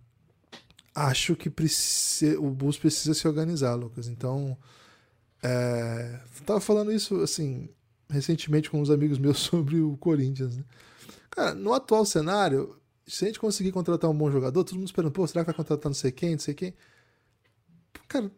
acho 0.93 1.36
que 1.36 1.50
precisa, 1.50 2.39
o 2.39 2.50
Bulls 2.50 2.77
precisa 2.77 3.13
se 3.13 3.27
organizar, 3.27 3.75
Lucas. 3.75 4.07
Então, 4.07 4.57
é, 5.41 6.19
tava 6.45 6.60
falando 6.60 6.91
isso 6.91 7.21
assim 7.21 7.69
recentemente 8.10 8.69
com 8.69 8.81
uns 8.81 8.89
amigos 8.89 9.17
meus 9.17 9.39
sobre 9.39 9.79
o 9.79 9.98
Corinthians. 9.98 10.57
Né? 10.57 10.63
Cara, 11.29 11.53
no 11.53 11.74
atual 11.74 12.05
cenário, 12.05 12.77
se 13.07 13.25
a 13.25 13.27
gente 13.27 13.39
conseguir 13.39 13.71
contratar 13.71 14.10
um 14.10 14.17
bom 14.17 14.29
jogador, 14.29 14.63
todo 14.63 14.75
mundo 14.75 14.88
esperando, 14.88 15.12
pô, 15.12 15.25
será 15.25 15.41
que 15.41 15.48
vai 15.48 15.55
contratar 15.55 15.89
não 15.89 15.95
sei 15.95 16.12
quem, 16.12 16.31
não 16.31 16.39
sei 16.39 16.53
quem? 16.53 16.74
Cara, 18.07 18.29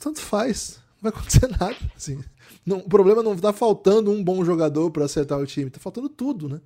tanto 0.00 0.20
faz. 0.20 0.80
Não 1.00 1.10
vai 1.10 1.12
acontecer 1.12 1.48
nada. 1.58 1.76
Assim. 1.96 2.22
Não, 2.64 2.78
o 2.78 2.88
problema 2.88 3.22
não 3.22 3.36
tá 3.36 3.52
faltando 3.52 4.10
um 4.10 4.22
bom 4.22 4.44
jogador 4.44 4.90
para 4.90 5.04
acertar 5.04 5.38
o 5.38 5.46
time, 5.46 5.70
tá 5.70 5.80
faltando 5.80 6.08
tudo, 6.08 6.48
né? 6.48 6.60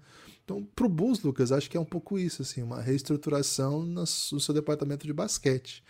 Então, 0.48 0.66
pro 0.74 0.88
Bulls, 0.88 1.22
Lucas, 1.22 1.52
acho 1.52 1.68
que 1.68 1.76
é 1.76 1.80
um 1.80 1.84
pouco 1.84 2.18
isso, 2.18 2.40
assim, 2.40 2.62
uma 2.62 2.80
reestruturação 2.80 3.82
no 3.82 4.06
seu 4.06 4.54
departamento 4.54 5.06
de 5.06 5.12
basquete. 5.12 5.84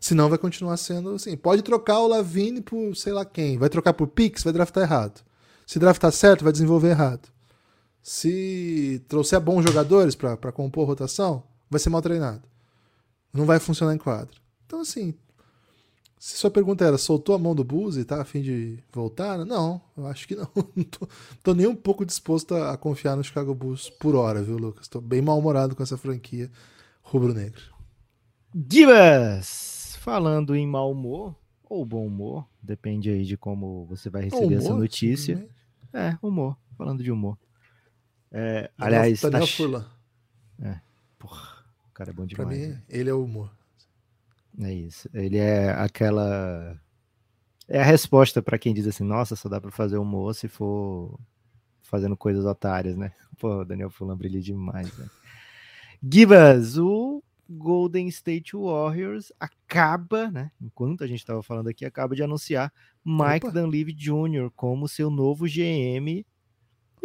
Senão 0.00 0.28
vai 0.28 0.38
continuar 0.38 0.76
sendo 0.76 1.10
assim. 1.10 1.36
Pode 1.36 1.62
trocar 1.62 1.98
o 1.98 2.06
Lavine 2.06 2.60
por 2.60 2.94
sei 2.94 3.12
lá 3.12 3.24
quem. 3.24 3.58
Vai 3.58 3.68
trocar 3.68 3.94
por 3.94 4.06
Pix, 4.06 4.44
vai 4.44 4.52
draftar 4.52 4.84
errado. 4.84 5.24
Se 5.66 5.80
draftar 5.80 6.12
certo, 6.12 6.44
vai 6.44 6.52
desenvolver 6.52 6.90
errado. 6.90 7.28
Se 8.00 9.02
trouxer 9.08 9.40
bons 9.40 9.64
jogadores 9.64 10.14
para 10.14 10.52
compor 10.52 10.86
rotação, 10.86 11.42
vai 11.68 11.80
ser 11.80 11.90
mal 11.90 12.00
treinado. 12.00 12.42
Não 13.32 13.44
vai 13.44 13.58
funcionar 13.58 13.92
em 13.92 13.98
quadro. 13.98 14.40
Então, 14.66 14.82
assim, 14.82 15.14
se 16.18 16.36
sua 16.36 16.50
pergunta 16.50 16.84
era, 16.84 16.96
soltou 16.96 17.34
a 17.34 17.38
mão 17.38 17.54
do 17.54 17.62
Bulls 17.62 17.96
e 17.96 18.04
tá 18.04 18.20
a 18.22 18.24
fim 18.24 18.40
de 18.40 18.78
voltar? 18.92 19.44
Não, 19.44 19.80
eu 19.96 20.06
acho 20.06 20.26
que 20.26 20.34
não. 20.34 20.48
Não 20.74 20.84
tô, 20.84 21.08
tô 21.42 21.54
nem 21.54 21.66
um 21.66 21.76
pouco 21.76 22.04
disposto 22.06 22.54
a, 22.54 22.72
a 22.72 22.76
confiar 22.76 23.16
no 23.16 23.24
Chicago 23.24 23.54
Bulls 23.54 23.90
por 23.90 24.14
hora, 24.14 24.42
viu, 24.42 24.56
Lucas? 24.56 24.88
Tô 24.88 25.00
bem 25.00 25.20
mal-humorado 25.20 25.76
com 25.76 25.82
essa 25.82 25.96
franquia 25.96 26.50
rubro-negra. 27.02 27.60
Divas! 28.54 29.96
Falando 30.00 30.54
em 30.54 30.66
mau 30.66 30.92
humor, 30.92 31.34
ou 31.68 31.84
bom 31.84 32.06
humor, 32.06 32.46
depende 32.62 33.10
aí 33.10 33.24
de 33.24 33.36
como 33.36 33.84
você 33.86 34.08
vai 34.08 34.22
receber 34.22 34.46
Humor, 34.46 34.58
essa 34.58 34.74
notícia. 34.74 35.48
É, 35.92 36.16
humor, 36.22 36.56
falando 36.76 37.02
de 37.02 37.10
humor. 37.10 37.36
É, 38.30 38.70
aliás, 38.78 39.20
Daniel 39.20 39.40
tá... 39.42 39.46
Furlan. 39.46 39.86
Porra, 41.18 41.64
o 41.90 41.92
cara 41.92 42.10
é 42.10 42.12
bom 42.12 42.26
Pra 42.26 42.44
demais. 42.44 42.60
mim, 42.60 42.66
né? 42.74 42.82
ele 42.88 43.10
é 43.10 43.14
o 43.14 43.24
humor. 43.24 43.50
É 44.60 44.72
isso. 44.72 45.08
Ele 45.12 45.38
é 45.38 45.70
aquela. 45.70 46.78
É 47.68 47.80
a 47.80 47.84
resposta 47.84 48.40
pra 48.42 48.58
quem 48.58 48.72
diz 48.72 48.86
assim: 48.86 49.04
nossa, 49.04 49.36
só 49.36 49.48
dá 49.48 49.60
pra 49.60 49.70
fazer 49.70 49.98
humor 49.98 50.34
se 50.34 50.48
for 50.48 51.18
fazendo 51.82 52.16
coisas 52.16 52.44
otárias, 52.44 52.96
né? 52.96 53.12
Pô, 53.38 53.60
o 53.60 53.64
Daniel 53.64 53.90
Fulan 53.90 54.16
brilha 54.16 54.40
demais, 54.40 54.96
né? 54.96 55.08
Gibas, 56.02 56.78
o 56.78 57.22
Golden 57.48 58.08
State 58.08 58.56
Warriors 58.56 59.32
acaba, 59.38 60.30
né? 60.30 60.50
Enquanto 60.60 61.04
a 61.04 61.06
gente 61.06 61.24
tava 61.24 61.42
falando 61.42 61.68
aqui, 61.68 61.84
acaba 61.84 62.14
de 62.14 62.22
anunciar 62.22 62.72
Mike 63.04 63.46
Opa. 63.46 63.52
Dunleavy 63.52 63.92
Jr. 63.92 64.50
como 64.54 64.88
seu 64.88 65.10
novo 65.10 65.46
GM. 65.46 66.24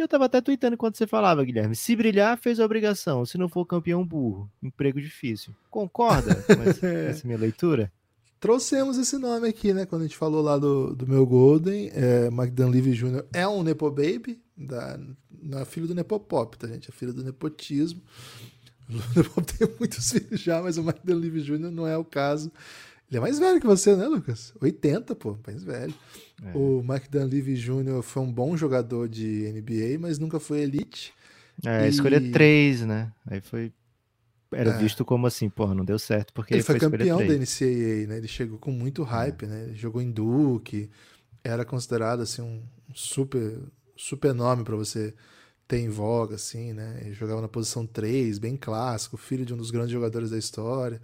Eu 0.02 0.08
tava 0.08 0.24
até 0.24 0.40
tweetando 0.40 0.74
enquanto 0.74 0.98
você 0.98 1.06
falava, 1.06 1.44
Guilherme. 1.44 1.76
Se 1.76 1.94
brilhar, 1.94 2.36
fez 2.36 2.58
a 2.58 2.64
obrigação. 2.64 3.24
Se 3.24 3.38
não 3.38 3.48
for 3.48 3.64
campeão, 3.64 4.04
burro. 4.04 4.50
Emprego 4.62 5.00
difícil. 5.00 5.54
Concorda 5.70 6.34
com 6.44 6.62
essa, 6.62 6.86
essa 6.86 7.26
minha 7.26 7.38
leitura? 7.38 7.92
Trouxemos 8.40 8.98
esse 8.98 9.16
nome 9.18 9.48
aqui, 9.48 9.72
né? 9.72 9.86
Quando 9.86 10.02
a 10.02 10.04
gente 10.04 10.16
falou 10.16 10.42
lá 10.42 10.58
do, 10.58 10.96
do 10.96 11.06
meu 11.06 11.24
Golden, 11.24 11.92
é, 11.94 12.28
Mike 12.28 12.50
Dunleavy 12.50 12.92
Jr. 12.92 13.24
é 13.32 13.46
um 13.46 13.62
Nepo 13.62 13.88
Baby, 13.88 14.42
da, 14.56 14.98
não 15.40 15.60
é 15.60 15.64
filho 15.64 15.86
do 15.86 15.94
Nepopop, 15.94 16.58
tá, 16.58 16.66
gente? 16.66 16.90
É 16.90 16.92
filho 16.92 17.12
do 17.12 17.22
nepotismo. 17.24 18.02
O 18.88 19.16
Nepop 19.16 19.52
tem 19.54 19.68
muitos 19.78 20.10
filhos 20.12 20.40
já, 20.40 20.60
mas 20.60 20.76
o 20.76 20.82
Mike 20.82 21.00
Dunleavy 21.04 21.40
Jr. 21.40 21.70
não 21.70 21.86
é 21.86 21.96
o 21.96 22.04
caso. 22.04 22.52
Ele 23.08 23.18
é 23.18 23.20
mais 23.20 23.38
velho 23.38 23.60
que 23.60 23.66
você, 23.66 23.94
né, 23.94 24.06
Lucas? 24.06 24.52
80, 24.60 25.14
pô, 25.14 25.38
mais 25.46 25.62
velho. 25.62 25.94
É. 26.44 26.56
O 26.56 26.82
Mike 26.82 27.08
Dunleavy 27.08 27.54
Jr. 27.54 28.02
foi 28.02 28.22
um 28.22 28.32
bom 28.32 28.56
jogador 28.56 29.08
de 29.08 29.44
NBA, 29.52 29.98
mas 30.00 30.18
nunca 30.18 30.40
foi 30.40 30.60
elite. 30.60 31.12
É, 31.64 31.86
E- 31.86 31.88
escolha 31.88 32.20
3, 32.32 32.82
né? 32.82 33.12
Aí 33.26 33.40
foi. 33.40 33.72
Era 34.52 34.70
É. 34.72 34.78
visto 34.78 35.04
como 35.04 35.26
assim, 35.26 35.48
porra, 35.48 35.74
não 35.74 35.84
deu 35.84 35.98
certo, 35.98 36.32
porque 36.34 36.52
Ele 36.54 36.62
foi 36.62 36.76
escolha 36.76 36.98
campeão 36.98 37.18
da. 37.26 37.32
NCAA, 37.34 38.06
né? 38.08 38.18
Ele 38.18 38.28
chegou 38.28 38.58
com 38.58 38.70
muito 38.70 39.02
hype, 39.02 39.46
né? 39.46 39.64
Ele 39.68 39.74
jogou 39.76 40.02
em 40.02 40.10
Duke, 40.10 40.90
era 41.42 41.64
considerado 41.64 42.20
assim 42.20 42.42
um 42.42 42.62
super 42.94 43.58
super 43.96 44.34
nome 44.34 44.62
para 44.64 44.76
você 44.76 45.14
ter 45.68 45.78
em 45.78 45.88
voga 45.88 46.34
assim, 46.34 46.72
né? 46.74 47.00
Ele 47.02 47.14
jogava 47.14 47.40
na 47.40 47.48
posição 47.48 47.86
3, 47.86 48.38
bem 48.38 48.56
clássico, 48.56 49.16
filho 49.16 49.46
de 49.46 49.54
um 49.54 49.56
dos 49.56 49.70
grandes 49.70 49.92
jogadores 49.92 50.30
da 50.30 50.36
história. 50.38 51.00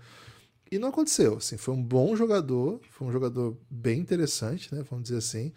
E 0.70 0.78
não 0.78 0.88
aconteceu, 0.88 1.37
assim, 1.37 1.57
foi 1.57 1.74
um 1.74 1.83
bom 1.83 2.14
jogador, 2.14 2.81
foi 2.90 3.09
um 3.09 3.12
jogador 3.12 3.57
bem 3.70 4.00
interessante, 4.00 4.74
né, 4.74 4.85
vamos 4.88 5.04
dizer 5.04 5.18
assim. 5.18 5.52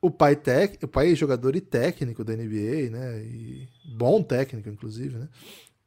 O 0.00 0.10
pai 0.10 0.36
tec, 0.36 0.82
o 0.82 0.88
pai 0.88 1.12
é 1.12 1.14
jogador 1.14 1.56
e 1.56 1.60
técnico 1.60 2.22
da 2.22 2.34
NBA, 2.34 2.90
né? 2.90 3.22
E 3.24 3.66
bom 3.96 4.22
técnico 4.22 4.68
inclusive, 4.68 5.16
né? 5.16 5.28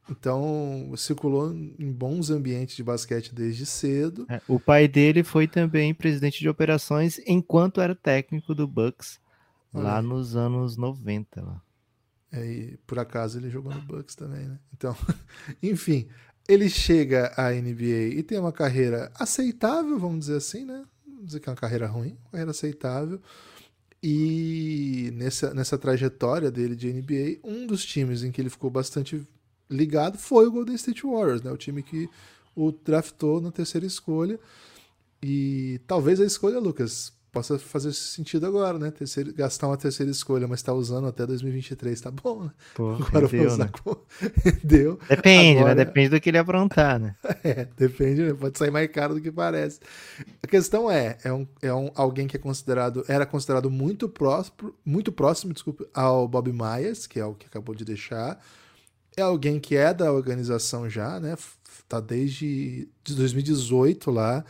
Então, 0.10 0.92
circulou 0.98 1.54
em 1.54 1.92
bons 1.92 2.32
ambientes 2.32 2.76
de 2.76 2.84
basquete 2.84 3.34
desde 3.34 3.66
cedo. 3.66 4.26
É, 4.28 4.42
o 4.48 4.60
pai 4.60 4.88
dele 4.88 5.24
foi 5.24 5.48
também 5.48 5.94
presidente 5.94 6.40
de 6.40 6.50
operações 6.50 7.22
enquanto 7.28 7.80
era 7.80 7.94
técnico 7.94 8.56
do 8.56 8.68
Bucks 8.68 9.20
Olha 9.74 9.84
lá 9.84 10.02
nos 10.02 10.36
anos 10.36 10.78
90. 10.78 11.42
Lá. 11.42 11.62
É, 12.32 12.46
e 12.46 12.78
por 12.86 13.00
acaso 13.00 13.40
ele 13.40 13.50
jogou 13.50 13.74
no 13.74 13.82
Bucks 13.82 14.16
também, 14.16 14.48
né? 14.48 14.60
Então, 14.76 14.96
enfim, 15.62 16.08
ele 16.50 16.68
chega 16.68 17.32
à 17.38 17.52
NBA 17.52 18.16
e 18.18 18.24
tem 18.24 18.40
uma 18.40 18.52
carreira 18.52 19.12
aceitável, 19.14 20.00
vamos 20.00 20.22
dizer 20.22 20.38
assim, 20.38 20.66
né? 20.66 20.84
Vamos 21.06 21.28
dizer 21.28 21.40
que 21.40 21.48
é 21.48 21.52
uma 21.52 21.56
carreira 21.56 21.86
ruim, 21.86 22.18
uma 22.24 22.32
carreira 22.32 22.50
aceitável. 22.50 23.22
E 24.02 25.12
nessa, 25.14 25.54
nessa 25.54 25.78
trajetória 25.78 26.50
dele 26.50 26.76
de 26.76 26.92
NBA, 26.92 27.40
um 27.44 27.68
dos 27.68 27.86
times 27.86 28.24
em 28.24 28.32
que 28.32 28.42
ele 28.42 28.50
ficou 28.50 28.72
bastante 28.72 29.22
ligado 29.70 30.18
foi 30.18 30.48
o 30.48 30.52
Golden 30.52 30.74
State 30.74 31.04
Warriors, 31.04 31.44
né? 31.44 31.52
O 31.52 31.58
time 31.58 31.84
que 31.84 32.10
o 32.56 32.72
draftou 32.72 33.40
na 33.40 33.52
terceira 33.52 33.86
escolha. 33.86 34.40
E 35.22 35.80
talvez 35.86 36.20
a 36.20 36.26
escolha, 36.26 36.58
Lucas, 36.58 37.14
possa 37.32 37.60
fazer 37.60 37.94
sentido 37.94 38.46
agora, 38.46 38.78
né? 38.80 38.92
Terceiro, 38.92 39.34
gastar 39.34 39.68
uma 39.68 39.78
terceira 39.78 40.12
escolha, 40.12 40.48
mas 40.48 40.62
tá 40.62 40.74
usando 40.74 41.08
até 41.08 41.26
2023, 41.26 42.00
tá 42.02 42.10
bom, 42.12 42.44
né? 42.46 42.52
Pô, 42.76 42.92
Agora 42.94 43.26
eu 43.26 43.28
vou 43.28 43.30
deu, 43.30 43.48
usar 43.48 43.66
né? 43.66 43.72
com... 43.84 43.98
Deu. 44.64 45.00
Depende, 45.08 45.60
Agora- 45.60 45.76
né? 45.76 45.86
Depende 45.86 46.10
do 46.10 46.20
que 46.22 46.30
ele 46.30 46.38
aprontar, 46.38 47.00
né? 47.00 47.16
É, 47.44 47.68
depende, 47.78 48.24
né? 48.24 48.34
pode 48.34 48.58
sair 48.58 48.72
mais 48.72 48.90
caro 48.92 49.14
do 49.16 49.22
que 49.22 49.32
parece. 49.32 49.80
A 50.44 50.48
questão 50.48 50.90
é, 50.92 51.18
é, 51.24 51.32
um, 51.32 51.48
é 51.62 51.74
um, 51.74 51.92
alguém 51.96 52.28
que 52.28 52.36
é 52.36 52.40
considerado, 52.40 53.04
era 53.08 53.26
considerado 53.26 53.70
muito 53.70 54.10
próximo, 54.10 54.74
muito 54.84 55.12
próximo, 55.12 55.54
desculpa, 55.54 55.86
ao 55.94 56.28
Bob 56.28 56.52
Myers, 56.52 57.06
que 57.08 57.20
é 57.20 57.26
o 57.26 57.34
que 57.36 57.46
acabou 57.46 57.74
de 57.76 57.86
deixar. 57.86 58.40
É 59.16 59.22
alguém 59.22 59.60
que 59.60 59.76
é 59.76 59.94
da 59.94 60.12
organização 60.12 60.90
já, 60.90 61.20
né? 61.20 61.36
Tá 61.88 62.00
desde 62.00 62.88
de 63.04 63.16
2018 63.16 64.12
lá. 64.12 64.44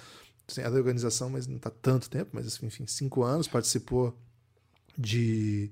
É 0.57 0.69
da 0.69 0.75
organização, 0.75 1.29
mas 1.29 1.47
não 1.47 1.59
tá 1.59 1.69
tanto 1.69 2.09
tempo, 2.09 2.31
mas 2.33 2.47
assim, 2.47 2.65
enfim, 2.65 2.87
cinco 2.87 3.23
anos, 3.23 3.47
participou 3.47 4.17
de, 4.97 5.71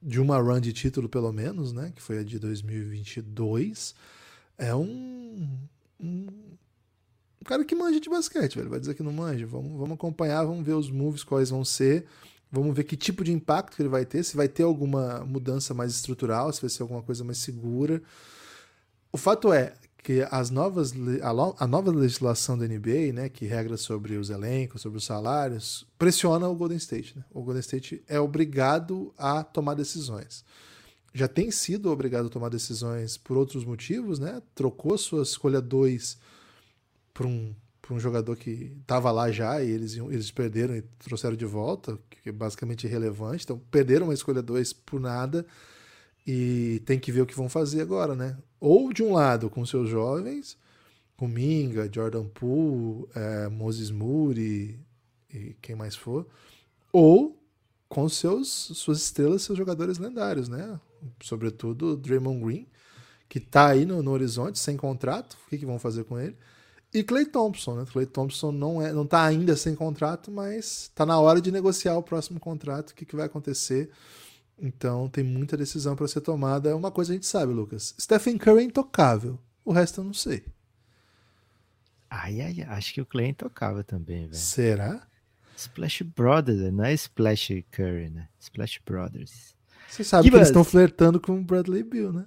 de 0.00 0.20
uma 0.20 0.38
run 0.38 0.60
de 0.60 0.72
título, 0.72 1.08
pelo 1.08 1.32
menos, 1.32 1.72
né? 1.72 1.92
Que 1.94 2.02
foi 2.02 2.18
a 2.18 2.22
de 2.22 2.38
2022. 2.38 3.94
É 4.56 4.74
um, 4.74 5.58
um, 6.00 6.26
um 7.40 7.44
cara 7.44 7.64
que 7.64 7.74
manja 7.74 8.00
de 8.00 8.08
basquete, 8.08 8.56
velho. 8.56 8.70
Vai 8.70 8.80
dizer 8.80 8.94
que 8.94 9.02
não 9.02 9.12
manja. 9.12 9.46
Vamos, 9.46 9.78
vamos 9.78 9.92
acompanhar, 9.92 10.44
vamos 10.44 10.64
ver 10.64 10.74
os 10.74 10.90
moves, 10.90 11.22
quais 11.22 11.50
vão 11.50 11.64
ser. 11.64 12.06
Vamos 12.50 12.76
ver 12.76 12.84
que 12.84 12.96
tipo 12.96 13.24
de 13.24 13.32
impacto 13.32 13.76
que 13.76 13.82
ele 13.82 13.88
vai 13.88 14.04
ter, 14.04 14.22
se 14.22 14.36
vai 14.36 14.46
ter 14.46 14.62
alguma 14.62 15.24
mudança 15.24 15.72
mais 15.72 15.92
estrutural, 15.92 16.52
se 16.52 16.60
vai 16.60 16.68
ser 16.68 16.82
alguma 16.82 17.02
coisa 17.02 17.24
mais 17.24 17.38
segura. 17.38 18.02
O 19.10 19.16
fato 19.16 19.52
é 19.52 19.74
que 20.02 20.26
as 20.30 20.50
novas, 20.50 20.92
a, 21.22 21.64
a 21.64 21.66
nova 21.66 21.92
legislação 21.92 22.58
da 22.58 22.66
NBA, 22.66 23.12
né, 23.14 23.28
que 23.28 23.46
regra 23.46 23.76
sobre 23.76 24.16
os 24.16 24.30
elencos, 24.30 24.82
sobre 24.82 24.98
os 24.98 25.04
salários, 25.04 25.86
pressiona 25.96 26.48
o 26.48 26.56
Golden 26.56 26.76
State. 26.76 27.16
Né? 27.16 27.24
O 27.30 27.42
Golden 27.42 27.60
State 27.60 28.02
é 28.08 28.18
obrigado 28.18 29.14
a 29.16 29.44
tomar 29.44 29.74
decisões. 29.74 30.44
Já 31.14 31.28
tem 31.28 31.50
sido 31.50 31.90
obrigado 31.90 32.26
a 32.26 32.30
tomar 32.30 32.48
decisões 32.48 33.16
por 33.16 33.36
outros 33.36 33.64
motivos, 33.64 34.18
né? 34.18 34.40
Trocou 34.54 34.96
sua 34.96 35.22
escolha 35.22 35.60
2 35.60 36.18
para 37.12 37.26
um, 37.26 37.54
pra 37.82 37.94
um 37.94 38.00
jogador 38.00 38.34
que 38.34 38.72
estava 38.80 39.10
lá 39.12 39.30
já 39.30 39.62
e 39.62 39.70
eles, 39.70 39.94
eles 39.94 40.30
perderam 40.30 40.74
e 40.74 40.80
trouxeram 40.98 41.36
de 41.36 41.44
volta, 41.44 41.98
que 42.08 42.30
é 42.30 42.32
basicamente 42.32 42.86
irrelevante. 42.86 43.44
Então, 43.44 43.60
perderam 43.70 44.06
uma 44.06 44.14
escolha 44.14 44.40
2 44.40 44.72
por 44.72 44.98
nada 44.98 45.46
e 46.26 46.80
tem 46.86 46.98
que 46.98 47.12
ver 47.12 47.22
o 47.22 47.26
que 47.26 47.34
vão 47.34 47.48
fazer 47.48 47.82
agora, 47.82 48.14
né? 48.14 48.36
Ou 48.60 48.92
de 48.92 49.02
um 49.02 49.12
lado 49.12 49.50
com 49.50 49.66
seus 49.66 49.88
jovens, 49.88 50.56
com 51.16 51.26
Minga, 51.26 51.90
Jordan 51.92 52.26
Poole, 52.26 53.08
eh, 53.14 53.48
Moses 53.48 53.90
Moody 53.90 54.78
e 55.32 55.56
quem 55.60 55.74
mais 55.74 55.96
for, 55.96 56.26
ou 56.92 57.38
com 57.88 58.08
seus 58.08 58.48
suas 58.48 58.98
estrelas, 59.02 59.42
seus 59.42 59.58
jogadores 59.58 59.98
lendários, 59.98 60.48
né? 60.48 60.80
Sobretudo 61.22 61.96
Draymond 61.96 62.44
Green, 62.44 62.66
que 63.28 63.40
tá 63.40 63.68
aí 63.68 63.84
no, 63.84 64.02
no 64.02 64.12
horizonte 64.12 64.58
sem 64.58 64.76
contrato, 64.76 65.36
o 65.46 65.50
que, 65.50 65.58
que 65.58 65.66
vão 65.66 65.78
fazer 65.78 66.04
com 66.04 66.18
ele? 66.18 66.36
E 66.94 67.02
Clay 67.02 67.24
Thompson, 67.24 67.76
né? 67.76 67.86
Clay 67.90 68.06
Thompson 68.06 68.52
não 68.52 68.80
é, 68.80 68.92
não 68.92 69.06
tá 69.06 69.24
ainda 69.24 69.56
sem 69.56 69.74
contrato, 69.74 70.30
mas 70.30 70.90
tá 70.94 71.06
na 71.06 71.18
hora 71.18 71.40
de 71.40 71.50
negociar 71.50 71.96
o 71.96 72.02
próximo 72.02 72.38
contrato, 72.38 72.90
o 72.90 72.94
que, 72.94 73.06
que 73.06 73.16
vai 73.16 73.26
acontecer? 73.26 73.90
Então 74.62 75.08
tem 75.08 75.24
muita 75.24 75.56
decisão 75.56 75.96
para 75.96 76.06
ser 76.06 76.20
tomada. 76.20 76.74
Uma 76.76 76.90
coisa 76.90 77.12
a 77.12 77.14
gente 77.14 77.26
sabe, 77.26 77.52
Lucas. 77.52 77.94
Stephen 78.00 78.38
Curry 78.38 78.60
é 78.60 78.64
intocável. 78.64 79.38
O 79.64 79.72
resto 79.72 80.00
eu 80.00 80.04
não 80.04 80.14
sei. 80.14 80.44
Ai, 82.08 82.40
ai, 82.40 82.62
acho 82.68 82.94
que 82.94 83.00
o 83.00 83.06
Clay 83.06 83.32
tocava 83.32 83.82
também, 83.82 84.26
velho. 84.26 84.34
Será? 84.34 85.06
Splash 85.56 86.02
Brothers, 86.02 86.72
não 86.72 86.84
é 86.84 86.92
Splash 86.94 87.64
Curry, 87.70 88.10
né? 88.10 88.28
Splash 88.38 88.80
Brothers. 88.84 89.56
Você 89.88 90.04
sabe 90.04 90.22
que 90.22 90.26
Gibas. 90.28 90.38
eles 90.38 90.48
estão 90.48 90.64
flertando 90.64 91.20
com 91.20 91.38
o 91.38 91.42
Bradley 91.42 91.82
Bill, 91.82 92.12
né? 92.12 92.26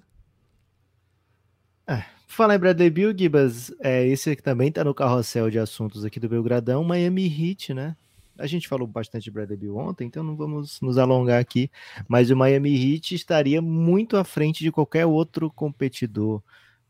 Falar 2.36 2.56
em 2.56 2.60
Bradley 2.60 2.90
Bill, 2.90 3.18
Gibas, 3.18 3.72
é, 3.80 4.06
esse 4.08 4.32
aqui 4.32 4.44
também 4.44 4.70
tá 4.70 4.84
no 4.84 4.94
carrossel 4.94 5.50
de 5.50 5.58
assuntos 5.58 6.04
aqui 6.04 6.20
do 6.20 6.28
Belgradão, 6.28 6.84
Miami 6.84 7.26
Heat, 7.28 7.74
né? 7.74 7.96
A 8.38 8.48
gente 8.48 8.68
falou 8.68 8.88
bastante 8.88 9.24
de 9.24 9.32
Bradley 9.32 9.58
Bill 9.58 9.78
ontem, 9.78 10.06
então 10.06 10.24
não 10.24 10.36
vamos 10.36 10.80
nos 10.82 10.98
alongar 10.98 11.40
aqui, 11.40 11.70
mas 12.08 12.30
o 12.30 12.36
Miami 12.36 12.74
Heat 12.74 13.16
estaria 13.16 13.62
muito 13.62 14.18
à 14.18 14.24
frente 14.24 14.64
de 14.64 14.72
qualquer 14.72 15.06
outro 15.06 15.50
competidor 15.50 16.42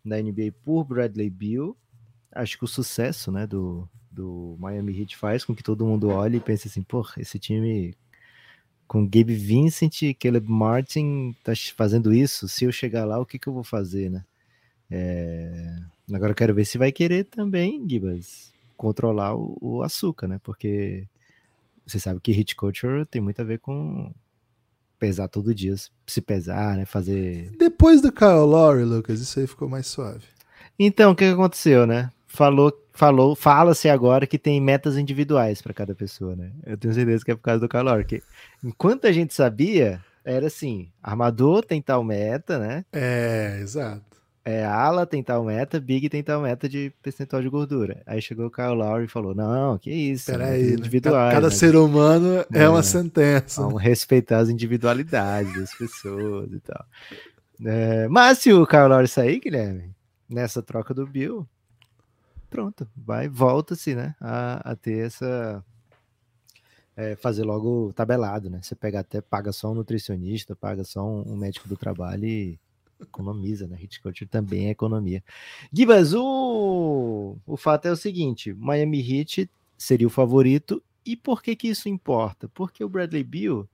da 0.03 0.21
NBA 0.21 0.53
por 0.63 0.83
Bradley 0.83 1.29
Bill. 1.29 1.75
Acho 2.31 2.57
que 2.57 2.65
o 2.65 2.67
sucesso, 2.67 3.31
né, 3.31 3.45
do, 3.47 3.87
do 4.11 4.55
Miami 4.59 4.99
Heat 4.99 5.15
faz 5.15 5.45
com 5.45 5.55
que 5.55 5.63
todo 5.63 5.85
mundo 5.85 6.09
olhe 6.09 6.37
e 6.37 6.41
pense 6.41 6.67
assim, 6.67 6.81
pô, 6.81 7.05
esse 7.17 7.39
time 7.39 7.95
com 8.87 9.03
Gabe 9.03 9.35
Vincent 9.35 10.01
e 10.03 10.13
Caleb 10.13 10.47
Martin 10.47 11.35
tá 11.43 11.53
fazendo 11.75 12.13
isso, 12.13 12.47
se 12.47 12.65
eu 12.65 12.71
chegar 12.71 13.05
lá, 13.05 13.19
o 13.19 13.25
que 13.25 13.39
que 13.39 13.47
eu 13.47 13.53
vou 13.53 13.63
fazer, 13.63 14.11
né? 14.11 14.23
É, 14.91 15.77
Agora 16.13 16.31
eu 16.31 16.35
quero 16.35 16.53
ver 16.53 16.65
se 16.65 16.77
vai 16.77 16.91
querer 16.91 17.23
também, 17.25 17.83
Gibas, 17.89 18.53
controlar 18.77 19.35
o, 19.35 19.57
o 19.59 19.81
açúcar, 19.81 20.27
né? 20.27 20.39
Porque 20.43 21.07
você 21.85 21.99
sabe 21.99 22.19
que 22.19 22.31
hit 22.31 22.55
culture 22.55 23.05
tem 23.05 23.21
muito 23.21 23.41
a 23.41 23.45
ver 23.45 23.59
com 23.59 24.11
pesar 24.97 25.27
todo 25.27 25.53
dia, 25.53 25.75
se 26.07 26.21
pesar, 26.21 26.77
né? 26.77 26.85
Fazer. 26.85 27.51
Depois 27.57 28.01
do 28.01 28.11
Kyle 28.11 28.45
Lowry, 28.45 28.83
Lucas, 28.83 29.19
isso 29.19 29.39
aí 29.39 29.47
ficou 29.47 29.69
mais 29.69 29.87
suave. 29.87 30.23
Então, 30.79 31.11
o 31.11 31.15
que 31.15 31.25
aconteceu, 31.25 31.85
né? 31.85 32.11
Falou, 32.27 32.73
falou, 32.91 33.35
fala-se 33.35 33.87
agora 33.87 34.27
que 34.27 34.37
tem 34.37 34.59
metas 34.59 34.97
individuais 34.97 35.61
para 35.61 35.73
cada 35.73 35.95
pessoa, 35.95 36.35
né? 36.35 36.51
Eu 36.65 36.77
tenho 36.77 36.93
certeza 36.93 37.23
que 37.23 37.31
é 37.31 37.35
por 37.35 37.41
causa 37.41 37.61
do 37.61 37.69
calor, 37.69 38.03
que 38.03 38.21
enquanto 38.63 39.05
a 39.05 39.11
gente 39.11 39.33
sabia, 39.33 40.03
era 40.23 40.47
assim, 40.47 40.89
armador 41.01 41.63
tem 41.63 41.81
tal 41.81 42.03
meta, 42.03 42.57
né? 42.57 42.83
É, 42.91 43.59
exato. 43.61 44.14
É, 44.47 44.63
ala 44.63 45.07
tem 45.07 45.23
tal 45.23 45.43
meta, 45.43 45.79
Big 45.79 46.07
tem 46.07 46.21
tal 46.21 46.39
meta 46.39 46.69
de 46.69 46.93
percentual 47.01 47.41
de 47.41 47.49
gordura. 47.49 48.03
Aí 48.05 48.21
chegou 48.21 48.45
o 48.45 48.51
Kyle 48.51 48.75
Lowry 48.75 49.05
e 49.05 49.07
falou: 49.07 49.33
Não, 49.33 49.75
que 49.79 49.89
isso, 49.91 50.31
Peraí, 50.31 50.61
né? 50.63 50.73
individuais. 50.75 51.33
cada 51.33 51.47
né? 51.47 51.53
ser 51.53 51.75
humano 51.75 52.45
é, 52.53 52.63
É. 52.63 52.69
uma 52.69 52.83
sentença. 52.83 53.61
Vamos 53.63 53.81
respeitar 53.81 54.37
as 54.37 54.49
individualidades 54.49 55.51
das 55.59 55.73
pessoas 55.75 56.51
e 56.53 56.59
tal. 56.59 56.85
É, 57.65 58.07
mas 58.07 58.37
se 58.37 58.53
o 58.53 58.67
Kyle 58.67 58.87
Lowry 58.87 59.07
sair, 59.07 59.39
Guilherme, 59.39 59.95
nessa 60.29 60.61
troca 60.61 60.93
do 60.93 61.07
Bill, 61.07 61.47
pronto, 62.49 62.87
vai, 62.95 63.27
volta-se, 63.27 63.95
né, 63.95 64.13
a, 64.21 64.71
a 64.71 64.75
ter 64.75 65.07
essa. 65.07 65.63
é, 66.95 67.15
fazer 67.15 67.43
logo 67.43 67.91
tabelado, 67.93 68.47
né? 68.49 68.59
Você 68.61 68.75
pega 68.75 68.99
até, 68.99 69.21
paga 69.21 69.51
só 69.51 69.71
um 69.71 69.75
nutricionista, 69.75 70.55
paga 70.55 70.83
só 70.83 71.03
um, 71.03 71.33
um 71.33 71.35
médico 71.35 71.67
do 71.67 71.75
trabalho 71.75 72.25
e 72.25 72.59
economiza, 72.99 73.67
né? 73.67 73.75
Hit 73.75 74.01
culture 74.01 74.29
também 74.29 74.67
é 74.67 74.71
economia. 74.71 75.23
Gibas, 75.71 76.13
o, 76.13 77.37
o 77.45 77.57
fato 77.57 77.87
é 77.87 77.91
o 77.91 77.95
seguinte: 77.95 78.53
Miami 78.53 78.99
Heat 78.99 79.49
seria 79.77 80.07
o 80.07 80.09
favorito. 80.09 80.81
E 81.05 81.15
por 81.15 81.43
que 81.43 81.55
que 81.55 81.67
isso 81.67 81.87
importa? 81.87 82.49
Porque 82.49 82.83
o 82.83 82.89
Bradley 82.89 83.23
Beal 83.23 83.69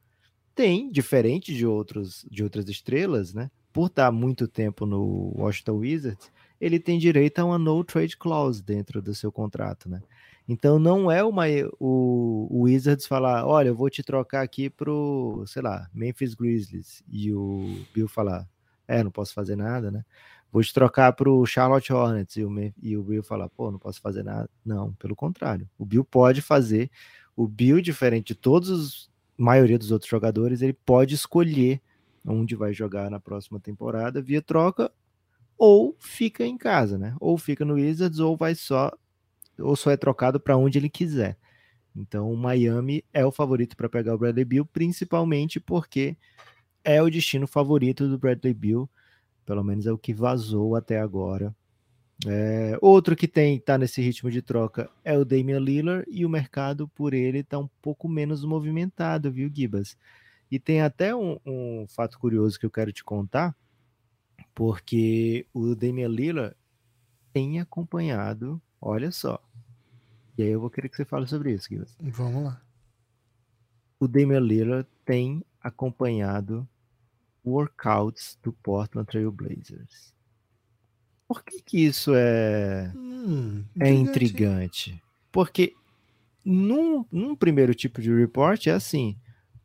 tem, 0.53 0.91
diferente 0.91 1.55
de, 1.55 1.65
outros, 1.65 2.25
de 2.29 2.43
outras 2.43 2.67
estrelas, 2.67 3.33
né? 3.33 3.49
Por 3.71 3.87
estar 3.87 4.11
muito 4.11 4.47
tempo 4.47 4.85
no 4.85 5.33
Washington 5.37 5.77
Wizards, 5.77 6.29
ele 6.59 6.77
tem 6.77 6.99
direito 6.99 7.39
a 7.39 7.45
uma 7.45 7.57
no 7.57 7.83
trade 7.83 8.17
clause 8.17 8.61
dentro 8.61 9.01
do 9.01 9.15
seu 9.15 9.31
contrato, 9.31 9.89
né? 9.89 10.01
Então 10.47 10.77
não 10.77 11.09
é 11.09 11.23
uma, 11.23 11.45
o, 11.79 12.47
o 12.49 12.61
Wizards 12.63 13.07
falar, 13.07 13.45
olha, 13.45 13.69
eu 13.69 13.75
vou 13.75 13.89
te 13.89 14.03
trocar 14.03 14.41
aqui 14.41 14.69
pro, 14.69 15.43
sei 15.47 15.61
lá, 15.61 15.89
Memphis 15.93 16.33
Grizzlies 16.33 17.01
e 17.09 17.31
o 17.33 17.85
Bill 17.93 18.07
falar, 18.07 18.47
é, 18.91 19.03
não 19.03 19.11
posso 19.11 19.33
fazer 19.33 19.55
nada, 19.55 19.89
né? 19.89 20.03
Vou 20.51 20.61
te 20.61 20.73
trocar 20.73 21.13
pro 21.13 21.45
Charlotte 21.45 21.93
Hornets 21.93 22.35
e 22.35 22.43
o, 22.43 22.73
e 22.81 22.97
o 22.97 23.03
Bill 23.03 23.23
falar, 23.23 23.47
pô, 23.49 23.71
não 23.71 23.79
posso 23.79 24.01
fazer 24.01 24.21
nada. 24.21 24.49
Não, 24.65 24.93
pelo 24.93 25.15
contrário. 25.15 25.69
O 25.77 25.85
Bill 25.85 26.03
pode 26.03 26.41
fazer. 26.41 26.91
O 27.35 27.47
Bill, 27.47 27.81
diferente 27.81 28.27
de 28.27 28.35
todos 28.35 28.69
os 28.69 29.11
maioria 29.37 29.79
dos 29.79 29.91
outros 29.91 30.09
jogadores, 30.09 30.61
ele 30.61 30.73
pode 30.73 31.15
escolher 31.15 31.81
onde 32.25 32.55
vai 32.55 32.73
jogar 32.73 33.09
na 33.09 33.19
próxima 33.19 33.59
temporada 33.59 34.21
via 34.21 34.41
troca 34.41 34.91
ou 35.57 35.95
fica 35.99 36.45
em 36.45 36.57
casa, 36.57 36.97
né? 36.97 37.15
Ou 37.19 37.37
fica 37.37 37.65
no 37.65 37.75
Wizards 37.75 38.19
ou 38.19 38.37
vai 38.37 38.53
só 38.53 38.91
ou 39.57 39.75
só 39.75 39.91
é 39.91 39.97
trocado 39.97 40.39
para 40.39 40.57
onde 40.57 40.77
ele 40.77 40.89
quiser. 40.89 41.37
Então, 41.95 42.31
o 42.31 42.37
Miami 42.37 43.03
é 43.13 43.25
o 43.25 43.31
favorito 43.31 43.75
para 43.75 43.89
pegar 43.89 44.15
o 44.15 44.17
Bradley 44.17 44.45
Bill, 44.45 44.65
principalmente 44.65 45.59
porque 45.59 46.17
é 46.83 47.01
o 47.01 47.09
destino 47.09 47.47
favorito 47.47 48.07
do 48.07 48.17
Bradley 48.17 48.53
Bill, 48.53 48.89
pelo 49.45 49.63
menos 49.63 49.85
é 49.85 49.91
o 49.91 49.97
que 49.97 50.13
vazou 50.13 50.75
até 50.75 50.99
agora. 50.99 51.55
É, 52.27 52.77
outro 52.81 53.15
que 53.15 53.27
tem 53.27 53.59
tá 53.59 53.77
nesse 53.79 53.99
ritmo 54.01 54.29
de 54.29 54.43
troca 54.43 54.89
é 55.03 55.17
o 55.17 55.25
Damian 55.25 55.59
Lillard 55.59 56.05
e 56.07 56.23
o 56.23 56.29
mercado 56.29 56.87
por 56.89 57.13
ele 57.15 57.43
tá 57.43 57.57
um 57.57 57.67
pouco 57.81 58.07
menos 58.07 58.43
movimentado, 58.45 59.31
viu, 59.31 59.49
Gibas? 59.53 59.97
E 60.51 60.59
tem 60.59 60.81
até 60.81 61.15
um, 61.15 61.39
um 61.45 61.85
fato 61.87 62.19
curioso 62.19 62.59
que 62.59 62.65
eu 62.65 62.71
quero 62.71 62.91
te 62.93 63.03
contar, 63.03 63.55
porque 64.53 65.47
o 65.53 65.73
Damian 65.75 66.09
Lillard 66.09 66.55
tem 67.33 67.59
acompanhado, 67.59 68.61
olha 68.79 69.11
só. 69.11 69.41
E 70.37 70.43
aí 70.43 70.49
eu 70.49 70.59
vou 70.59 70.69
querer 70.69 70.89
que 70.89 70.97
você 70.97 71.05
fale 71.05 71.27
sobre 71.27 71.53
isso, 71.53 71.67
Gibas. 71.69 71.95
Vamos 71.99 72.43
lá. 72.43 72.61
o 73.99 74.07
Damian 74.07 74.39
Lillard 74.39 74.87
tem 75.05 75.43
acompanhado 75.61 76.67
workouts 77.45 78.37
do 78.41 78.51
Portland 78.53 79.07
Trail 79.07 79.31
Blazers. 79.31 80.13
Por 81.27 81.43
que, 81.43 81.61
que 81.61 81.85
isso 81.85 82.11
é, 82.13 82.91
hum, 82.95 83.63
é 83.79 83.89
intrigante? 83.89 85.01
Porque 85.31 85.73
num, 86.43 87.05
num 87.11 87.35
primeiro 87.35 87.73
tipo 87.73 88.01
de 88.01 88.13
report 88.13 88.67
é 88.67 88.71
assim: 88.71 89.17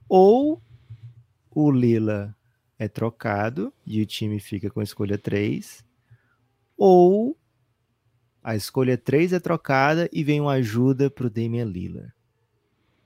ou 0.09 0.63
o 1.51 1.71
Lila 1.71 2.37
é 2.79 2.87
trocado 2.87 3.73
e 3.85 4.01
o 4.01 4.07
time 4.07 4.39
fica 4.39 4.71
com 4.71 4.81
a 4.81 4.85
escolha 4.85 5.19
3, 5.19 5.85
ou 6.77 7.37
a 8.43 8.55
escolha 8.55 8.97
3 8.97 9.33
é 9.33 9.41
trocada 9.41 10.09
e 10.13 10.23
vem 10.23 10.41
uma 10.41 10.53
ajuda 10.53 11.11
para 11.11 11.27
o 11.27 11.31
Damian 11.31 11.65
Lillard. 11.65 12.13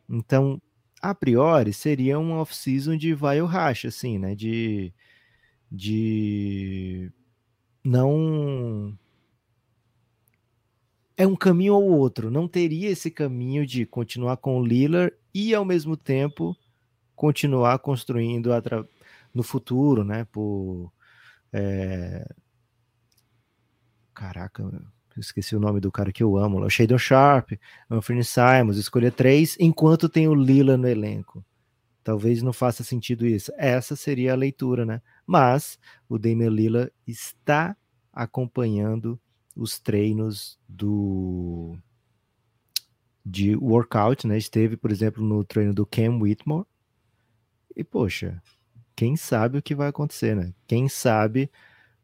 Então, 0.08 0.60
a 1.00 1.14
priori, 1.14 1.72
seria 1.72 2.18
um 2.18 2.32
off-season 2.32 2.96
de 2.96 3.14
vai 3.14 3.40
o 3.40 3.46
racha, 3.46 3.88
assim, 3.88 4.18
né? 4.18 4.34
De, 4.34 4.92
de 5.70 7.10
não 7.84 8.96
é 11.16 11.26
um 11.26 11.36
caminho 11.36 11.74
ou 11.74 11.84
outro. 11.84 12.30
Não 12.30 12.48
teria 12.48 12.90
esse 12.90 13.10
caminho 13.10 13.66
de 13.66 13.86
continuar 13.86 14.38
com 14.38 14.58
o 14.58 14.64
Lillard 14.66 15.14
e 15.34 15.54
ao 15.54 15.64
mesmo 15.64 15.96
tempo 15.96 16.56
continuar 17.14 17.78
construindo 17.80 18.50
no 19.34 19.42
futuro, 19.42 20.04
né? 20.04 20.24
Por 20.26 20.92
é... 21.52 22.26
caraca, 24.14 24.62
esqueci 25.20 25.54
o 25.54 25.60
nome 25.60 25.80
do 25.80 25.92
cara 25.92 26.12
que 26.12 26.22
eu 26.22 26.36
amo, 26.36 26.60
o 26.60 26.70
Shadon 26.70 26.98
Sharp, 26.98 27.52
Anthony 27.88 28.24
Simons, 28.24 28.76
escolha 28.76 29.12
três, 29.12 29.56
enquanto 29.60 30.08
tem 30.08 30.26
o 30.26 30.34
Lila 30.34 30.76
no 30.76 30.88
elenco. 30.88 31.44
Talvez 32.02 32.42
não 32.42 32.52
faça 32.52 32.82
sentido 32.82 33.26
isso. 33.26 33.52
Essa 33.56 33.94
seria 33.94 34.32
a 34.32 34.36
leitura, 34.36 34.86
né? 34.86 35.02
Mas 35.26 35.78
o 36.08 36.18
Damian 36.18 36.48
Lila 36.48 36.90
está 37.06 37.76
acompanhando 38.12 39.20
os 39.54 39.78
treinos 39.78 40.58
do 40.68 41.76
de 43.24 43.54
workout, 43.54 44.26
né? 44.26 44.38
Esteve, 44.38 44.76
por 44.76 44.90
exemplo, 44.90 45.22
no 45.22 45.44
treino 45.44 45.74
do 45.74 45.84
Cam 45.84 46.18
Whitmore. 46.18 46.66
E 47.76 47.84
poxa, 47.84 48.42
quem 48.96 49.14
sabe 49.14 49.58
o 49.58 49.62
que 49.62 49.74
vai 49.74 49.88
acontecer, 49.88 50.34
né? 50.34 50.52
Quem 50.66 50.88
sabe 50.88 51.50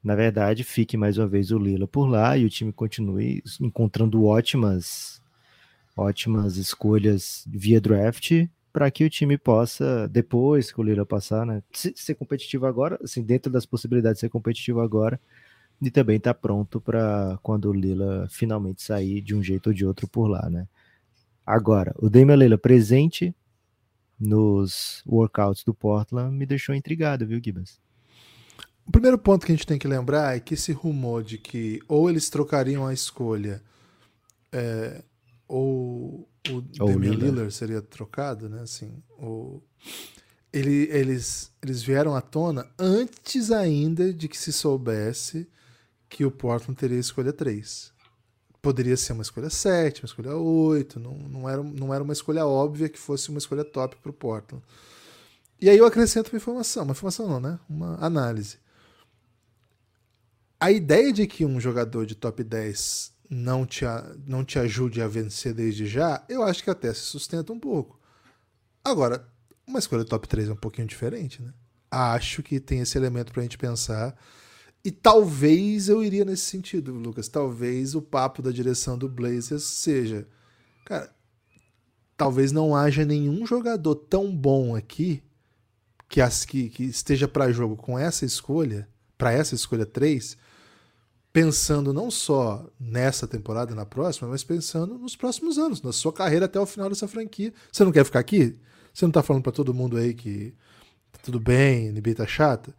na 0.06 0.14
verdade, 0.14 0.62
fique 0.62 0.96
mais 0.96 1.18
uma 1.18 1.26
vez 1.26 1.50
o 1.50 1.58
Lila 1.58 1.88
por 1.88 2.06
lá 2.06 2.38
e 2.38 2.44
o 2.44 2.48
time 2.48 2.72
continue 2.72 3.42
encontrando 3.60 4.24
ótimas 4.24 5.20
ótimas 5.96 6.56
escolhas 6.56 7.44
via 7.48 7.80
draft 7.80 8.46
para 8.72 8.88
que 8.88 9.04
o 9.04 9.10
time 9.10 9.36
possa, 9.36 10.06
depois 10.06 10.70
que 10.70 10.80
o 10.80 10.84
Lila 10.84 11.04
passar, 11.04 11.44
né, 11.44 11.60
ser 11.72 12.14
competitivo 12.14 12.66
agora, 12.66 13.00
assim, 13.02 13.20
dentro 13.20 13.50
das 13.50 13.66
possibilidades 13.66 14.18
de 14.18 14.20
ser 14.20 14.28
competitivo 14.28 14.80
agora, 14.80 15.20
e 15.82 15.90
também 15.90 16.18
estar 16.18 16.34
tá 16.34 16.40
pronto 16.40 16.80
para 16.80 17.36
quando 17.42 17.68
o 17.68 17.72
Lila 17.72 18.28
finalmente 18.30 18.82
sair 18.82 19.20
de 19.20 19.34
um 19.34 19.42
jeito 19.42 19.68
ou 19.70 19.74
de 19.74 19.84
outro 19.84 20.06
por 20.06 20.28
lá, 20.28 20.48
né? 20.48 20.68
Agora, 21.44 21.92
o 21.98 22.08
Damian 22.08 22.36
Lila 22.36 22.58
presente 22.58 23.34
nos 24.20 25.02
workouts 25.04 25.64
do 25.64 25.74
Portland 25.74 26.32
me 26.32 26.46
deixou 26.46 26.76
intrigado, 26.76 27.26
viu, 27.26 27.40
Gibas? 27.42 27.84
O 28.86 28.92
primeiro 28.92 29.18
ponto 29.18 29.44
que 29.44 29.52
a 29.52 29.54
gente 29.54 29.66
tem 29.66 29.78
que 29.78 29.88
lembrar 29.88 30.36
é 30.36 30.40
que 30.40 30.54
esse 30.54 30.72
rumor 30.72 31.24
de 31.24 31.38
que 31.38 31.80
ou 31.88 32.08
eles 32.08 32.30
trocariam 32.30 32.86
a 32.86 32.94
escolha 32.94 33.62
é, 34.52 35.02
ou 35.48 36.28
o 36.48 36.54
ou 36.54 36.62
Damian 36.62 37.10
Lillard. 37.10 37.24
Lillard 37.24 37.54
seria 37.54 37.82
trocado, 37.82 38.48
né? 38.48 38.62
Assim, 38.62 39.02
ou 39.18 39.62
ele, 40.52 40.88
eles, 40.90 41.50
eles 41.60 41.82
vieram 41.82 42.14
à 42.14 42.20
tona 42.20 42.66
antes 42.78 43.50
ainda 43.50 44.12
de 44.12 44.28
que 44.28 44.38
se 44.38 44.52
soubesse 44.52 45.48
que 46.08 46.24
o 46.24 46.30
Portland 46.30 46.78
teria 46.78 46.98
escolha 46.98 47.32
3. 47.32 47.92
Poderia 48.62 48.96
ser 48.96 49.12
uma 49.12 49.22
escolha 49.22 49.50
7, 49.50 50.02
uma 50.02 50.06
escolha 50.06 50.36
8, 50.36 50.98
não, 50.98 51.14
não, 51.14 51.48
era, 51.48 51.62
não 51.62 51.92
era 51.92 52.02
uma 52.02 52.12
escolha 52.12 52.46
óbvia 52.46 52.88
que 52.88 52.98
fosse 52.98 53.28
uma 53.28 53.38
escolha 53.38 53.64
top 53.64 53.96
para 53.96 54.10
o 54.10 54.14
Portland. 54.14 54.64
E 55.60 55.68
aí 55.68 55.76
eu 55.76 55.86
acrescento 55.86 56.30
uma 56.32 56.36
informação, 56.36 56.84
uma 56.84 56.92
informação 56.92 57.28
não, 57.28 57.40
né? 57.40 57.58
Uma 57.68 57.96
análise 57.96 58.58
a 60.58 60.70
ideia 60.70 61.12
de 61.12 61.26
que 61.26 61.44
um 61.44 61.60
jogador 61.60 62.06
de 62.06 62.14
top 62.14 62.42
10 62.42 63.12
não 63.28 63.66
te, 63.66 63.84
não 64.26 64.44
te 64.44 64.58
ajude 64.58 65.02
a 65.02 65.08
vencer 65.08 65.52
desde 65.52 65.86
já, 65.86 66.24
eu 66.28 66.42
acho 66.42 66.62
que 66.62 66.70
até 66.70 66.92
se 66.92 67.00
sustenta 67.00 67.52
um 67.52 67.60
pouco. 67.60 68.00
Agora, 68.84 69.28
uma 69.66 69.78
escolha 69.78 70.04
top 70.04 70.28
3 70.28 70.48
é 70.48 70.52
um 70.52 70.56
pouquinho 70.56 70.86
diferente, 70.86 71.42
né? 71.42 71.52
Acho 71.90 72.42
que 72.42 72.60
tem 72.60 72.80
esse 72.80 72.96
elemento 72.96 73.32
pra 73.32 73.42
gente 73.42 73.58
pensar. 73.58 74.16
E 74.84 74.90
talvez 74.90 75.88
eu 75.88 76.02
iria 76.04 76.24
nesse 76.24 76.44
sentido, 76.44 76.92
Lucas. 76.94 77.28
Talvez 77.28 77.94
o 77.94 78.02
papo 78.02 78.42
da 78.42 78.50
direção 78.50 78.96
do 78.96 79.08
Blazers 79.08 79.64
seja. 79.64 80.26
Cara, 80.84 81.12
talvez 82.16 82.52
não 82.52 82.74
haja 82.74 83.04
nenhum 83.04 83.44
jogador 83.44 83.94
tão 83.96 84.34
bom 84.34 84.76
aqui 84.76 85.22
que, 86.08 86.20
as, 86.20 86.44
que, 86.44 86.68
que 86.68 86.84
esteja 86.84 87.26
para 87.26 87.50
jogo 87.52 87.76
com 87.76 87.98
essa 87.98 88.24
escolha, 88.24 88.88
para 89.18 89.32
essa 89.32 89.54
escolha 89.54 89.84
3, 89.84 90.36
pensando 91.36 91.92
não 91.92 92.10
só 92.10 92.66
nessa 92.80 93.28
temporada 93.28 93.70
e 93.70 93.74
na 93.74 93.84
próxima, 93.84 94.26
mas 94.26 94.42
pensando 94.42 94.96
nos 94.96 95.14
próximos 95.14 95.58
anos, 95.58 95.82
na 95.82 95.92
sua 95.92 96.10
carreira 96.10 96.46
até 96.46 96.58
o 96.58 96.64
final 96.64 96.88
dessa 96.88 97.06
franquia. 97.06 97.52
Você 97.70 97.84
não 97.84 97.92
quer 97.92 98.06
ficar 98.06 98.20
aqui? 98.20 98.56
Você 98.90 99.04
não 99.04 99.12
tá 99.12 99.22
falando 99.22 99.42
para 99.42 99.52
todo 99.52 99.74
mundo 99.74 99.98
aí 99.98 100.14
que 100.14 100.54
tá 101.12 101.18
tudo 101.22 101.38
bem, 101.38 101.92
NBA 101.92 102.14
tá 102.14 102.26
chata? 102.26 102.74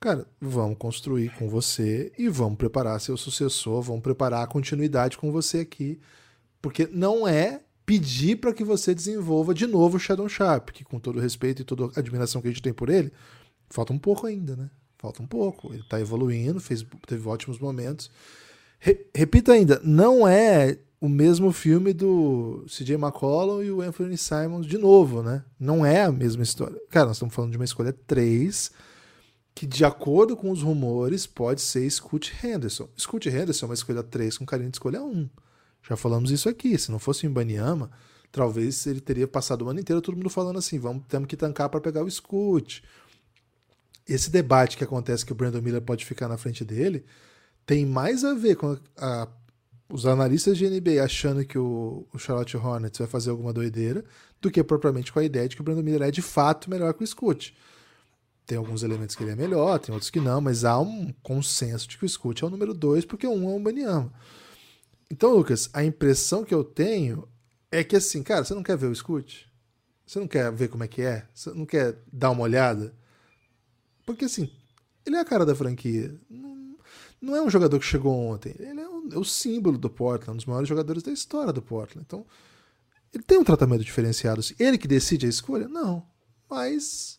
Cara, 0.00 0.26
vamos 0.40 0.76
construir 0.76 1.32
com 1.38 1.48
você 1.48 2.10
e 2.18 2.28
vamos 2.28 2.58
preparar 2.58 3.00
seu 3.00 3.16
sucessor, 3.16 3.80
vamos 3.80 4.02
preparar 4.02 4.42
a 4.42 4.48
continuidade 4.48 5.16
com 5.16 5.30
você 5.30 5.60
aqui, 5.60 6.00
porque 6.60 6.88
não 6.90 7.28
é 7.28 7.60
pedir 7.86 8.40
para 8.40 8.52
que 8.52 8.64
você 8.64 8.92
desenvolva 8.92 9.54
de 9.54 9.68
novo 9.68 9.98
o 9.98 10.00
Shadow 10.00 10.28
Sharp, 10.28 10.70
que 10.70 10.82
com 10.82 10.98
todo 10.98 11.20
respeito 11.20 11.62
e 11.62 11.64
toda 11.64 11.84
a 11.94 12.00
admiração 12.00 12.42
que 12.42 12.48
a 12.48 12.50
gente 12.50 12.60
tem 12.62 12.72
por 12.72 12.88
ele, 12.88 13.12
falta 13.70 13.92
um 13.92 13.98
pouco 14.00 14.26
ainda, 14.26 14.56
né? 14.56 14.68
Falta 15.04 15.22
um 15.22 15.26
pouco. 15.26 15.70
Ele 15.70 15.82
está 15.82 16.00
evoluindo, 16.00 16.58
fez, 16.58 16.82
teve 17.06 17.28
ótimos 17.28 17.58
momentos. 17.58 18.10
Re, 18.78 19.06
repito 19.14 19.52
ainda, 19.52 19.78
não 19.84 20.26
é 20.26 20.78
o 20.98 21.10
mesmo 21.10 21.52
filme 21.52 21.92
do 21.92 22.64
CJ 22.66 22.94
McCollum 22.94 23.62
e 23.62 23.70
o 23.70 23.82
Anthony 23.82 24.16
Simons 24.16 24.66
de 24.66 24.78
novo, 24.78 25.22
né? 25.22 25.44
Não 25.60 25.84
é 25.84 26.04
a 26.04 26.10
mesma 26.10 26.42
história. 26.42 26.80
Cara, 26.88 27.08
nós 27.08 27.16
estamos 27.16 27.34
falando 27.34 27.50
de 27.50 27.58
uma 27.58 27.66
escolha 27.66 27.92
3 28.06 28.70
que, 29.54 29.66
de 29.66 29.84
acordo 29.84 30.34
com 30.38 30.50
os 30.50 30.62
rumores, 30.62 31.26
pode 31.26 31.60
ser 31.60 31.88
Scoot 31.90 32.32
Henderson. 32.42 32.88
Scoot 32.98 33.28
Henderson 33.28 33.66
é 33.66 33.68
uma 33.68 33.74
escolha 33.74 34.02
3 34.02 34.38
com 34.38 34.46
carinho 34.46 34.70
de 34.70 34.76
escolha 34.76 35.02
1. 35.02 35.28
Já 35.86 35.96
falamos 35.98 36.30
isso 36.30 36.48
aqui. 36.48 36.78
Se 36.78 36.90
não 36.90 36.98
fosse 36.98 37.26
o 37.26 37.28
Ibaniama, 37.28 37.90
talvez 38.32 38.86
ele 38.86 39.02
teria 39.02 39.28
passado 39.28 39.66
o 39.66 39.68
ano 39.68 39.80
inteiro 39.80 40.00
todo 40.00 40.16
mundo 40.16 40.30
falando 40.30 40.58
assim: 40.58 40.78
vamos, 40.78 41.04
temos 41.06 41.28
que 41.28 41.36
tancar 41.36 41.68
para 41.68 41.78
pegar 41.78 42.02
o 42.02 42.10
Scoot 42.10 42.82
esse 44.06 44.30
debate 44.30 44.76
que 44.76 44.84
acontece 44.84 45.24
que 45.24 45.32
o 45.32 45.34
Brandon 45.34 45.60
Miller 45.60 45.82
pode 45.82 46.04
ficar 46.04 46.28
na 46.28 46.36
frente 46.36 46.64
dele 46.64 47.04
tem 47.66 47.86
mais 47.86 48.24
a 48.24 48.34
ver 48.34 48.56
com 48.56 48.72
a, 48.72 49.22
a, 49.22 49.28
os 49.88 50.06
analistas 50.06 50.58
de 50.58 50.68
NBA 50.68 51.02
achando 51.02 51.44
que 51.44 51.58
o, 51.58 52.06
o, 52.12 52.18
Charlotte 52.18 52.56
Hornets 52.56 52.98
vai 52.98 53.08
fazer 53.08 53.30
alguma 53.30 53.52
doideira 53.52 54.04
do 54.40 54.50
que 54.50 54.62
propriamente 54.62 55.12
com 55.12 55.18
a 55.18 55.24
ideia 55.24 55.48
de 55.48 55.56
que 55.56 55.62
o 55.62 55.64
Brandon 55.64 55.82
Miller 55.82 56.02
é 56.08 56.10
de 56.10 56.22
fato 56.22 56.68
melhor 56.68 56.92
que 56.92 57.02
o 57.02 57.06
Scoot. 57.06 57.56
Tem 58.46 58.58
alguns 58.58 58.82
elementos 58.82 59.16
que 59.16 59.22
ele 59.22 59.32
é 59.32 59.36
melhor, 59.36 59.78
tem 59.78 59.94
outros 59.94 60.10
que 60.10 60.20
não, 60.20 60.40
mas 60.40 60.64
há 60.64 60.78
um 60.78 61.10
consenso 61.22 61.88
de 61.88 61.96
que 61.96 62.04
o 62.04 62.08
Scoot 62.08 62.44
é 62.44 62.46
o 62.46 62.50
número 62.50 62.74
2 62.74 63.06
porque 63.06 63.26
o 63.26 63.32
1 63.32 63.46
um 63.46 63.50
é 63.50 63.54
um 63.54 63.62
Baniama. 63.62 64.12
Então, 65.10 65.34
Lucas, 65.34 65.70
a 65.72 65.82
impressão 65.82 66.44
que 66.44 66.54
eu 66.54 66.62
tenho 66.62 67.26
é 67.70 67.82
que 67.82 67.96
assim, 67.96 68.22
cara, 68.22 68.44
você 68.44 68.52
não 68.52 68.62
quer 68.62 68.76
ver 68.76 68.86
o 68.86 68.94
Scoot? 68.94 69.50
Você 70.06 70.18
não 70.18 70.28
quer 70.28 70.52
ver 70.52 70.68
como 70.68 70.84
é 70.84 70.88
que 70.88 71.00
é? 71.00 71.26
Você 71.32 71.50
não 71.50 71.64
quer 71.64 71.96
dar 72.12 72.30
uma 72.30 72.42
olhada? 72.42 72.94
Porque 74.04 74.24
assim, 74.24 74.50
ele 75.06 75.16
é 75.16 75.20
a 75.20 75.24
cara 75.24 75.44
da 75.44 75.54
franquia. 75.54 76.14
Não, 77.20 77.34
é 77.34 77.42
um 77.42 77.50
jogador 77.50 77.78
que 77.78 77.86
chegou 77.86 78.14
ontem. 78.14 78.54
Ele 78.58 78.80
é 78.80 78.88
o, 78.88 79.08
é 79.12 79.18
o 79.18 79.24
símbolo 79.24 79.78
do 79.78 79.88
Portland, 79.88 80.32
um 80.32 80.36
dos 80.36 80.46
maiores 80.46 80.68
jogadores 80.68 81.02
da 81.02 81.12
história 81.12 81.52
do 81.52 81.62
Portland. 81.62 82.04
Então, 82.06 82.26
ele 83.12 83.22
tem 83.22 83.38
um 83.38 83.44
tratamento 83.44 83.84
diferenciado. 83.84 84.42
Ele 84.58 84.76
que 84.76 84.88
decide 84.88 85.26
a 85.26 85.28
escolha? 85.28 85.68
Não. 85.68 86.04
Mas 86.50 87.18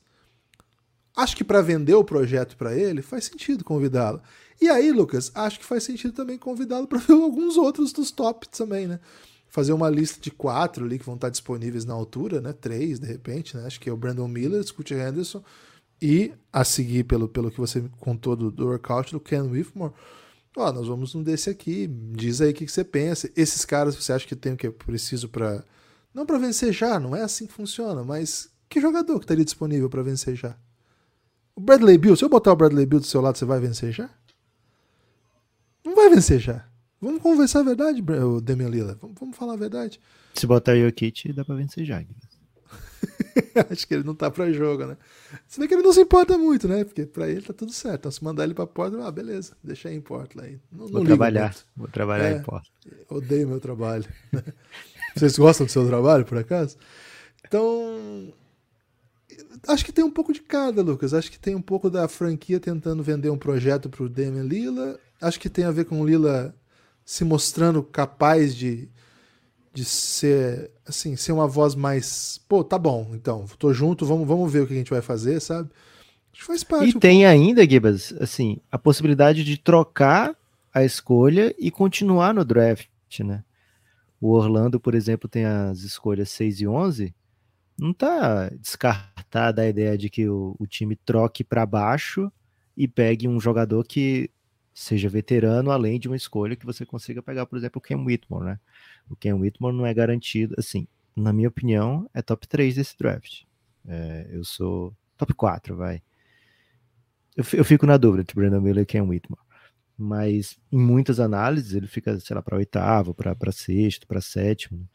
acho 1.16 1.36
que 1.36 1.44
para 1.44 1.62
vender 1.62 1.96
o 1.96 2.04
projeto 2.04 2.58
para 2.58 2.76
ele 2.76 3.02
faz 3.02 3.26
sentido 3.26 3.64
convidá-lo. 3.64 4.22
E 4.62 4.70
aí, 4.70 4.92
Lucas, 4.92 5.32
acho 5.34 5.60
que 5.60 5.66
faz 5.66 5.84
sentido 5.84 6.14
também 6.14 6.38
convidá-lo 6.38 6.88
para 6.88 7.00
ver 7.00 7.14
alguns 7.14 7.58
outros 7.58 7.92
dos 7.92 8.12
tops 8.12 8.50
também, 8.58 8.88
né? 8.88 9.00
Fazer 9.48 9.74
uma 9.74 9.90
lista 9.90 10.20
de 10.20 10.32
quatro 10.32 10.86
ali 10.86 11.00
que 11.00 11.06
vão 11.06 11.16
estar 11.16 11.30
disponíveis 11.30 11.86
na 11.86 11.94
altura, 11.94 12.42
né? 12.42 12.54
Três, 12.54 13.00
de 13.00 13.08
repente, 13.08 13.56
né? 13.56 13.66
Acho 13.66 13.80
que 13.80 13.90
é 13.90 13.94
o 13.94 13.98
Brandon 13.98 14.28
Miller, 14.28 14.64
Scott 14.64 14.94
Henderson 14.94 15.44
e 16.02 16.34
a 16.52 16.64
seguir, 16.64 17.04
pelo, 17.06 17.28
pelo 17.28 17.52
que 17.52 17.60
você 17.60 17.84
contou 18.00 18.36
do, 18.36 18.52
do 18.52 18.68
workout 18.68 19.12
do 19.12 19.20
Ken 19.20 19.42
Whitmore, 19.42 19.94
ó, 20.56 20.72
nós 20.72 20.88
vamos 20.88 21.14
num 21.14 21.24
desse 21.24 21.50
aqui, 21.50 21.88
diz 21.88 22.42
aí 22.42 22.52
o 22.52 22.54
que, 22.54 22.66
que 22.66 22.72
você 22.72 22.84
pensa. 22.84 23.30
Esses 23.36 23.66
caras 23.66 23.96
você 23.96 24.14
acha 24.14 24.28
que 24.28 24.36
tem 24.36 24.54
o 24.54 24.58
que 24.58 24.68
é 24.68 24.72
preciso 24.72 25.30
para. 25.30 25.64
Não 26.14 26.26
para 26.26 26.38
vencer 26.38 26.72
já, 26.72 27.00
não 27.00 27.16
é 27.16 27.22
assim 27.22 27.46
que 27.46 27.54
funciona, 27.54 28.04
mas 28.04 28.50
que 28.70 28.80
jogador 28.80 29.20
que 29.20 29.26
estaria 29.26 29.44
disponível 29.44 29.90
para 29.90 30.02
vencer 30.02 30.36
já? 30.36 30.58
O 31.56 31.62
Bradley 31.62 31.98
Bill, 31.98 32.16
se 32.16 32.24
eu 32.24 32.30
botar 32.30 32.52
o 32.52 32.56
Bradley 32.56 32.86
Bill 32.86 33.00
do 33.00 33.06
seu 33.06 33.22
lado, 33.22 33.38
você 33.38 33.46
vai 33.46 33.60
vencer 33.60 33.92
já? 33.92 34.10
Não 35.84 35.96
vai 35.96 36.10
vencer 36.10 36.40
já. 36.40 36.66
Vamos 37.00 37.22
conversar 37.22 37.60
a 37.60 37.64
verdade, 37.64 38.02
Damian 38.42 38.70
Lillard. 38.70 39.00
Vamos, 39.02 39.38
falar 39.38 39.54
a 39.54 39.58
verdade. 39.58 40.00
Se 40.34 40.48
botar 40.48 40.74
o 40.74 40.80
Jokic, 40.80 41.32
dá 41.34 41.46
pra 41.46 41.56
vencer 41.56 41.86
já. 41.86 42.04
Acho 43.70 43.88
que 43.88 43.94
ele 43.94 44.04
não 44.04 44.16
tá 44.16 44.32
pra 44.32 44.52
jogo, 44.52 44.86
né? 44.86 44.98
Se 45.48 45.60
bem 45.60 45.68
que 45.68 45.74
ele 45.74 45.84
não 45.84 45.94
se 45.94 46.02
importa 46.02 46.38
muito, 46.38 46.68
né? 46.68 46.84
Porque 46.84 47.06
pra 47.06 47.30
ele 47.30 47.42
tá 47.42 47.54
tudo 47.54 47.72
certo. 47.72 48.02
Então, 48.02 48.12
se 48.12 48.24
mandar 48.24 48.44
ele 48.44 48.54
pra 48.54 48.66
Portland, 48.66 49.06
ah, 49.06 49.12
beleza, 49.12 49.56
deixa 49.64 49.90
aí 49.90 49.96
em 49.96 50.02
Portland 50.02 50.50
aí. 50.50 50.60
Não, 50.72 50.88
vou 50.88 51.00
não 51.00 51.06
trabalhar, 51.06 51.56
vou 51.76 51.88
trabalhar 51.88 52.30
é, 52.30 52.38
em 52.38 52.42
Portland. 52.42 52.72
Odeio 53.10 53.48
meu 53.48 53.60
trabalho. 53.60 54.06
Vocês 55.16 55.38
gostam 55.38 55.66
do 55.66 55.72
seu 55.72 55.86
trabalho, 55.88 56.26
por 56.26 56.38
acaso? 56.38 56.78
Então, 57.46 58.34
acho 59.68 59.86
que 59.86 59.92
tem 59.92 60.04
um 60.04 60.12
pouco 60.12 60.34
de 60.34 60.42
cada, 60.42 60.82
Lucas. 60.82 61.14
Acho 61.14 61.32
que 61.32 61.40
tem 61.40 61.56
um 61.56 61.62
pouco 61.62 61.90
da 61.90 62.08
franquia 62.08 62.60
tentando 62.60 63.04
vender 63.04 63.30
um 63.30 63.38
projeto 63.38 63.90
pro 63.90 64.10
Damian 64.10 64.44
Lila. 64.44 65.00
Acho 65.22 65.40
que 65.40 65.50
tem 65.50 65.64
a 65.64 65.72
ver 65.72 65.86
com 65.86 66.02
o 66.02 66.06
Lila 66.06 66.54
se 67.06 67.24
mostrando 67.24 67.82
capaz 67.84 68.56
de 68.56 68.90
de 69.76 69.84
ser, 69.84 70.72
assim, 70.86 71.16
ser 71.16 71.32
uma 71.32 71.48
voz 71.48 71.76
mais, 71.76 72.40
pô, 72.48 72.64
tá 72.64 72.78
bom, 72.78 73.12
então, 73.14 73.46
tô 73.58 73.74
junto, 73.74 74.06
vamos, 74.06 74.28
vamos 74.28 74.52
ver 74.52 74.62
o 74.62 74.68
que 74.68 74.74
a 74.74 74.78
gente 74.78 74.92
vai 74.92 75.02
fazer, 75.02 75.40
sabe? 75.40 75.70
Acho 76.32 76.42
que 76.42 76.48
faz 76.48 76.64
parte. 76.64 76.94
E 76.94 76.98
um 76.98 77.00
tem 77.00 77.20
pouco. 77.20 77.32
ainda, 77.32 77.70
Gibas, 77.70 78.14
assim, 78.20 78.60
a 78.72 78.78
possibilidade 78.78 79.44
de 79.44 79.58
trocar 79.58 80.36
a 80.74 80.84
escolha 80.84 81.56
e 81.58 81.72
continuar 81.72 82.34
no 82.34 82.44
draft, 82.44 82.90
né? 83.22 83.44
O 84.20 84.32
Orlando, 84.32 84.80
por 84.80 84.94
exemplo, 84.94 85.30
tem 85.30 85.46
as 85.46 85.80
escolhas 85.80 86.30
6 86.30 86.62
e 86.62 86.68
11, 86.68 87.16
não 87.78 87.94
tá 87.94 88.50
descartada 88.50 89.62
a 89.62 89.68
ideia 89.68 89.98
de 89.98 90.10
que 90.10 90.28
o, 90.28 90.56
o 90.60 90.68
time 90.68 90.96
troque 90.96 91.44
para 91.44 91.66
baixo 91.66 92.32
e 92.76 92.88
pegue 92.88 93.28
um 93.28 93.40
jogador 93.40 93.86
que 93.86 94.30
seja 94.74 95.08
veterano, 95.08 95.72
além 95.72 95.98
de 95.98 96.08
uma 96.10 96.18
escolha 96.18 96.56
que 96.56 96.66
você 96.66 96.86
consiga 96.86 97.22
pegar, 97.22 97.46
por 97.46 97.58
exemplo, 97.58 97.80
o 97.80 97.82
Ken 97.82 97.96
Whitmore, 97.96 98.46
né? 98.46 98.60
O 99.10 99.16
Ken 99.16 99.34
Whitmore 99.34 99.76
não 99.76 99.86
é 99.86 99.94
garantido, 99.94 100.56
assim, 100.58 100.88
na 101.16 101.32
minha 101.32 101.48
opinião, 101.48 102.10
é 102.14 102.22
top 102.22 102.48
3 102.48 102.76
desse 102.76 102.98
draft. 102.98 103.44
É, 103.88 104.28
eu 104.32 104.44
sou 104.44 104.94
top 105.18 105.34
4, 105.34 105.76
vai. 105.76 106.02
Eu, 107.36 107.44
eu 107.54 107.66
fico 107.66 107.86
na 107.86 107.98
dúvida 107.98 108.22
entre 108.22 108.36
Brandon 108.36 108.62
Miller 108.62 108.84
e 108.84 108.86
Ken 108.86 109.02
Whitmore. 109.02 109.42
Mas 109.98 110.58
em 110.72 110.78
muitas 110.78 111.20
análises 111.20 111.74
ele 111.74 111.88
fica, 111.88 112.20
sei 112.20 112.36
lá, 112.36 112.42
para 112.42 112.58
oitavo, 112.58 113.14
para 113.14 113.52
sexto, 113.52 114.06
para 114.06 114.20
sétimo, 114.20 114.88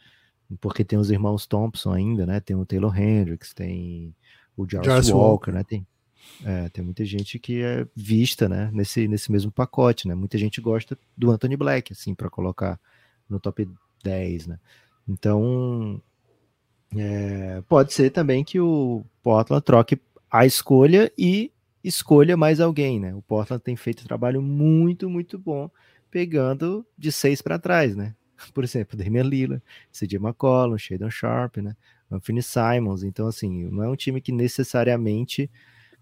porque 0.61 0.85
tem 0.85 0.99
os 0.99 1.11
irmãos 1.11 1.47
Thompson 1.47 1.93
ainda, 1.93 2.27
né? 2.27 2.39
Tem 2.41 2.55
o 2.55 2.67
Taylor 2.67 2.99
Hendricks, 2.99 3.55
tem 3.55 4.15
o 4.57 4.69
Jarvis 4.69 5.09
Walker, 5.09 5.13
Walker, 5.13 5.53
né? 5.53 5.65
Tem, 5.65 5.87
é, 6.45 6.69
tem 6.69 6.85
muita 6.85 7.03
gente 7.05 7.39
que 7.39 7.63
é 7.63 7.87
vista, 7.97 8.47
né, 8.47 8.71
nesse, 8.73 9.09
nesse 9.09 9.33
mesmo 9.33 9.51
pacote, 9.51 10.07
né? 10.07 10.15
Muita 10.15 10.37
gente 10.37 10.61
gosta 10.61 10.99
do 11.17 11.31
Anthony 11.31 11.57
Black, 11.57 11.93
assim, 11.93 12.15
para 12.15 12.29
colocar 12.29 12.79
no 13.29 13.41
top 13.41 13.67
10, 14.03 14.47
né? 14.47 14.59
Então, 15.09 16.01
é, 16.97 17.63
pode 17.69 17.93
ser 17.93 18.11
também 18.11 18.45
que 18.45 18.61
o 18.61 19.05
Portland 19.23 19.65
troque 19.65 20.01
a 20.31 20.47
escolha 20.47 21.13
e 21.17 21.53
escolha 21.83 22.37
mais 22.37 22.61
alguém, 22.61 23.01
né? 23.01 23.15
O 23.15 23.23
Portland 23.23 23.63
tem 23.63 23.77
feito 23.77 24.03
um 24.03 24.07
trabalho 24.07 24.43
muito, 24.43 25.09
muito 25.09 25.39
bom, 25.39 25.71
pegando 26.11 26.87
de 26.97 27.11
seis 27.11 27.41
para 27.43 27.59
trás, 27.59 27.97
né? 27.97 28.15
Por 28.55 28.65
exemplo, 28.65 28.97
Damian 28.97 29.23
Lillard, 29.23 29.63
CJ 29.93 30.17
McCollum, 30.17 30.79
Shadon 30.79 31.11
Sharp, 31.11 31.59
né? 31.59 31.77
Anthony 32.11 32.43
Simons. 32.43 33.03
Então, 33.03 33.27
assim, 33.27 33.65
não 33.71 33.85
é 33.85 33.89
um 33.89 33.97
time 33.97 34.21
que 34.21 34.33
necessariamente 34.33 35.51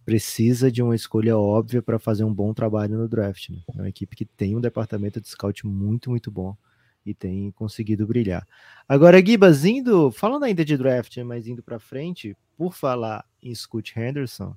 precisa 0.05 0.73
de 0.73 0.83
uma 0.83 0.97
escolha 0.97 1.37
óbvia 1.37 1.83
para 1.83 1.99
fazer 1.99 2.25
um 2.25 2.33
bom 2.33 2.55
trabalho 2.55 2.97
no 2.97 3.07
draft. 3.07 3.51
Né? 3.51 3.59
É 3.75 3.81
uma 3.83 3.89
equipe 3.91 4.17
que 4.17 4.25
tem 4.25 4.57
um 4.57 4.61
departamento 4.61 5.21
de 5.21 5.29
scout 5.29 5.67
muito, 5.67 6.09
muito 6.09 6.31
bom 6.31 6.57
e 7.11 7.15
tem 7.15 7.51
conseguido 7.53 8.07
brilhar. 8.07 8.47
Agora, 8.89 9.25
Gibas, 9.25 9.65
indo, 9.65 10.11
falando 10.11 10.45
ainda 10.45 10.65
de 10.65 10.77
draft, 10.77 11.17
mas 11.19 11.47
indo 11.47 11.63
para 11.63 11.79
frente, 11.79 12.37
por 12.57 12.75
falar 12.75 13.25
em 13.43 13.55
Scoot 13.55 13.99
Henderson, 13.99 14.57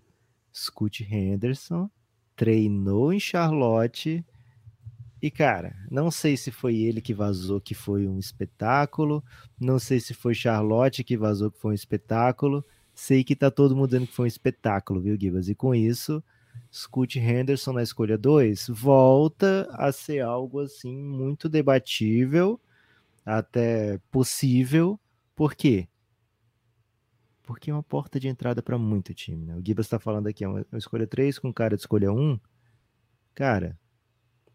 Scoot 0.54 1.04
Henderson 1.04 1.90
treinou 2.36 3.14
em 3.14 3.20
Charlotte 3.20 4.26
e, 5.22 5.30
cara, 5.30 5.76
não 5.90 6.10
sei 6.10 6.36
se 6.36 6.52
foi 6.52 6.78
ele 6.78 7.00
que 7.00 7.14
vazou 7.14 7.62
que 7.62 7.76
foi 7.76 8.08
um 8.08 8.18
espetáculo, 8.18 9.24
não 9.60 9.78
sei 9.78 10.00
se 10.00 10.14
foi 10.14 10.34
Charlotte 10.34 11.04
que 11.04 11.16
vazou 11.16 11.52
que 11.52 11.60
foi 11.60 11.72
um 11.72 11.76
espetáculo, 11.76 12.66
Sei 12.94 13.24
que 13.24 13.36
tá 13.36 13.50
todo 13.50 13.76
mundo 13.76 13.88
dizendo 13.88 14.08
que 14.08 14.14
foi 14.14 14.26
um 14.26 14.28
espetáculo, 14.28 15.02
viu, 15.02 15.18
Gibas? 15.20 15.50
E 15.50 15.56
com 15.56 15.74
isso, 15.74 16.24
Scoot 16.74 17.20
Henderson 17.20 17.74
na 17.74 17.84
escolha 17.84 18.18
2 18.18 18.68
volta 18.70 19.68
a 19.74 19.92
ser 19.92 20.22
algo 20.22 20.60
assim 20.60 20.98
muito 20.98 21.50
debatível, 21.50 22.60
até 23.26 24.00
possível. 24.10 25.00
Por 25.36 25.54
quê? 25.54 25.88
Porque 27.44 27.70
é 27.70 27.74
uma 27.74 27.84
porta 27.84 28.20
de 28.20 28.28
entrada 28.28 28.64
para 28.64 28.78
muito 28.78 29.14
time, 29.14 29.46
né? 29.46 29.56
O 29.56 29.66
Gibas 29.66 29.86
está 29.86 30.00
falando 30.00 30.28
aqui, 30.28 30.44
é 30.44 30.48
uma, 30.48 30.66
escolha 30.74 31.06
3 31.06 31.38
com 31.40 31.54
cara 31.54 31.76
de 31.76 31.82
escolha 31.82 32.12
1. 32.12 32.20
Um. 32.20 32.40
Cara, 33.36 33.78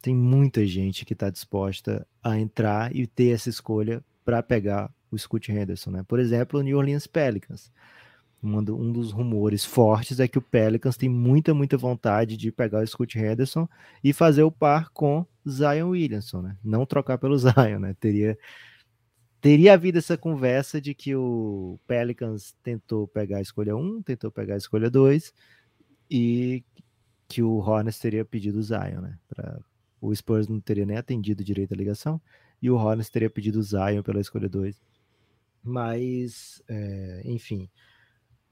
tem 0.01 0.15
muita 0.15 0.65
gente 0.65 1.05
que 1.05 1.13
está 1.13 1.29
disposta 1.29 2.07
a 2.23 2.39
entrar 2.39 2.95
e 2.95 3.07
ter 3.07 3.35
essa 3.35 3.51
escolha 3.51 4.03
para 4.25 4.43
pegar 4.43 4.91
o 5.11 5.19
Scoot 5.19 5.53
Henderson, 5.53 5.91
né? 5.91 6.03
Por 6.05 6.19
exemplo, 6.19 6.61
o 6.61 6.63
New 6.63 6.79
Orleans 6.79 7.07
Pelicans 7.07 7.71
um 8.47 8.93
dos 8.93 9.11
rumores 9.11 9.65
fortes 9.65 10.21
é 10.21 10.29
que 10.29 10.39
o 10.39 10.43
Pelicans 10.43 10.97
tem 10.97 11.09
muita, 11.09 11.53
muita 11.53 11.77
vontade 11.77 12.37
de 12.37 12.53
pegar 12.53 12.83
o 12.83 12.87
Scott 12.87 13.19
Henderson 13.19 13.69
e 14.03 14.13
fazer 14.13 14.43
o 14.43 14.51
par 14.51 14.91
com 14.91 15.27
Zion 15.49 15.91
Williamson, 15.91 16.43
né? 16.43 16.57
Não 16.63 16.87
trocar 16.87 17.19
pelo 17.19 17.37
Zion, 17.39 17.79
né? 17.79 17.95
Teria, 17.99 18.39
teria 19.41 19.75
havido 19.75 19.99
essa 19.99 20.17
conversa 20.17 20.81
de 20.81 20.95
que 20.95 21.15
o 21.15 21.79
Pelicans 21.87 22.57
tentou 22.63 23.07
pegar 23.07 23.39
a 23.39 23.43
escolha 23.43 23.77
1, 23.77 24.03
tentou 24.03 24.31
pegar 24.31 24.55
a 24.55 24.59
escolha 24.59 24.91
2 24.91 25.33
e 26.11 26.65
que 27.29 27.43
o 27.43 27.59
Hornets 27.59 27.99
teria 27.99 28.25
pedido 28.25 28.59
o 28.59 28.63
Zion, 28.63 29.01
né? 29.01 29.19
Pra, 29.29 29.59
o 30.01 30.15
Spurs 30.15 30.49
não 30.49 30.61
teria 30.61 30.87
nem 30.87 30.97
atendido 30.97 31.43
direito 31.43 31.75
a 31.75 31.77
ligação 31.77 32.21
e 32.61 32.71
o 32.71 32.77
Hornets 32.77 33.11
teria 33.11 33.31
pedido 33.31 33.59
o 33.59 33.63
Zion 33.63 34.03
pela 34.03 34.21
escolha 34.21 34.49
2. 34.49 34.81
Mas, 35.63 36.63
é, 36.69 37.23
enfim, 37.25 37.69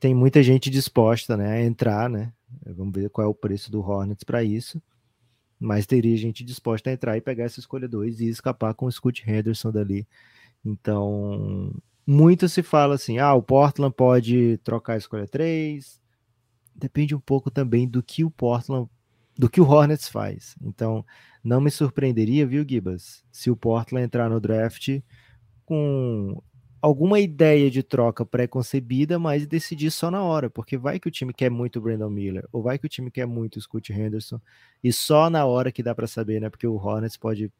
tem 0.04 0.14
muita 0.14 0.42
gente 0.42 0.68
disposta 0.68 1.34
né, 1.34 1.50
a 1.50 1.64
entrar, 1.64 2.10
né? 2.10 2.30
Vamos 2.66 2.92
ver 2.92 3.08
qual 3.08 3.26
é 3.26 3.30
o 3.30 3.34
preço 3.34 3.72
do 3.72 3.80
Hornets 3.80 4.22
para 4.22 4.44
isso. 4.44 4.78
Mas 5.58 5.86
teria 5.86 6.14
gente 6.14 6.44
disposta 6.44 6.90
a 6.90 6.92
entrar 6.92 7.16
e 7.16 7.22
pegar 7.22 7.44
essa 7.44 7.58
escolha 7.58 7.88
2 7.88 8.20
e 8.20 8.28
escapar 8.28 8.74
com 8.74 8.84
o 8.84 8.92
Scott 8.92 9.24
Henderson 9.26 9.72
dali. 9.72 10.06
Então, 10.62 11.74
muito 12.06 12.50
se 12.50 12.62
fala 12.62 12.96
assim: 12.96 13.16
ah, 13.16 13.32
o 13.32 13.42
Portland 13.42 13.94
pode 13.96 14.58
trocar 14.58 14.92
a 14.92 14.98
escolha 14.98 15.26
3. 15.26 15.98
Depende 16.76 17.14
um 17.14 17.20
pouco 17.20 17.50
também 17.50 17.88
do 17.88 18.02
que 18.02 18.24
o 18.24 18.30
Portland, 18.30 18.86
do 19.38 19.48
que 19.48 19.58
o 19.58 19.66
Hornets 19.66 20.10
faz. 20.10 20.54
Então, 20.60 21.02
não 21.42 21.62
me 21.62 21.70
surpreenderia, 21.70 22.46
viu, 22.46 22.62
Gibas, 22.68 23.24
se 23.32 23.50
o 23.50 23.56
Portland 23.56 24.04
entrar 24.04 24.28
no 24.28 24.38
draft 24.38 25.00
com 25.64 26.42
alguma 26.84 27.18
ideia 27.18 27.70
de 27.70 27.82
troca 27.82 28.26
pré-concebida, 28.26 29.18
mas 29.18 29.46
decidir 29.46 29.90
só 29.90 30.10
na 30.10 30.22
hora, 30.22 30.50
porque 30.50 30.76
vai 30.76 31.00
que 31.00 31.08
o 31.08 31.10
time 31.10 31.32
quer 31.32 31.50
muito 31.50 31.78
o 31.78 31.82
Brandon 31.82 32.10
Miller, 32.10 32.46
ou 32.52 32.62
vai 32.62 32.78
que 32.78 32.84
o 32.84 32.88
time 32.90 33.10
quer 33.10 33.26
muito 33.26 33.56
o 33.56 33.60
Scott 33.62 33.90
Henderson, 33.90 34.38
e 34.82 34.92
só 34.92 35.30
na 35.30 35.46
hora 35.46 35.72
que 35.72 35.82
dá 35.82 35.94
para 35.94 36.06
saber, 36.06 36.42
né? 36.42 36.50
Porque 36.50 36.66
o 36.66 36.76
Hornets 36.76 37.16
pode 37.16 37.50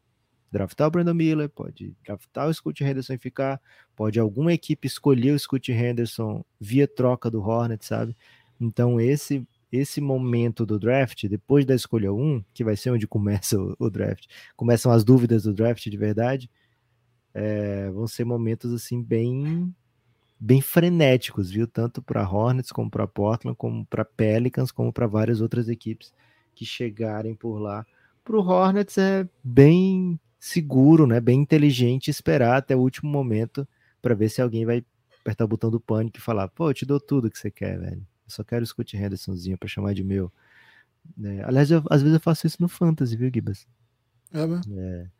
draftar 0.51 0.89
o 0.89 0.91
Brandon 0.91 1.15
Miller, 1.15 1.49
pode 1.49 1.95
draftar 2.05 2.47
o 2.47 2.53
Scott 2.53 2.83
Henderson 2.83 3.13
e 3.13 3.17
ficar, 3.17 3.59
pode 3.95 4.19
alguma 4.19 4.53
equipe 4.53 4.85
escolher 4.85 5.31
o 5.31 5.39
Scott 5.39 5.71
Henderson 5.71 6.45
via 6.61 6.87
troca 6.87 7.27
do 7.31 7.41
Hornets, 7.41 7.87
sabe? 7.87 8.15
Então 8.61 9.01
esse 9.01 9.43
esse 9.71 9.99
momento 9.99 10.65
do 10.67 10.79
draft, 10.79 11.25
depois 11.25 11.65
da 11.65 11.73
escolha 11.75 12.13
1, 12.13 12.43
que 12.53 12.63
vai 12.63 12.77
ser 12.77 12.91
onde 12.91 13.07
começa 13.07 13.59
o, 13.59 13.75
o 13.79 13.89
draft, 13.89 14.27
começam 14.55 14.91
as 14.91 15.03
dúvidas 15.03 15.43
do 15.43 15.53
draft 15.53 15.83
de 15.89 15.97
verdade, 15.97 16.49
é, 17.35 17.91
vão 17.91 18.07
ser 18.07 18.23
momentos 18.25 18.73
assim 18.73 19.03
bem 19.03 19.75
bem 20.39 20.61
frenéticos, 20.61 21.51
viu? 21.51 21.67
Tanto 21.67 22.01
para 22.01 22.27
Hornets 22.27 22.71
como 22.71 22.89
para 22.89 23.07
Portland, 23.07 23.57
como 23.57 23.85
para 23.85 24.05
Pelicans, 24.05 24.71
como 24.71 24.91
para 24.93 25.07
várias 25.07 25.41
outras 25.41 25.69
equipes 25.69 26.13
que 26.55 26.65
chegarem 26.65 27.35
por 27.35 27.59
lá. 27.59 27.85
Para 28.23 28.37
o 28.37 28.41
Hornets 28.45 28.97
é 28.97 29.27
bem 29.43 30.19
seguro, 30.39 31.05
né? 31.07 31.19
Bem 31.19 31.41
inteligente 31.41 32.09
esperar 32.09 32.57
até 32.57 32.75
o 32.75 32.79
último 32.79 33.11
momento 33.11 33.67
para 34.01 34.15
ver 34.15 34.29
se 34.29 34.41
alguém 34.41 34.65
vai 34.65 34.85
apertar 35.21 35.45
o 35.45 35.47
botão 35.47 35.69
do 35.69 35.79
pânico 35.79 36.17
e 36.17 36.21
falar: 36.21 36.47
"Pô, 36.49 36.69
eu 36.69 36.73
te 36.73 36.85
dou 36.85 36.99
tudo 36.99 37.29
que 37.29 37.37
você 37.37 37.51
quer, 37.51 37.79
velho. 37.79 37.99
Eu 37.99 38.29
só 38.31 38.43
quero 38.43 38.63
o 38.63 38.67
Scott 38.67 38.95
Hendersonzinho 38.95 39.57
para 39.57 39.67
chamar 39.67 39.93
de 39.93 40.03
meu". 40.03 40.31
É, 41.23 41.43
aliás, 41.43 41.69
eu, 41.71 41.83
às 41.89 42.01
vezes 42.01 42.15
eu 42.15 42.21
faço 42.21 42.47
isso 42.47 42.57
no 42.61 42.69
fantasy, 42.69 43.15
viu, 43.15 43.31
Gibas? 43.33 43.67
É, 44.33 44.45
né? 44.45 44.61
É. 44.77 45.14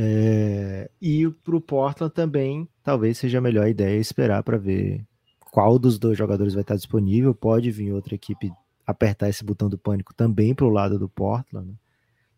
É, 0.00 0.88
e 1.02 1.28
para 1.28 1.56
o 1.56 1.60
Portland 1.60 2.14
também, 2.14 2.68
talvez 2.84 3.18
seja 3.18 3.38
a 3.38 3.40
melhor 3.40 3.66
ideia 3.66 3.98
esperar 3.98 4.44
para 4.44 4.56
ver 4.56 5.04
qual 5.50 5.76
dos 5.76 5.98
dois 5.98 6.16
jogadores 6.16 6.54
vai 6.54 6.62
estar 6.62 6.76
disponível. 6.76 7.34
Pode 7.34 7.68
vir 7.72 7.92
outra 7.92 8.14
equipe 8.14 8.52
apertar 8.86 9.28
esse 9.28 9.44
botão 9.44 9.68
do 9.68 9.76
pânico 9.76 10.14
também 10.14 10.54
para 10.54 10.66
o 10.66 10.70
lado 10.70 11.00
do 11.00 11.08
Portland, 11.08 11.68
né? 11.68 11.74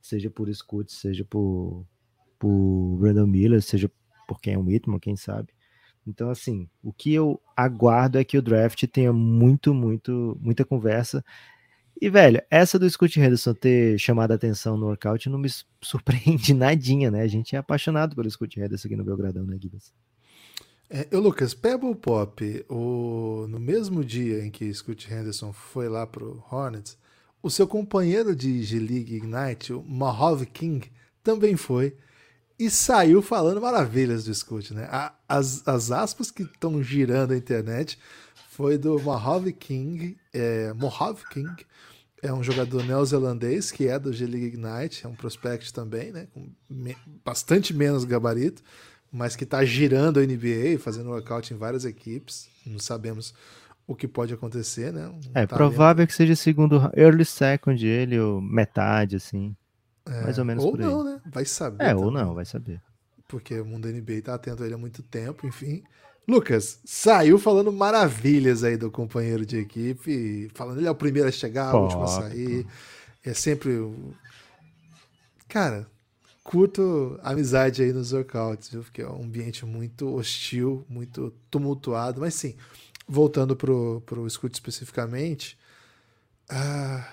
seja 0.00 0.30
por 0.30 0.52
Scoot, 0.52 0.90
seja 0.90 1.22
por, 1.22 1.84
por 2.38 2.96
Brandon 2.98 3.26
Miller, 3.26 3.60
seja 3.60 3.90
por 4.26 4.40
quem 4.40 4.54
é 4.54 4.58
o 4.58 4.64
Whitman, 4.64 4.98
quem 4.98 5.14
sabe. 5.14 5.52
Então, 6.06 6.30
assim, 6.30 6.66
o 6.82 6.94
que 6.94 7.12
eu 7.12 7.38
aguardo 7.54 8.18
é 8.18 8.24
que 8.24 8.38
o 8.38 8.42
draft 8.42 8.82
tenha 8.86 9.12
muito, 9.12 9.74
muito, 9.74 10.36
muita 10.40 10.64
conversa. 10.64 11.22
E, 12.00 12.08
velho, 12.08 12.42
essa 12.50 12.78
do 12.78 12.88
Scott 12.88 13.20
Henderson 13.20 13.52
ter 13.52 13.98
chamado 13.98 14.32
a 14.32 14.34
atenção 14.34 14.76
no 14.76 14.86
workout 14.86 15.28
não 15.28 15.38
me 15.38 15.48
surpreende 15.82 16.54
nadinha, 16.54 17.10
né? 17.10 17.22
A 17.22 17.28
gente 17.28 17.54
é 17.54 17.58
apaixonado 17.58 18.16
pelo 18.16 18.30
Scott 18.30 18.58
Henderson 18.58 18.88
aqui 18.88 18.96
no 18.96 19.04
Belgradão, 19.04 19.44
né, 19.44 19.56
Guilherme? 19.58 19.82
É, 20.88 21.06
eu, 21.10 21.20
Lucas, 21.20 21.54
Pebble 21.54 21.94
Pop, 21.94 22.64
o, 22.68 23.46
no 23.48 23.60
mesmo 23.60 24.04
dia 24.04 24.44
em 24.44 24.50
que 24.50 24.72
Scott 24.72 25.12
Henderson 25.12 25.52
foi 25.52 25.88
lá 25.88 26.06
pro 26.06 26.42
Hornets, 26.50 26.98
o 27.42 27.50
seu 27.50 27.66
companheiro 27.66 28.34
de 28.34 28.62
G-League 28.62 29.14
Ignite, 29.14 29.72
o 29.72 29.82
Mahov 29.82 30.44
King, 30.46 30.90
também 31.22 31.56
foi 31.56 31.96
e 32.60 32.68
saiu 32.68 33.22
falando 33.22 33.58
maravilhas 33.58 34.24
do 34.24 34.34
Scoot, 34.34 34.74
né? 34.74 34.86
As, 35.26 35.66
as 35.66 35.90
aspas 35.90 36.30
que 36.30 36.42
estão 36.42 36.82
girando 36.82 37.32
a 37.32 37.36
internet 37.36 37.98
foi 38.50 38.76
do 38.76 39.00
Mohave 39.00 39.54
King, 39.54 40.18
é, 40.30 40.70
Mohave 40.74 41.22
King, 41.30 41.50
é 42.22 42.32
um 42.32 42.42
jogador 42.42 42.84
neozelandês 42.84 43.70
que 43.70 43.88
é 43.88 43.98
do 43.98 44.12
G-League 44.12 44.46
Ignite, 44.46 45.06
é 45.06 45.08
um 45.08 45.14
prospect 45.14 45.72
também, 45.72 46.12
né? 46.12 46.28
Com 46.32 46.50
me, 46.68 46.96
bastante 47.24 47.74
menos 47.74 48.04
gabarito, 48.04 48.62
mas 49.10 49.34
que 49.34 49.44
está 49.44 49.64
girando 49.64 50.20
a 50.20 50.22
NBA, 50.22 50.78
fazendo 50.78 51.10
workout 51.10 51.52
em 51.52 51.56
várias 51.56 51.84
equipes. 51.84 52.48
Não 52.66 52.78
sabemos 52.78 53.34
o 53.86 53.94
que 53.94 54.06
pode 54.06 54.32
acontecer, 54.32 54.92
né? 54.92 55.08
Um 55.08 55.18
é 55.30 55.46
talento. 55.46 55.54
provável 55.54 56.06
que 56.06 56.14
seja 56.14 56.36
segundo 56.36 56.90
early 56.94 57.24
second 57.24 57.84
ele, 57.84 58.18
ou 58.20 58.40
metade, 58.40 59.16
assim. 59.16 59.56
É, 60.06 60.22
mais 60.22 60.38
ou 60.38 60.44
menos 60.44 60.64
ou 60.64 60.72
por 60.72 60.80
aí. 60.80 60.86
Não, 60.86 61.02
né? 61.02 61.20
Vai 61.26 61.44
saber. 61.44 61.82
É, 61.82 61.88
também. 61.88 62.04
ou 62.04 62.10
não, 62.10 62.34
vai 62.34 62.44
saber. 62.44 62.80
Porque 63.26 63.58
o 63.60 63.64
mundo 63.64 63.88
NBA 63.88 64.22
tá 64.22 64.34
atento 64.34 64.62
a 64.62 64.66
ele 64.66 64.74
há 64.74 64.78
muito 64.78 65.02
tempo, 65.02 65.46
enfim. 65.46 65.82
Lucas, 66.30 66.78
saiu 66.84 67.38
falando 67.38 67.72
maravilhas 67.72 68.62
aí 68.62 68.76
do 68.76 68.90
companheiro 68.90 69.44
de 69.44 69.58
equipe, 69.58 70.48
falando 70.54 70.78
ele 70.78 70.86
é 70.86 70.90
o 70.90 70.94
primeiro 70.94 71.28
a 71.28 71.32
chegar, 71.32 71.74
o 71.74 71.82
último 71.82 72.04
a 72.04 72.06
sair. 72.06 72.66
É 73.24 73.34
sempre. 73.34 73.72
Cara, 75.48 75.88
curto 76.44 77.18
amizade 77.22 77.82
aí 77.82 77.92
nos 77.92 78.12
workouts, 78.12 78.68
viu? 78.68 78.82
Porque 78.82 79.02
é 79.02 79.08
um 79.08 79.24
ambiente 79.24 79.66
muito 79.66 80.14
hostil, 80.14 80.84
muito 80.88 81.34
tumultuado. 81.50 82.20
Mas 82.20 82.34
sim, 82.34 82.54
voltando 83.08 83.56
pro, 83.56 84.00
pro 84.06 84.26
escute 84.26 84.54
especificamente. 84.54 85.58
Ah, 86.48 87.12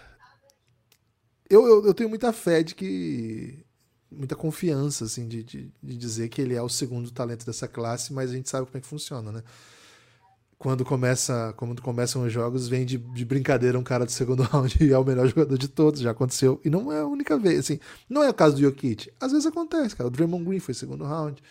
eu, 1.49 1.65
eu, 1.65 1.85
eu, 1.87 1.93
tenho 1.93 2.09
muita 2.09 2.31
fé 2.31 2.61
de 2.61 2.75
que. 2.75 3.65
Muita 4.11 4.35
confiança, 4.35 5.05
assim, 5.05 5.27
de, 5.27 5.43
de, 5.43 5.71
de, 5.81 5.97
dizer 5.97 6.29
que 6.29 6.41
ele 6.41 6.55
é 6.55 6.61
o 6.61 6.69
segundo 6.69 7.11
talento 7.11 7.45
dessa 7.45 7.67
classe, 7.67 8.13
mas 8.13 8.31
a 8.31 8.33
gente 8.33 8.49
sabe 8.49 8.65
como 8.65 8.77
é 8.77 8.81
que 8.81 8.87
funciona, 8.87 9.31
né? 9.31 9.43
Quando, 10.57 10.83
começa, 10.83 11.53
quando 11.55 11.81
começam 11.83 12.23
os 12.23 12.33
jogos, 12.33 12.67
vem 12.67 12.83
de, 12.83 12.97
de 12.97 13.23
brincadeira 13.23 13.77
um 13.77 13.83
cara 13.83 14.05
do 14.05 14.11
segundo 14.11 14.41
round 14.49 14.75
e 14.83 14.91
é 14.91 14.97
o 14.97 15.03
melhor 15.03 15.27
jogador 15.27 15.55
de 15.55 15.67
todos, 15.67 16.01
já 16.01 16.11
aconteceu. 16.11 16.59
E 16.65 16.69
não 16.69 16.91
é 16.91 17.01
a 17.01 17.05
única 17.05 17.37
vez, 17.37 17.59
assim. 17.59 17.79
Não 18.09 18.23
é 18.23 18.29
o 18.29 18.33
caso 18.33 18.55
do 18.55 18.61
Jokic. 18.61 19.11
Às 19.19 19.31
vezes 19.31 19.45
acontece, 19.45 19.95
cara. 19.95 20.07
O 20.07 20.11
Draymond 20.11 20.45
Green 20.45 20.59
foi 20.59 20.73
segundo 20.73 21.03
round. 21.03 21.43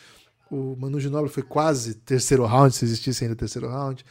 O 0.51 0.75
Manu 0.77 0.99
Ginobili 0.99 1.33
foi 1.33 1.45
quase 1.45 1.95
terceiro 1.95 2.45
round, 2.45 2.75
se 2.75 2.85
existisse 2.85 3.23
ainda 3.23 3.37
terceiro 3.37 3.69
round. 3.69 4.05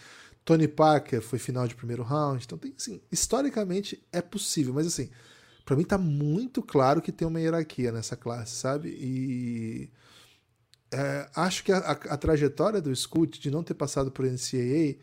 Tony 0.45 0.67
Parker 0.67 1.21
foi 1.21 1.39
final 1.39 1.67
de 1.67 1.75
primeiro 1.75 2.03
round. 2.03 2.43
Então, 2.45 2.57
tem, 2.57 2.73
assim, 2.77 3.01
historicamente 3.11 4.01
é 4.13 4.21
possível, 4.21 4.73
mas 4.73 4.87
assim, 4.87 5.09
para 5.65 5.75
mim 5.75 5.83
tá 5.83 5.97
muito 5.97 6.61
claro 6.61 7.01
que 7.01 7.11
tem 7.11 7.27
uma 7.27 7.41
hierarquia 7.41 7.91
nessa 7.91 8.15
classe, 8.15 8.55
sabe? 8.55 8.89
E 8.89 9.89
é, 10.93 11.27
acho 11.35 11.63
que 11.63 11.71
a, 11.71 11.79
a, 11.79 11.91
a, 11.91 12.17
trajetória 12.17 12.79
do 12.79 12.95
Scoot 12.95 13.39
de 13.39 13.49
não 13.49 13.63
ter 13.63 13.73
passado 13.73 14.11
por 14.11 14.25
NCAA, 14.25 14.95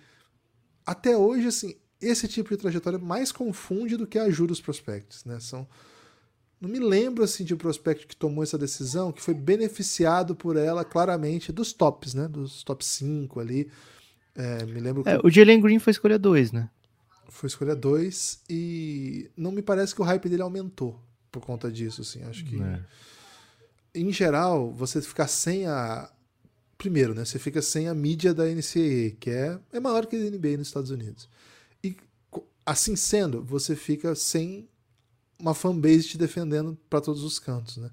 até 0.87 1.17
hoje, 1.17 1.49
assim, 1.49 1.75
esse 2.01 2.29
tipo 2.29 2.51
de 2.51 2.57
trajetória 2.57 2.99
mais 2.99 3.33
confunde 3.33 3.97
do 3.97 4.07
que 4.07 4.19
ajuda 4.19 4.53
os 4.53 4.61
prospectos, 4.61 5.25
né? 5.25 5.41
São, 5.41 5.67
não 6.61 6.71
me 6.71 6.79
lembro 6.79 7.25
assim 7.25 7.45
de 7.45 7.53
um 7.53 7.59
prospecto 7.59 8.07
que 8.07 8.17
tomou 8.17 8.45
essa 8.45 8.57
decisão 8.57 9.11
que 9.11 9.21
foi 9.21 9.35
beneficiado 9.35 10.35
por 10.35 10.57
ela 10.57 10.85
claramente 10.85 11.51
dos 11.51 11.73
tops, 11.73 12.15
né? 12.15 12.29
Dos 12.29 12.63
top 12.63 12.85
5 12.85 13.41
ali. 13.41 13.69
É, 14.35 14.65
me 14.65 14.81
lembro. 14.81 15.03
É, 15.07 15.19
que... 15.19 15.27
o 15.27 15.31
Jalen 15.31 15.61
Green 15.61 15.79
foi 15.81 15.91
escolha 15.91 16.19
2, 16.19 16.53
né? 16.53 16.71
Foi 17.33 17.47
escolha 17.47 17.75
2 17.75 18.43
e 18.49 19.31
não 19.37 19.51
me 19.51 19.63
parece 19.63 19.95
que 19.95 20.03
o 20.03 20.05
hype 20.05 20.29
dele 20.29 20.43
aumentou 20.43 21.03
por 21.31 21.41
conta 21.41 21.73
disso, 21.73 22.03
assim. 22.03 22.23
Acho 22.25 22.45
que. 22.45 22.63
É. 22.63 22.81
Em 23.95 24.13
geral, 24.13 24.73
você 24.73 25.01
ficar 25.01 25.27
sem 25.27 25.67
a. 25.67 26.13
Primeiro, 26.77 27.15
né? 27.15 27.25
Você 27.25 27.39
fica 27.39 27.63
sem 27.63 27.89
a 27.89 27.95
mídia 27.95 28.35
da 28.35 28.45
NCAA, 28.45 29.17
que 29.19 29.31
é, 29.31 29.59
é 29.73 29.81
maior 29.81 30.05
que 30.07 30.15
a 30.15 30.19
NBA 30.19 30.59
nos 30.59 30.69
Estados 30.69 30.91
Unidos. 30.91 31.29
E 31.83 31.97
assim 32.67 32.97
sendo, 32.97 33.43
você 33.43 33.75
fica 33.75 34.15
sem 34.15 34.69
uma 35.39 35.55
fanbase 35.55 36.09
te 36.09 36.19
defendendo 36.19 36.77
para 36.91 37.01
todos 37.01 37.25
os 37.25 37.39
cantos, 37.39 37.79
né? 37.79 37.91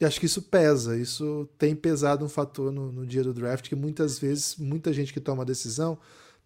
E 0.00 0.04
acho 0.04 0.18
que 0.18 0.26
isso 0.26 0.42
pesa, 0.42 0.96
isso 0.96 1.48
tem 1.58 1.76
pesado 1.76 2.24
um 2.24 2.28
fator 2.28 2.72
no, 2.72 2.90
no 2.90 3.06
dia 3.06 3.22
do 3.22 3.34
draft, 3.34 3.68
que 3.68 3.76
muitas 3.76 4.18
vezes, 4.18 4.56
muita 4.56 4.92
gente 4.92 5.12
que 5.12 5.20
toma 5.20 5.42
a 5.42 5.46
decisão 5.46 5.98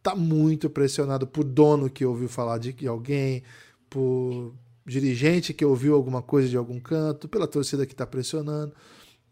tá 0.07 0.15
muito 0.15 0.71
pressionado 0.71 1.27
por 1.27 1.43
dono 1.43 1.91
que 1.91 2.05
ouviu 2.05 2.29
falar 2.29 2.59
de 2.59 2.87
alguém, 2.87 3.43
por 3.91 4.55
dirigente 4.87 5.53
que 5.53 5.65
ouviu 5.65 5.97
alguma 5.97 6.23
coisa 6.23 6.49
de 6.49 6.57
algum 6.57 6.79
canto, 6.79 7.29
pela 7.29 7.49
torcida 7.49 7.85
que 7.85 7.93
está 7.93 8.07
pressionando. 8.07 8.73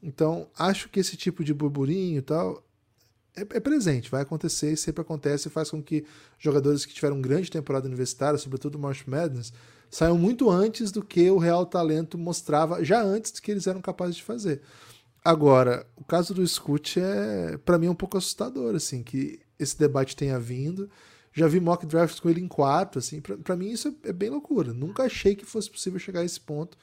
Então, 0.03 0.49
acho 0.59 0.89
que 0.89 0.99
esse 0.99 1.17
tipo 1.17 1.45
de 1.45 1.55
burburinho 1.55 2.19
e 2.19 2.23
tal 2.23 2.61
é, 3.37 3.43
é, 3.43 3.61
presente, 3.61 4.11
vai 4.11 4.23
acontecer 4.23 4.73
e 4.73 4.77
sempre 4.77 5.03
acontece 5.03 5.47
e 5.47 5.51
faz 5.51 5.71
com 5.71 5.81
que 5.81 6.05
jogadores 6.41 6.85
que 6.85 6.93
tiveram 6.93 7.21
grande 7.21 7.53
temporada 7.53 7.87
universitária, 7.87 8.37
sobretudo 8.37 8.77
March 8.77 9.07
Madness, 9.07 9.53
saiam 9.89 10.19
muito 10.19 10.51
antes 10.51 10.91
do 10.91 11.05
que 11.05 11.31
o 11.31 11.39
real 11.39 11.65
talento 11.67 12.19
mostrava, 12.19 12.83
já 12.83 13.01
antes 13.01 13.31
do 13.31 13.41
que 13.41 13.53
eles 13.53 13.69
eram 13.69 13.81
capazes 13.81 14.17
de 14.17 14.25
fazer. 14.25 14.61
Agora, 15.25 15.87
o 15.95 16.03
caso 16.03 16.35
do 16.35 16.45
Scoot 16.45 16.99
é, 16.99 17.59
para 17.59 17.79
mim, 17.79 17.87
um 17.87 17.95
pouco 17.95 18.19
assustador, 18.19 18.75
assim, 18.75 19.05
que 19.05 19.44
esse 19.65 19.79
debate 19.79 20.15
tenha 20.15 20.39
vindo. 20.39 20.89
Já 21.33 21.49
vi 21.49 21.59
mock 21.59 21.85
drafts 21.85 22.21
com 22.21 22.31
ele 22.31 22.41
em 22.41 22.47
quatro, 22.47 23.01
assim, 23.01 23.21
para 23.21 23.57
mim 23.57 23.71
isso 23.71 23.89
é, 23.89 24.11
é, 24.11 24.13
bem 24.13 24.31
loucura. 24.31 24.73
Nunca 24.73 25.03
achei 25.03 25.35
que 25.35 25.45
fosse 25.45 25.69
possível 25.69 25.99
chegar 25.99 26.21
a 26.21 26.25
esse 26.25 26.41
ponto. 26.41 26.79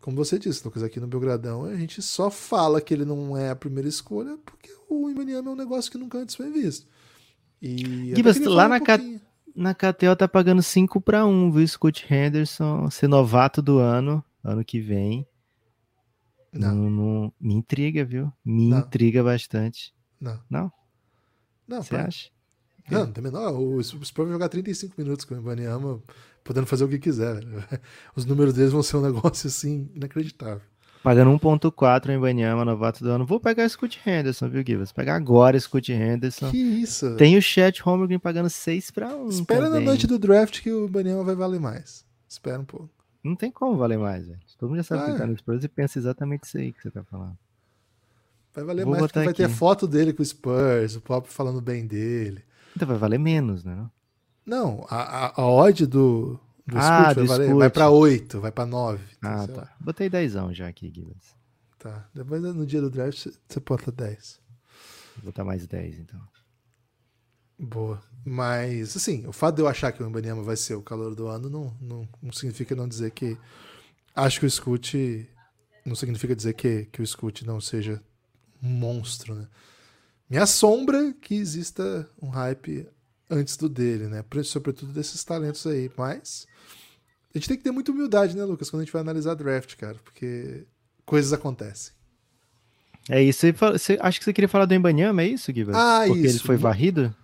Como 0.00 0.16
você 0.16 0.38
disse, 0.38 0.64
Lucas, 0.64 0.82
aqui 0.82 0.98
no 0.98 1.06
Belgradão, 1.06 1.64
a 1.64 1.76
gente 1.76 2.02
só 2.02 2.28
fala 2.28 2.80
que 2.80 2.92
ele 2.92 3.04
não 3.04 3.36
é 3.36 3.50
a 3.50 3.56
primeira 3.56 3.88
escolha 3.88 4.36
porque 4.44 4.70
o 4.88 5.08
Ibaniama 5.08 5.50
é 5.50 5.52
um 5.52 5.56
negócio 5.56 5.90
que 5.92 5.98
nunca 5.98 6.18
antes 6.18 6.34
foi 6.34 6.50
visto. 6.50 6.86
E 7.62 8.14
Gibas, 8.14 8.38
lá 8.40 8.66
um 8.66 8.68
na, 8.68 8.80
pouquinho. 8.80 9.20
na 9.54 9.74
KTO 9.74 10.16
tá 10.16 10.26
pagando 10.26 10.62
5 10.62 11.00
para 11.00 11.24
1, 11.24 11.52
viu? 11.52 11.68
Scott 11.68 12.06
Henderson 12.12 12.90
ser 12.90 13.08
novato 13.08 13.62
do 13.62 13.78
ano, 13.78 14.24
ano 14.42 14.64
que 14.64 14.80
vem. 14.80 15.26
Não. 16.52 16.74
não, 16.74 16.90
não 16.90 17.32
me 17.40 17.54
intriga, 17.54 18.04
viu? 18.04 18.32
Me 18.44 18.70
não. 18.70 18.78
intriga 18.78 19.22
bastante. 19.22 19.92
Não. 20.20 20.40
Não? 20.48 20.72
Não, 21.68 21.82
Você 21.82 21.90
pra... 21.90 22.06
acha? 22.06 22.30
Não, 22.90 23.12
também 23.12 23.30
não. 23.30 23.74
O 23.76 23.82
Spurs 23.82 24.12
vai 24.16 24.28
jogar 24.28 24.48
35 24.48 24.94
minutos 24.96 25.24
com 25.24 25.34
o 25.34 25.38
Ibaniama, 25.38 26.00
podendo 26.42 26.66
fazer 26.66 26.84
o 26.84 26.88
que 26.88 26.98
quiser. 26.98 27.44
Os 28.16 28.24
números 28.24 28.54
deles 28.54 28.72
vão 28.72 28.82
ser 28.82 28.96
um 28.96 29.02
negócio 29.02 29.46
assim 29.46 29.90
inacreditável. 29.94 30.62
Pagando 31.02 31.30
1.4 31.38 32.08
em 32.08 32.16
Ibaniama, 32.16 32.64
novato 32.64 33.04
do 33.04 33.10
ano. 33.10 33.24
Vou 33.24 33.38
pegar 33.38 33.64
o 33.64 33.68
Scott 33.68 34.00
Henderson, 34.04 34.48
viu, 34.48 34.64
Givas? 34.66 34.90
Pegar 34.90 35.14
agora 35.14 35.56
o 35.56 35.60
Scott 35.60 35.92
Henderson. 35.92 36.50
Que 36.50 36.56
isso? 36.56 37.14
Tem 37.16 37.36
o 37.36 37.42
Chet 37.42 37.80
Holmgren 37.82 38.18
pagando 38.18 38.50
6 38.50 38.90
para 38.90 39.14
1. 39.14 39.28
Espera 39.28 39.66
também. 39.66 39.80
na 39.80 39.86
noite 39.86 40.06
do 40.06 40.18
draft 40.18 40.60
que 40.60 40.72
o 40.72 40.86
Ibaniama 40.86 41.22
vai 41.22 41.36
valer 41.36 41.60
mais. 41.60 42.04
Espera 42.28 42.58
um 42.58 42.64
pouco. 42.64 42.90
Não 43.22 43.36
tem 43.36 43.50
como 43.50 43.76
valer 43.76 43.98
mais, 43.98 44.26
velho. 44.26 44.40
Todo 44.58 44.70
mundo 44.70 44.78
já 44.78 44.84
sabe 44.84 45.02
ah, 45.02 45.12
que 45.12 45.18
tá 45.18 45.26
no 45.26 45.36
Spurs 45.36 45.62
e 45.62 45.68
pensa 45.68 45.98
exatamente 45.98 46.44
isso 46.44 46.58
aí 46.58 46.72
que 46.72 46.82
você 46.82 46.90
tá 46.90 47.04
falando. 47.04 47.36
Vai 48.58 48.64
valer 48.64 48.84
Vou 48.84 48.92
mais 48.92 49.02
porque 49.02 49.18
vai 49.20 49.28
aqui. 49.28 49.42
ter 49.42 49.48
foto 49.48 49.86
dele 49.86 50.12
com 50.12 50.20
o 50.20 50.26
Spurs, 50.26 50.96
o 50.96 51.00
próprio 51.00 51.32
falando 51.32 51.60
bem 51.60 51.86
dele. 51.86 52.42
Então 52.74 52.88
vai 52.88 52.98
valer 52.98 53.18
menos, 53.18 53.62
né? 53.62 53.88
Não, 54.44 54.84
a, 54.88 55.26
a, 55.26 55.40
a 55.40 55.46
odd 55.46 55.86
do, 55.86 56.40
do 56.66 56.76
ah, 56.76 57.10
Scoot 57.10 57.26
vai, 57.26 57.54
vai 57.54 57.70
para 57.70 57.90
8, 57.90 58.40
vai 58.40 58.50
para 58.50 58.66
9. 58.66 59.04
Ah, 59.22 59.46
tá. 59.46 59.76
Botei 59.78 60.08
10 60.08 60.32
já 60.52 60.66
aqui, 60.66 60.90
Guilherme. 60.90 61.20
Tá. 61.78 62.08
Depois 62.12 62.42
no 62.42 62.66
dia 62.66 62.80
do 62.80 62.90
draft 62.90 63.28
você 63.48 63.60
bota 63.60 63.92
10. 63.92 64.40
Vou 65.16 65.26
botar 65.26 65.44
mais 65.44 65.64
10, 65.64 66.00
então. 66.00 66.20
Boa. 67.58 68.02
Mas, 68.24 68.96
assim, 68.96 69.24
o 69.26 69.32
fato 69.32 69.56
de 69.56 69.62
eu 69.62 69.68
achar 69.68 69.92
que 69.92 70.02
o 70.02 70.10
Mbanyama 70.10 70.42
vai 70.42 70.56
ser 70.56 70.74
o 70.74 70.82
calor 70.82 71.14
do 71.14 71.28
ano 71.28 71.48
não, 71.48 71.76
não, 71.80 72.08
não 72.20 72.32
significa 72.32 72.74
não 72.74 72.88
dizer 72.88 73.12
que 73.12 73.38
acho 74.16 74.40
que 74.40 74.46
o 74.46 74.50
Scoot 74.50 75.28
não 75.86 75.94
significa 75.94 76.34
dizer 76.34 76.54
que, 76.54 76.86
que 76.86 77.00
o 77.00 77.06
Scoot 77.06 77.46
não 77.46 77.60
seja 77.60 78.02
monstro, 78.60 79.34
né? 79.34 79.46
Me 80.28 80.36
assombra 80.36 81.12
que 81.20 81.34
exista 81.34 82.08
um 82.20 82.28
hype 82.28 82.86
antes 83.30 83.56
do 83.56 83.68
dele, 83.68 84.06
né? 84.08 84.24
Sobretudo 84.44 84.92
desses 84.92 85.24
talentos 85.24 85.66
aí. 85.66 85.90
Mas 85.96 86.46
a 87.34 87.38
gente 87.38 87.48
tem 87.48 87.56
que 87.56 87.64
ter 87.64 87.70
muita 87.70 87.92
humildade, 87.92 88.36
né, 88.36 88.44
Lucas, 88.44 88.70
quando 88.70 88.82
a 88.82 88.84
gente 88.84 88.92
vai 88.92 89.02
analisar 89.02 89.34
draft, 89.34 89.76
cara, 89.76 89.96
porque 90.04 90.66
coisas 91.04 91.32
acontecem. 91.32 91.92
É 93.08 93.22
isso. 93.22 93.46
Você, 93.52 93.98
acho 94.00 94.18
que 94.18 94.24
você 94.24 94.32
queria 94.32 94.48
falar 94.48 94.66
do 94.66 94.74
Embanyama, 94.74 95.22
é 95.22 95.28
isso, 95.28 95.52
Guilherme? 95.52 95.80
Ah, 95.80 96.04
Porque 96.06 96.20
isso. 96.20 96.36
ele 96.36 96.38
foi 96.40 96.56
varrido? 96.56 97.14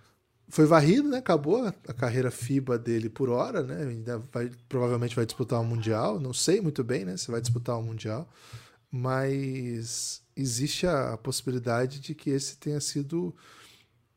Foi 0.47 0.65
varrido, 0.65 1.09
né? 1.09 1.17
Acabou 1.17 1.65
a 1.65 1.93
carreira 1.93 2.31
FIBA 2.31 2.77
dele 2.77 3.09
por 3.09 3.29
hora, 3.29 3.61
né? 3.61 3.87
Ainda 3.87 4.17
vai, 4.31 4.49
provavelmente 4.67 5.15
vai 5.15 5.25
disputar 5.25 5.59
o 5.59 5.63
um 5.63 5.65
Mundial. 5.65 6.19
Não 6.19 6.33
sei 6.33 6.59
muito 6.59 6.83
bem, 6.83 7.05
né? 7.05 7.17
Se 7.17 7.29
vai 7.29 7.41
disputar 7.41 7.75
o 7.75 7.79
um 7.79 7.83
Mundial. 7.83 8.27
Mas 8.91 10.21
existe 10.35 10.85
a 10.85 11.17
possibilidade 11.17 11.99
de 11.99 12.13
que 12.13 12.29
esse 12.29 12.57
tenha 12.57 12.79
sido. 12.79 13.35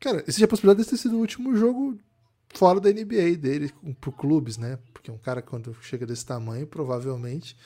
Cara, 0.01 0.23
existe 0.27 0.45
a 0.45 0.49
possibilidade 0.49 0.85
de 0.85 0.91
ter 0.91 0.97
sido 0.97 1.17
o 1.17 1.21
último 1.21 1.55
jogo 1.57 1.99
fora 2.55 2.81
da 2.81 2.91
NBA 2.91 3.37
dele, 3.39 3.73
por 4.01 4.13
clubes, 4.13 4.57
né? 4.57 4.79
Porque 4.93 5.11
um 5.11 5.19
cara, 5.19 5.43
quando 5.43 5.77
chega 5.83 6.07
desse 6.07 6.25
tamanho, 6.25 6.67
provavelmente 6.67 7.57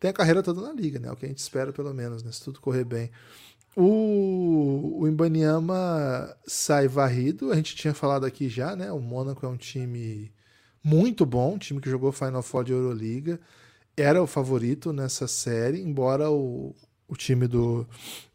tem 0.00 0.10
a 0.10 0.14
carreira 0.14 0.42
toda 0.42 0.60
na 0.62 0.72
liga, 0.72 0.98
né? 0.98 1.08
É 1.08 1.12
o 1.12 1.16
que 1.16 1.26
a 1.26 1.28
gente 1.28 1.38
espera, 1.38 1.72
pelo 1.72 1.92
menos, 1.92 2.22
né? 2.22 2.30
Se 2.32 2.42
tudo 2.42 2.60
correr 2.60 2.84
bem. 2.84 3.10
O, 3.76 5.00
o 5.00 5.08
Ibaniama 5.08 6.36
sai 6.46 6.88
varrido, 6.88 7.52
a 7.52 7.56
gente 7.56 7.76
tinha 7.76 7.94
falado 7.94 8.24
aqui 8.24 8.48
já, 8.48 8.74
né? 8.74 8.90
O 8.92 9.00
Mônaco 9.00 9.44
é 9.44 9.48
um 9.48 9.56
time 9.56 10.32
muito 10.82 11.26
bom, 11.26 11.54
um 11.54 11.58
time 11.58 11.80
que 11.80 11.90
jogou 11.90 12.12
Final 12.12 12.42
Four 12.42 12.64
de 12.64 12.72
Euroliga, 12.72 13.40
era 13.96 14.22
o 14.22 14.26
favorito 14.26 14.92
nessa 14.92 15.26
série, 15.26 15.80
embora 15.80 16.30
o, 16.30 16.74
o 17.08 17.16
time 17.16 17.48
do, 17.48 17.86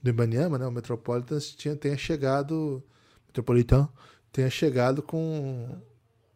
do 0.02 0.10
Ibaniama, 0.10 0.58
né? 0.58 0.66
O 0.66 0.72
Metropolitans, 0.72 1.52
tinha, 1.52 1.76
tenha 1.76 1.98
chegado. 1.98 2.84
Metropolitan 3.28 3.88
tenha 4.32 4.50
chegado 4.50 5.02
com. 5.02 5.78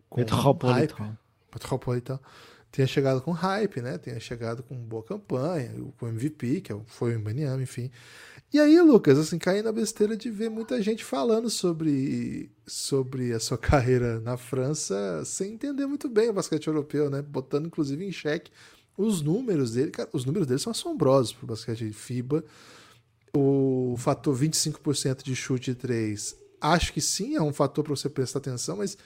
com 0.10 0.20
Metropolitan. 0.20 1.18
Metropolitan 1.52 2.20
tenha 2.72 2.88
chegado 2.88 3.22
com 3.22 3.32
hype, 3.32 3.82
né? 3.82 3.98
Tenha 3.98 4.20
chegado 4.20 4.62
com 4.62 4.76
boa 4.76 5.04
campanha, 5.04 5.74
com 5.98 6.08
MVP, 6.08 6.62
que 6.62 6.72
é 6.72 6.80
foi 6.86 7.16
o 7.16 7.20
Ibaniama, 7.20 7.62
enfim. 7.62 7.90
E 8.54 8.60
aí, 8.60 8.80
Lucas, 8.80 9.18
assim, 9.18 9.38
caí 9.38 9.62
na 9.62 9.74
besteira 9.74 10.16
de 10.16 10.30
ver 10.30 10.50
muita 10.50 10.82
gente 10.82 11.04
falando 11.04 11.50
sobre, 11.50 12.50
sobre 12.66 13.34
a 13.34 13.40
sua 13.40 13.58
carreira 13.60 14.20
na 14.22 14.38
França 14.38 15.24
sem 15.26 15.54
entender 15.54 15.86
muito 15.86 16.08
bem 16.08 16.30
o 16.30 16.34
basquete 16.34 16.68
europeu, 16.68 17.10
né? 17.10 17.22
Botando 17.22 17.66
inclusive 17.66 18.06
em 18.06 18.12
xeque 18.12 18.52
os 18.98 19.22
números 19.22 19.74
dele. 19.74 19.92
Cara, 19.92 20.10
os 20.12 20.26
números 20.26 20.48
dele 20.48 20.60
são 20.60 20.72
assombrosos 20.72 21.32
para 21.32 21.46
o 21.46 21.48
basquete 21.48 21.94
FIBA. 21.94 22.44
O 23.36 23.96
fator 23.98 24.36
25% 24.36 25.24
de 25.24 25.36
chute 25.36 25.72
de 25.72 25.76
3, 25.76 26.36
acho 26.60 26.92
que 26.92 27.00
sim, 27.00 27.36
é 27.36 27.42
um 27.42 27.54
fator 27.54 27.84
para 27.84 27.96
você 27.96 28.10
prestar 28.10 28.40
atenção, 28.40 28.78
mas 28.78 28.98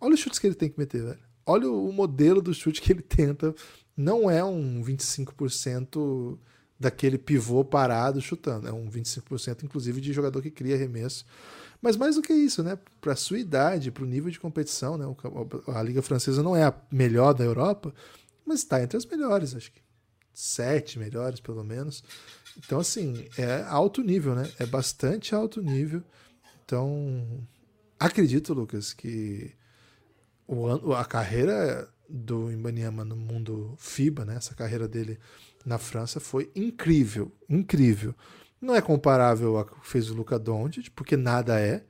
olha 0.00 0.14
os 0.14 0.20
chutes 0.20 0.38
que 0.38 0.46
ele 0.46 0.54
tem 0.54 0.68
que 0.68 0.78
meter, 0.78 1.02
velho. 1.02 1.18
Olha 1.44 1.68
o 1.68 1.92
modelo 1.92 2.40
do 2.40 2.54
chute 2.54 2.80
que 2.80 2.92
ele 2.92 3.02
tenta. 3.02 3.54
Não 3.96 4.30
é 4.30 4.44
um 4.44 4.82
25% 4.82 6.38
daquele 6.78 7.18
pivô 7.18 7.64
parado 7.64 8.20
chutando. 8.20 8.68
É 8.68 8.72
um 8.72 8.88
25%, 8.88 9.64
inclusive, 9.64 10.00
de 10.00 10.12
jogador 10.12 10.40
que 10.42 10.50
cria 10.50 10.74
arremesso. 10.74 11.24
Mas 11.80 11.96
mais 11.96 12.16
do 12.16 12.22
que 12.22 12.32
isso, 12.32 12.62
né? 12.62 12.78
Para 13.00 13.12
a 13.12 13.16
sua 13.16 13.38
idade, 13.38 13.90
para 13.90 14.04
o 14.04 14.06
nível 14.06 14.30
de 14.30 14.40
competição, 14.40 14.96
né? 14.96 15.04
A 15.68 15.82
Liga 15.82 16.00
Francesa 16.00 16.42
não 16.42 16.56
é 16.56 16.64
a 16.64 16.74
melhor 16.90 17.34
da 17.34 17.44
Europa, 17.44 17.92
mas 18.44 18.60
está 18.60 18.82
entre 18.82 18.96
as 18.96 19.06
melhores, 19.06 19.54
acho 19.54 19.72
que 19.72 19.82
sete 20.32 20.98
melhores, 20.98 21.40
pelo 21.40 21.64
menos. 21.64 22.02
Então, 22.58 22.80
assim, 22.80 23.26
é 23.38 23.62
alto 23.62 24.02
nível, 24.02 24.34
né? 24.34 24.50
É 24.58 24.66
bastante 24.66 25.34
alto 25.34 25.62
nível. 25.62 26.02
Então, 26.64 27.46
acredito, 27.98 28.52
Lucas, 28.52 28.92
que 28.92 29.52
o, 30.46 30.92
a 30.92 31.04
carreira 31.04 31.88
do 32.08 32.50
Imbaniama 32.52 33.04
no 33.04 33.16
mundo 33.16 33.74
FIBA, 33.78 34.24
né? 34.24 34.36
Essa 34.36 34.54
carreira 34.54 34.86
dele 34.86 35.18
na 35.64 35.78
França 35.78 36.20
foi 36.20 36.50
incrível, 36.54 37.32
incrível. 37.48 38.14
Não 38.60 38.74
é 38.74 38.80
comparável 38.80 39.56
ao 39.56 39.64
que 39.64 39.74
fez 39.82 40.10
o 40.10 40.14
Luca 40.14 40.38
Doncic, 40.38 40.90
porque 40.90 41.16
nada 41.16 41.58
é, 41.58 41.84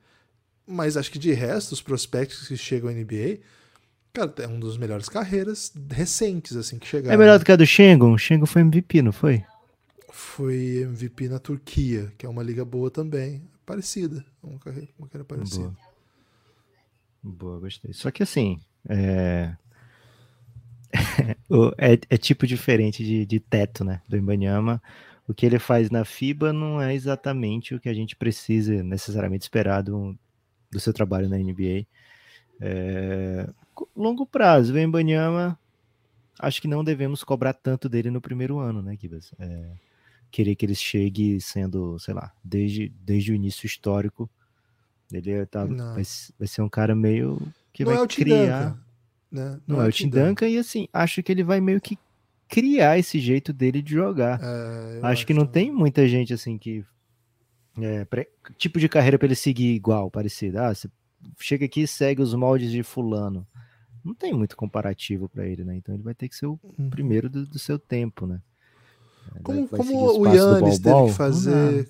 mas 0.65 0.97
acho 0.97 1.11
que 1.11 1.19
de 1.19 1.31
resto, 1.31 1.73
os 1.73 1.81
prospectos 1.81 2.47
que 2.47 2.57
chegam 2.57 2.89
à 2.89 2.93
NBA, 2.93 3.39
cara, 4.15 4.33
é 4.39 4.47
um 4.47 4.59
dos 4.59 4.77
melhores 4.77 5.09
carreiras 5.09 5.73
recentes, 5.91 6.55
assim, 6.55 6.79
que 6.79 6.87
chegaram. 6.87 7.13
É 7.13 7.17
melhor 7.17 7.37
do 7.37 7.43
que 7.43 7.51
a 7.51 7.55
do 7.55 7.65
Schengen? 7.65 8.13
O 8.13 8.17
Schengen 8.17 8.45
foi 8.45 8.61
MVP, 8.61 9.01
não 9.01 9.11
foi? 9.11 9.43
Foi 10.09 10.83
MVP 10.83 11.27
na 11.27 11.37
Turquia, 11.37 12.11
que 12.17 12.25
é 12.25 12.29
uma 12.29 12.41
liga 12.41 12.63
boa 12.63 12.89
também, 12.89 13.43
parecida, 13.65 14.25
uma 14.41 14.57
carreira, 14.57 14.87
uma 14.97 15.07
carreira 15.07 15.25
parecida. 15.25 15.75
Boa. 17.21 17.35
boa, 17.35 17.59
gostei. 17.59 17.91
Só 17.93 18.09
que 18.09 18.23
assim, 18.23 18.59
é... 18.87 19.53
é, 21.77 21.99
é, 22.09 22.17
tipo 22.17 22.47
diferente 22.47 23.03
de, 23.03 23.25
de 23.25 23.39
teto, 23.41 23.83
né? 23.83 24.01
Do 24.07 24.15
Ibanyama. 24.15 24.81
O 25.27 25.33
que 25.33 25.45
ele 25.45 25.59
faz 25.59 25.89
na 25.89 26.05
FIBA 26.05 26.53
não 26.53 26.81
é 26.81 26.93
exatamente 26.93 27.75
o 27.75 27.79
que 27.79 27.89
a 27.89 27.93
gente 27.93 28.15
precisa 28.15 28.81
necessariamente 28.81 29.43
esperar 29.43 29.81
do, 29.81 30.17
do 30.71 30.79
seu 30.79 30.93
trabalho 30.93 31.27
na 31.27 31.37
NBA. 31.37 31.85
É, 32.61 33.49
longo 33.95 34.25
prazo, 34.25 34.73
o 34.73 34.79
Ibanyama, 34.79 35.57
acho 36.39 36.61
que 36.61 36.67
não 36.67 36.83
devemos 36.83 37.23
cobrar 37.23 37.53
tanto 37.53 37.89
dele 37.89 38.09
no 38.09 38.21
primeiro 38.21 38.59
ano, 38.59 38.81
né, 38.81 38.95
Kibas? 38.95 39.33
É, 39.39 39.71
querer 40.31 40.55
que 40.55 40.65
ele 40.65 40.75
chegue 40.75 41.39
sendo, 41.39 41.97
sei 41.99 42.13
lá, 42.13 42.31
desde, 42.43 42.89
desde 43.01 43.31
o 43.31 43.35
início 43.35 43.65
histórico. 43.65 44.29
Ele 45.11 45.45
tá, 45.45 45.65
vai, 45.65 46.03
vai, 46.37 46.47
ser 46.47 46.61
um 46.61 46.69
cara 46.69 46.95
meio 46.95 47.39
que 47.71 47.85
não 47.85 47.93
vai 47.93 48.03
é 48.03 48.07
criar. 48.07 48.77
Né? 49.31 49.59
Não, 49.67 49.77
não 49.77 49.81
é, 49.81 49.85
é 49.85 49.89
o 49.89 49.91
Tim 49.91 50.09
Duncan. 50.09 50.47
E 50.47 50.57
assim, 50.57 50.87
acho 50.91 51.21
que 51.21 51.31
ele 51.31 51.43
vai 51.43 51.61
meio 51.61 51.79
que 51.79 51.97
criar 52.47 52.97
esse 52.97 53.19
jeito 53.19 53.53
dele 53.53 53.81
de 53.81 53.93
jogar. 53.93 54.39
É, 54.41 54.97
acho, 54.97 55.05
acho, 55.05 55.27
que 55.27 55.33
não 55.33 55.45
tem 55.45 55.71
muita 55.71 56.07
gente 56.07 56.33
assim 56.33 56.57
que. 56.57 56.83
É, 57.77 58.05
pra, 58.05 58.25
tipo 58.57 58.79
de 58.79 58.87
carreira 58.87 59.19
para 59.19 59.27
ele 59.27 59.35
seguir 59.35 59.73
igual, 59.73 60.09
parecido. 60.09 60.59
Ah, 60.59 60.73
você 60.73 60.89
chega 61.39 61.65
aqui 61.65 61.81
e 61.81 61.87
segue 61.87 62.21
os 62.21 62.33
moldes 62.33 62.71
de 62.71 62.83
Fulano. 62.83 63.45
Não 64.05 64.13
tem 64.13 64.33
muito 64.33 64.55
comparativo 64.55 65.27
para 65.27 65.47
ele, 65.47 65.63
né? 65.63 65.75
Então 65.75 65.93
ele 65.95 66.03
vai 66.03 66.13
ter 66.13 66.29
que 66.29 66.35
ser 66.35 66.45
o 66.45 66.59
uhum. 66.77 66.89
primeiro 66.89 67.29
do, 67.29 67.45
do, 67.45 67.59
seu 67.59 67.79
tempo, 67.79 68.27
né? 68.27 68.39
Como, 69.41 69.67
como 69.67 70.19
o 70.19 70.27
Yannis 70.27 70.79
teve 70.79 71.07
que 71.07 71.13
fazer 71.13 71.87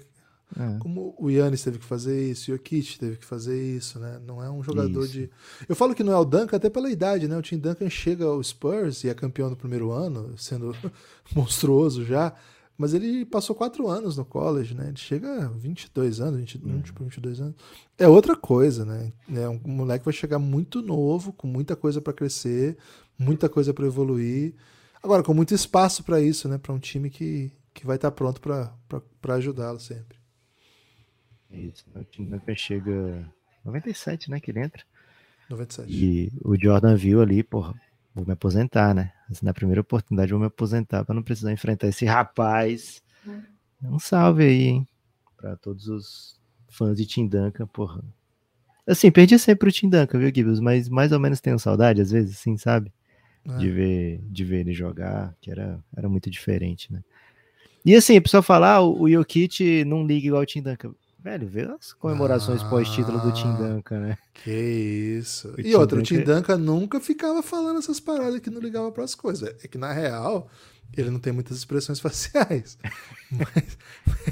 é. 0.57 0.78
Como 0.80 1.16
o 1.18 1.30
Yannis 1.30 1.63
teve 1.63 1.80
que 1.80 1.86
fazer 1.86 2.32
isso, 2.32 2.51
o 2.51 2.55
Jokic 2.55 2.99
teve 2.99 3.18
que 3.18 3.26
fazer 3.26 3.61
isso, 3.61 3.99
né? 3.99 4.20
Não 4.26 4.43
é 4.43 4.49
um 4.49 4.63
jogador 4.63 5.03
isso. 5.03 5.13
de. 5.13 5.30
Eu 5.68 5.76
falo 5.76 5.95
que 5.95 6.03
não 6.03 6.13
é 6.13 6.18
o 6.18 6.24
Duncan 6.24 6.55
até 6.55 6.70
pela 6.70 6.89
idade, 6.89 7.28
né? 7.28 7.38
O 7.38 7.41
Tim 7.41 7.57
Duncan 7.57 7.89
chega 7.89 8.26
ao 8.26 8.41
Spurs 8.41 9.03
e 9.03 9.09
é 9.09 9.13
campeão 9.13 9.49
no 9.49 9.55
primeiro 9.55 9.91
ano, 9.91 10.38
sendo 10.38 10.76
monstruoso 11.36 12.05
já. 12.05 12.34
Mas 12.78 12.94
ele 12.94 13.26
passou 13.26 13.56
quatro 13.56 13.88
anos 13.88 14.18
no 14.18 14.26
college, 14.26 14.76
né? 14.76 14.90
Ele 14.90 14.98
chega 14.98 15.46
a 15.46 15.48
22 15.48 16.20
anos, 16.20 16.40
20, 16.40 16.56
uhum. 16.58 16.82
22 17.00 17.40
anos. 17.40 17.56
É 17.98 18.08
outra 18.08 18.36
coisa, 18.36 18.84
né? 18.84 19.14
É 19.34 19.48
um 19.48 19.60
moleque 19.66 20.04
vai 20.04 20.14
chegar 20.14 20.40
muito 20.40 20.82
novo, 20.82 21.32
com 21.32 21.48
muita 21.48 21.76
coisa 21.76 22.02
para 22.02 22.12
crescer, 22.12 22.78
muita 23.18 23.48
coisa 23.48 23.74
para 23.74 23.86
evoluir. 23.86 24.54
Agora, 25.02 25.24
com 25.24 25.34
muito 25.34 25.54
espaço 25.54 26.04
para 26.04 26.20
isso, 26.20 26.50
né? 26.50 26.58
Para 26.58 26.74
um 26.74 26.80
time 26.80 27.10
que, 27.10 27.52
que 27.74 27.86
vai 27.86 27.96
estar 27.96 28.12
tá 28.12 28.16
pronto 28.16 28.42
para 28.42 29.36
ajudá-lo 29.36 29.80
sempre. 29.80 30.18
Isso, 31.50 31.86
o 31.96 32.04
Tim 32.04 32.26
Duncan 32.26 32.56
chega 32.56 33.32
97, 33.64 34.30
né, 34.30 34.40
que 34.40 34.52
ele 34.52 34.60
entra. 34.60 34.84
97. 35.50 35.92
E 35.92 36.32
o 36.44 36.56
Jordan 36.60 36.96
viu 36.96 37.22
ali, 37.22 37.44
porra, 37.44 37.74
vou 38.16 38.26
me 38.26 38.32
aposentar, 38.32 38.95
né? 38.95 39.11
Assim, 39.30 39.45
na 39.45 39.53
primeira 39.53 39.82
oportunidade 39.82 40.32
vou 40.32 40.39
me 40.39 40.47
aposentar 40.47 41.03
para 41.03 41.13
não 41.13 41.22
precisar 41.22 41.51
enfrentar 41.51 41.88
esse 41.88 42.05
rapaz. 42.05 43.03
É. 43.28 43.88
Um 43.88 43.99
salve 43.99 44.43
aí, 44.43 44.63
hein? 44.63 44.88
Pra 45.36 45.57
todos 45.57 45.89
os 45.89 46.39
fãs 46.70 46.95
de 46.95 47.05
Tim 47.05 47.28
Duncan, 47.28 47.68
porra. 47.68 48.01
Assim, 48.88 49.11
perdi 49.11 49.38
sempre 49.38 49.68
o 49.68 49.72
Tim 49.72 49.89
Duncan, 49.89 50.18
viu, 50.18 50.32
Gibbs? 50.34 50.59
Mas 50.59 50.88
mais 50.88 51.11
ou 51.11 51.20
menos 51.20 51.41
tenho 51.41 51.59
saudade, 51.59 52.01
às 52.01 52.11
vezes, 52.11 52.38
assim, 52.39 52.55
sabe? 52.55 52.91
É. 53.47 53.57
De, 53.57 53.70
ver, 53.70 54.22
de 54.24 54.45
ver 54.45 54.61
ele 54.61 54.74
jogar, 54.74 55.36
que 55.41 55.51
era, 55.51 55.84
era 55.95 56.07
muito 56.07 56.30
diferente, 56.30 56.91
né? 56.93 57.03
E 57.86 57.93
assim, 57.93 58.18
a 58.18 58.22
pessoa 58.22 58.41
falar, 58.41 58.76
ah, 58.76 58.82
o 58.82 59.07
Jokic 59.07 59.84
não 59.86 60.07
liga 60.07 60.28
igual 60.28 60.41
o 60.41 60.45
Tim 60.45 60.61
Duncan. 60.61 60.95
Velho, 61.26 61.48
vê 61.48 61.64
as 61.64 61.92
comemorações 61.92 62.62
ah, 62.62 62.70
pós-título 62.70 63.20
do 63.20 63.32
Tim 63.32 63.52
Duncan, 63.56 64.00
né? 64.00 64.18
Que 64.32 64.52
isso. 64.52 65.48
O 65.58 65.60
e 65.60 65.64
Tim 65.64 65.74
outra, 65.74 65.98
Duncan... 65.98 66.02
o 66.02 66.04
Tim 66.04 66.24
Duncan 66.24 66.58
nunca 66.58 67.00
ficava 67.00 67.42
falando 67.42 67.80
essas 67.80 68.00
paradas 68.00 68.40
que 68.40 68.52
não 68.52 68.62
ligava 68.62 68.92
para 68.92 69.04
as 69.04 69.16
coisas. 69.16 69.56
É 69.64 69.68
que, 69.68 69.76
na 69.76 69.92
real, 69.92 70.48
ele 70.96 71.10
não 71.10 71.20
tem 71.20 71.34
muitas 71.34 71.58
expressões 71.58 71.98
faciais. 72.00 72.78
mas, 73.32 73.78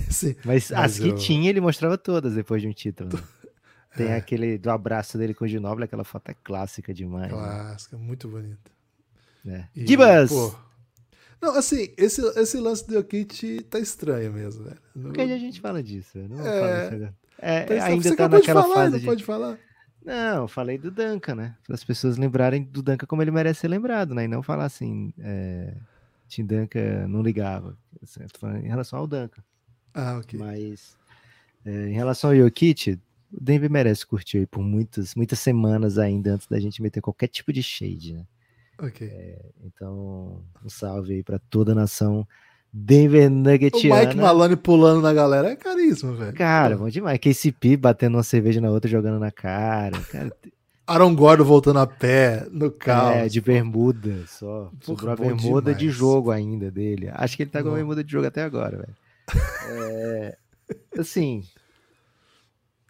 assim, 0.07 0.35
mas, 0.45 0.69
mas, 0.69 0.71
as 0.71 0.99
eu... 0.99 1.15
que 1.15 1.19
tinha, 1.19 1.49
ele 1.49 1.59
mostrava 1.59 1.97
todas 1.97 2.35
depois 2.35 2.61
de 2.61 2.67
um 2.67 2.73
título. 2.73 3.09
Né? 3.11 3.23
Tem 3.97 4.09
é. 4.09 4.15
aquele 4.15 4.59
do 4.59 4.69
abraço 4.69 5.17
dele 5.17 5.33
com 5.33 5.45
o 5.45 5.47
Ginobili, 5.47 5.85
aquela 5.85 6.03
foto 6.03 6.29
é 6.29 6.35
clássica 6.43 6.93
demais. 6.93 7.31
Né? 7.31 7.37
Clássica, 7.37 7.97
né? 7.97 8.03
muito 8.03 8.27
bonita. 8.27 8.71
É. 9.47 9.65
E, 9.75 9.87
Gibas! 9.87 10.29
Pô, 10.29 10.55
não, 11.43 11.57
assim, 11.57 11.93
esse, 11.97 12.21
esse 12.39 12.57
lance 12.57 12.87
do 12.87 12.93
Jokic 12.93 13.63
tá 13.63 13.77
estranho 13.77 14.31
mesmo, 14.31 14.63
velho. 14.63 14.79
Porque 14.93 15.19
a 15.19 15.37
gente 15.37 15.59
fala 15.59 15.83
disso. 15.83 16.17
Não 16.17 16.39
é, 16.39 16.59
fala 16.59 16.89
disso 16.89 17.13
é, 17.37 17.63
tá 17.65 17.85
ainda 17.85 18.01
Você 18.09 18.15
tá 18.15 18.29
naquela 18.29 18.61
falar, 18.61 18.75
fase. 18.75 18.91
Não 18.91 18.99
de... 18.99 19.05
pode 19.05 19.23
falar. 19.25 19.59
Não, 20.05 20.43
eu 20.43 20.47
falei 20.47 20.77
do 20.77 20.89
Duncan, 20.89 21.35
né? 21.35 21.57
Para 21.65 21.75
as 21.75 21.83
pessoas 21.83 22.15
lembrarem 22.15 22.63
do 22.63 22.81
Duncan 22.81 23.05
como 23.05 23.21
ele 23.21 23.31
merece 23.31 23.59
ser 23.59 23.67
lembrado, 23.67 24.15
né? 24.15 24.23
E 24.23 24.27
não 24.29 24.41
falar 24.41 24.63
assim, 24.63 25.13
é, 25.19 25.73
Tim 26.29 26.45
Duncan 26.45 27.09
não 27.09 27.21
ligava. 27.21 27.77
Falando 28.39 28.63
em 28.63 28.69
relação 28.69 28.99
ao 28.99 29.07
Duncan. 29.07 29.43
Ah, 29.93 30.17
ok. 30.19 30.39
Mas 30.39 30.95
é, 31.65 31.89
em 31.89 31.93
relação 31.93 32.29
ao 32.29 32.37
Jokic, 32.37 32.97
o 33.33 33.43
Denver 33.43 33.69
merece 33.69 34.07
curtir 34.07 34.37
aí 34.37 34.47
por 34.47 34.63
muitas, 34.63 35.13
muitas 35.13 35.39
semanas 35.39 35.97
ainda 35.97 36.35
antes 36.35 36.47
da 36.47 36.57
gente 36.57 36.81
meter 36.81 37.01
qualquer 37.01 37.27
tipo 37.27 37.51
de 37.51 37.61
shade, 37.61 38.13
né? 38.13 38.25
Ok. 38.81 39.09
Então, 39.65 40.41
um 40.63 40.69
salve 40.69 41.13
aí 41.15 41.23
para 41.23 41.39
toda 41.39 41.71
a 41.71 41.75
nação 41.75 42.27
Denver 42.71 43.27
o 43.27 43.29
Nuggetiana. 43.29 44.01
Mike 44.01 44.17
Malone 44.17 44.55
pulando 44.55 45.01
na 45.01 45.13
galera 45.13 45.49
é 45.51 45.55
carisma, 45.55 46.13
velho. 46.13 46.33
Cara, 46.33 46.75
bom 46.75 46.89
demais. 46.89 47.19
KCP 47.19 47.77
batendo 47.77 48.17
uma 48.17 48.23
cerveja 48.23 48.59
na 48.59 48.71
outra, 48.71 48.89
jogando 48.89 49.19
na 49.19 49.31
cara. 49.31 49.99
Cara, 50.11 50.31
Aaron 50.87 51.15
Gordon 51.15 51.43
voltando 51.43 51.79
a 51.79 51.87
pé 51.87 52.47
no 52.51 52.71
carro. 52.71 53.11
é, 53.13 53.27
de 53.29 53.39
bermuda 53.39 54.25
só. 54.27 54.71
Porra, 54.83 54.97
Sobrou 54.99 55.11
a 55.11 55.15
bermuda 55.15 55.71
de 55.71 55.79
demais. 55.81 55.95
jogo 55.95 56.31
ainda 56.31 56.71
dele. 56.71 57.09
Acho 57.13 57.37
que 57.37 57.43
ele 57.43 57.51
tá 57.51 57.61
com 57.61 57.69
a 57.69 57.75
bermuda 57.75 58.03
de 58.03 58.11
jogo 58.11 58.25
até 58.25 58.41
agora, 58.43 58.77
velho. 58.77 58.95
É, 59.69 60.37
assim, 60.97 61.43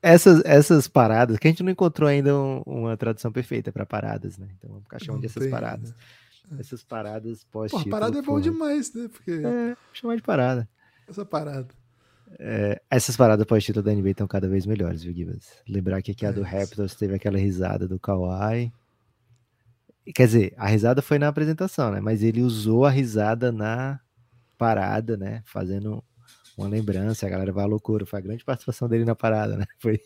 essas, 0.04 0.42
essas 0.46 0.88
paradas, 0.88 1.40
que 1.40 1.48
a 1.48 1.50
gente 1.52 1.64
não 1.64 1.72
encontrou 1.72 2.08
ainda 2.10 2.38
um- 2.38 2.62
uma 2.66 2.96
tradução 2.98 3.32
perfeita 3.32 3.72
para 3.72 3.86
paradas, 3.86 4.38
né? 4.38 4.48
Então 4.58 4.70
vamos 4.70 4.84
ficar 4.84 5.00
chamando 5.02 5.22
de 5.22 5.28
essas 5.28 5.48
paradas. 5.48 5.90
né? 6.52 6.60
Essas 6.60 6.84
paradas 6.84 7.44
Pô, 7.46 7.62
pós 7.62 7.74
a 7.74 7.90
parada 7.90 8.20
é 8.20 8.22
bom 8.22 8.40
demais, 8.40 8.94
né? 8.94 9.08
Porque 9.12 9.32
É, 9.32 9.76
chamar 9.94 10.18
de 10.18 10.22
parada. 10.22 10.70
essa 11.08 11.26
parada. 11.26 11.70
Essas 12.90 13.16
paradas 13.16 13.46
pós-título 13.46 13.84
da 13.84 13.92
NBA 13.94 14.10
estão 14.12 14.28
cada 14.28 14.48
vez 14.48 14.66
melhores, 14.66 15.04
viu, 15.04 15.14
Gibas? 15.14 15.48
Lembrar 15.68 16.02
que 16.02 16.12
aqui 16.12 16.26
a 16.26 16.32
do 16.32 16.42
É. 16.44 16.48
Raptors 16.48 16.96
teve 16.96 17.14
aquela 17.16 17.38
risada 17.38 17.88
do 17.88 18.00
Kawhi. 18.00 18.72
Quer 20.14 20.26
dizer, 20.26 20.54
a 20.58 20.68
risada 20.68 21.02
foi 21.02 21.18
na 21.18 21.28
apresentação, 21.30 21.92
né? 21.92 22.02
Mas 22.02 22.22
ele 22.24 22.42
usou 22.42 22.86
a 22.86 22.90
risada 22.90 23.52
na 23.52 24.00
parada, 24.58 25.16
né? 25.16 25.42
Fazendo 25.46 26.04
uma 26.58 26.68
lembrança. 26.68 27.26
A 27.26 27.30
galera 27.30 27.52
vai 27.52 27.64
à 27.64 27.68
loucura. 27.68 28.06
Foi 28.06 28.20
a 28.20 28.22
grande 28.22 28.44
participação 28.44 28.88
dele 28.88 29.06
na 29.06 29.16
parada, 29.16 29.58
né? 29.58 29.66
Foi 29.80 30.00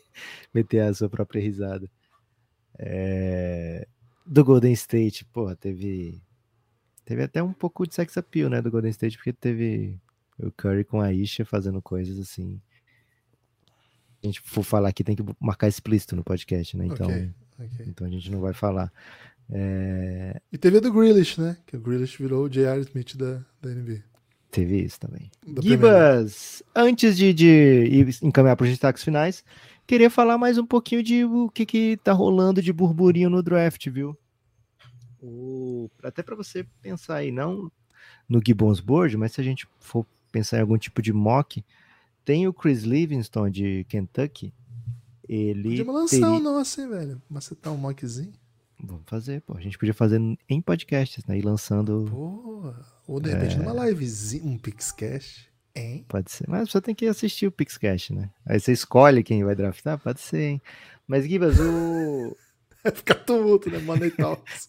meter 0.54 0.80
a 0.80 0.94
sua 0.94 1.08
própria 1.08 1.40
risada. 1.40 1.90
É, 2.78 3.86
Do 4.26 4.44
Golden 4.44 4.72
State, 4.72 5.24
porra, 5.26 5.56
teve. 5.56 6.20
Teve 7.04 7.22
até 7.22 7.42
um 7.42 7.52
pouco 7.52 7.86
de 7.86 7.94
sex 7.94 8.16
appeal, 8.18 8.50
né? 8.50 8.60
Do 8.60 8.70
Golden 8.70 8.90
State, 8.90 9.16
porque 9.16 9.32
teve 9.32 9.98
o 10.38 10.52
Curry 10.52 10.84
com 10.84 11.00
a 11.00 11.12
Isha 11.12 11.44
fazendo 11.44 11.80
coisas 11.80 12.18
assim. 12.18 12.60
A 14.22 14.26
gente 14.26 14.40
for 14.40 14.62
falar 14.62 14.88
aqui, 14.90 15.02
tem 15.04 15.16
que 15.16 15.24
marcar 15.40 15.68
explícito 15.68 16.14
no 16.16 16.22
podcast, 16.24 16.76
né? 16.76 16.86
Então, 16.86 17.06
Ok, 17.06 17.30
ok. 17.58 17.86
então 17.86 18.06
a 18.06 18.10
gente 18.10 18.30
não 18.30 18.40
vai 18.40 18.52
falar. 18.52 18.92
É, 19.50 20.40
E 20.52 20.58
teve 20.58 20.76
a 20.76 20.80
do 20.80 20.92
Grealish, 20.92 21.40
né? 21.40 21.56
Que 21.66 21.76
o 21.76 21.80
Grealish 21.80 22.18
virou 22.20 22.44
o 22.44 22.48
J.R. 22.50 22.80
Smith 22.82 23.16
da, 23.16 23.42
da 23.62 23.70
NBA. 23.70 24.02
Teve 24.50 24.82
isso 24.82 24.98
também. 24.98 25.30
Gibas, 25.62 26.62
antes 26.74 27.16
de, 27.16 27.34
de 27.34 27.46
ir 27.46 28.18
encaminhar 28.22 28.56
para 28.56 28.64
os 28.64 28.70
destaques 28.70 29.04
finais, 29.04 29.44
queria 29.86 30.08
falar 30.08 30.38
mais 30.38 30.56
um 30.58 30.64
pouquinho 30.66 31.02
de 31.02 31.24
o 31.24 31.50
que, 31.50 31.66
que 31.66 31.96
tá 31.98 32.12
rolando 32.12 32.62
de 32.62 32.72
burburinho 32.72 33.28
no 33.28 33.42
draft, 33.42 33.86
viu? 33.88 34.16
O- 35.20 35.90
até 36.02 36.22
para 36.22 36.36
você 36.36 36.64
pensar 36.80 37.16
aí, 37.16 37.30
não 37.30 37.70
no 38.28 38.40
Gibbons 38.44 38.80
Board, 38.80 39.16
mas 39.16 39.32
se 39.32 39.40
a 39.40 39.44
gente 39.44 39.66
for 39.80 40.06
pensar 40.30 40.58
em 40.58 40.60
algum 40.60 40.78
tipo 40.78 41.02
de 41.02 41.12
mock, 41.12 41.64
tem 42.24 42.46
o 42.46 42.52
Chris 42.52 42.82
Livingston 42.82 43.50
de 43.50 43.84
Kentucky. 43.88 44.52
Ele 45.28 45.68
Podíamos 45.84 45.94
lançar 45.94 46.16
teria- 46.20 46.30
o 46.36 46.40
nosso, 46.40 46.80
hein, 46.80 46.88
velho? 46.88 47.22
Macetar 47.28 47.72
um 47.72 47.76
mockzinho. 47.76 48.32
Vamos 48.82 49.02
fazer, 49.06 49.40
pô. 49.42 49.56
A 49.56 49.60
gente 49.60 49.76
podia 49.78 49.94
fazer 49.94 50.20
em 50.48 50.60
podcasts, 50.60 51.24
né? 51.26 51.38
E 51.38 51.42
lançando. 51.42 52.06
Pô, 52.10 52.72
ou 53.06 53.20
de 53.20 53.30
repente 53.30 53.56
É. 53.56 53.58
numa 53.58 53.86
livezinha, 53.86 54.44
um 54.44 54.58
Pixcast, 54.58 55.50
hein? 55.74 56.04
Pode 56.08 56.30
ser. 56.30 56.48
Mas 56.48 56.70
você 56.70 56.80
tem 56.80 56.94
que 56.94 57.06
assistir 57.06 57.46
o 57.46 57.52
Pixcast, 57.52 58.12
né? 58.14 58.30
Aí 58.46 58.60
você 58.60 58.72
escolhe 58.72 59.22
quem 59.22 59.42
vai 59.44 59.54
draftar, 59.56 59.98
pode 59.98 60.20
ser, 60.20 60.42
hein? 60.42 60.62
Mas, 61.06 61.24
Gibas, 61.26 61.58
o, 61.58 62.36
Vai 62.82 62.92
ficar 62.92 63.14
tumulto, 63.16 63.70
né? 63.70 63.78
Money 63.78 64.10
Talks. 64.12 64.68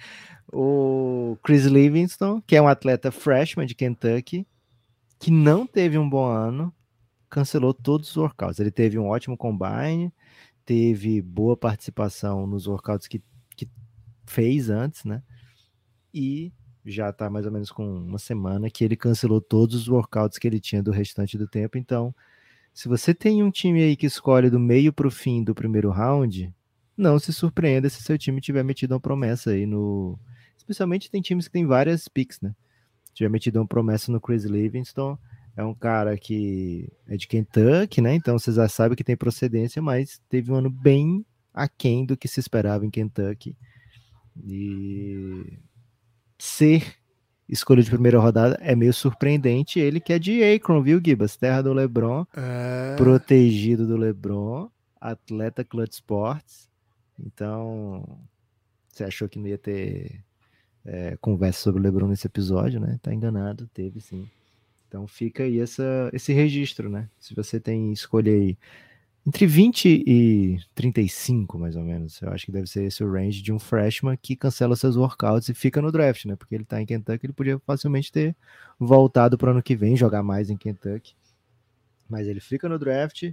o 0.52 1.36
Chris 1.42 1.64
Livingston, 1.64 2.40
que 2.46 2.56
é 2.56 2.62
um 2.62 2.68
atleta 2.68 3.10
freshman 3.10 3.66
de 3.66 3.74
Kentucky, 3.74 4.46
que 5.18 5.30
não 5.30 5.66
teve 5.66 5.98
um 5.98 6.08
bom 6.08 6.24
ano, 6.26 6.72
cancelou 7.28 7.74
todos 7.74 8.10
os 8.10 8.16
workouts. 8.16 8.58
Ele 8.58 8.70
teve 8.70 8.98
um 8.98 9.06
ótimo 9.06 9.36
combine, 9.36 10.12
teve 10.64 11.20
boa 11.20 11.56
participação 11.56 12.46
nos 12.46 12.66
workouts 12.66 13.06
que, 13.06 13.18
que 13.18 13.24
fez 14.30 14.70
antes, 14.70 15.04
né? 15.04 15.22
E 16.14 16.52
já 16.84 17.12
tá 17.12 17.28
mais 17.28 17.46
ou 17.46 17.52
menos 17.52 17.70
com 17.70 17.84
uma 17.84 18.18
semana 18.18 18.70
que 18.70 18.84
ele 18.84 18.96
cancelou 18.96 19.40
todos 19.40 19.74
os 19.74 19.88
workouts 19.88 20.38
que 20.38 20.46
ele 20.46 20.60
tinha 20.60 20.82
do 20.82 20.90
restante 20.90 21.36
do 21.36 21.46
tempo. 21.46 21.76
Então, 21.76 22.14
se 22.72 22.88
você 22.88 23.12
tem 23.12 23.42
um 23.42 23.50
time 23.50 23.82
aí 23.82 23.96
que 23.96 24.06
escolhe 24.06 24.48
do 24.48 24.58
meio 24.58 24.92
para 24.92 25.06
o 25.06 25.10
fim 25.10 25.42
do 25.42 25.54
primeiro 25.54 25.90
round, 25.90 26.52
não 26.96 27.18
se 27.18 27.32
surpreenda 27.32 27.88
se 27.88 28.02
seu 28.02 28.16
time 28.16 28.40
tiver 28.40 28.62
metido 28.62 28.92
uma 28.92 29.00
promessa 29.00 29.50
aí 29.50 29.66
no. 29.66 30.18
Especialmente 30.56 31.10
tem 31.10 31.20
times 31.20 31.46
que 31.46 31.52
tem 31.52 31.66
várias 31.66 32.08
picks, 32.08 32.40
né? 32.40 32.54
Tiver 33.12 33.28
metido 33.28 33.58
uma 33.58 33.66
promessa 33.66 34.12
no 34.12 34.20
Chris 34.20 34.44
Livingston. 34.44 35.18
É 35.56 35.64
um 35.64 35.74
cara 35.74 36.16
que 36.16 36.88
é 37.08 37.16
de 37.16 37.26
Kentucky, 37.26 38.00
né? 38.00 38.14
Então 38.14 38.38
você 38.38 38.52
já 38.52 38.68
sabe 38.68 38.94
que 38.94 39.02
tem 39.04 39.16
procedência, 39.16 39.82
mas 39.82 40.20
teve 40.28 40.52
um 40.52 40.54
ano 40.54 40.70
bem 40.70 41.24
aquém 41.52 42.06
do 42.06 42.16
que 42.16 42.28
se 42.28 42.38
esperava 42.38 42.86
em 42.86 42.90
Kentucky. 42.90 43.56
E 44.46 45.58
ser 46.38 46.94
escolha 47.48 47.82
de 47.82 47.90
primeira 47.90 48.18
rodada 48.18 48.56
é 48.60 48.74
meio 48.74 48.92
surpreendente. 48.92 49.78
Ele 49.80 50.00
que 50.00 50.12
é 50.12 50.18
de 50.18 50.42
Akron, 50.42 50.82
viu, 50.82 51.00
Gibas? 51.04 51.36
Terra 51.36 51.62
do 51.62 51.72
LeBron, 51.72 52.24
É. 52.36 52.94
protegido 52.96 53.86
do 53.86 53.96
LeBron, 53.96 54.68
atleta 55.00 55.64
Clutch 55.64 55.92
Sports. 55.94 56.68
Então, 57.18 58.18
você 58.88 59.04
achou 59.04 59.28
que 59.28 59.38
não 59.38 59.46
ia 59.46 59.58
ter 59.58 60.22
é, 60.84 61.16
conversa 61.20 61.60
sobre 61.62 61.80
o 61.80 61.82
LeBron 61.84 62.08
nesse 62.08 62.26
episódio, 62.26 62.80
né? 62.80 62.98
Tá 63.02 63.12
enganado, 63.12 63.68
teve 63.74 64.00
sim. 64.00 64.28
Então 64.88 65.06
fica 65.06 65.44
aí 65.44 65.60
essa, 65.60 66.10
esse 66.12 66.32
registro, 66.32 66.88
né? 66.88 67.08
Se 67.20 67.34
você 67.34 67.60
tem 67.60 67.92
escolha 67.92 68.32
aí 68.32 68.56
entre 69.26 69.46
20 69.46 70.02
e 70.06 70.58
35, 70.74 71.58
mais 71.58 71.76
ou 71.76 71.82
menos. 71.82 72.20
Eu 72.22 72.30
acho 72.30 72.46
que 72.46 72.52
deve 72.52 72.66
ser 72.66 72.84
esse 72.84 73.04
o 73.04 73.12
range 73.12 73.42
de 73.42 73.52
um 73.52 73.58
freshman 73.58 74.16
que 74.16 74.34
cancela 74.34 74.74
seus 74.74 74.96
workouts 74.96 75.48
e 75.48 75.54
fica 75.54 75.82
no 75.82 75.92
draft, 75.92 76.24
né? 76.24 76.36
Porque 76.36 76.54
ele 76.54 76.64
tá 76.64 76.80
em 76.80 76.86
Kentucky, 76.86 77.26
ele 77.26 77.32
podia 77.32 77.58
facilmente 77.60 78.10
ter 78.10 78.34
voltado 78.78 79.36
para 79.36 79.50
ano 79.50 79.62
que 79.62 79.76
vem, 79.76 79.96
jogar 79.96 80.22
mais 80.22 80.48
em 80.48 80.56
Kentucky. 80.56 81.14
Mas 82.08 82.26
ele 82.26 82.40
fica 82.40 82.68
no 82.68 82.78
draft, 82.78 83.30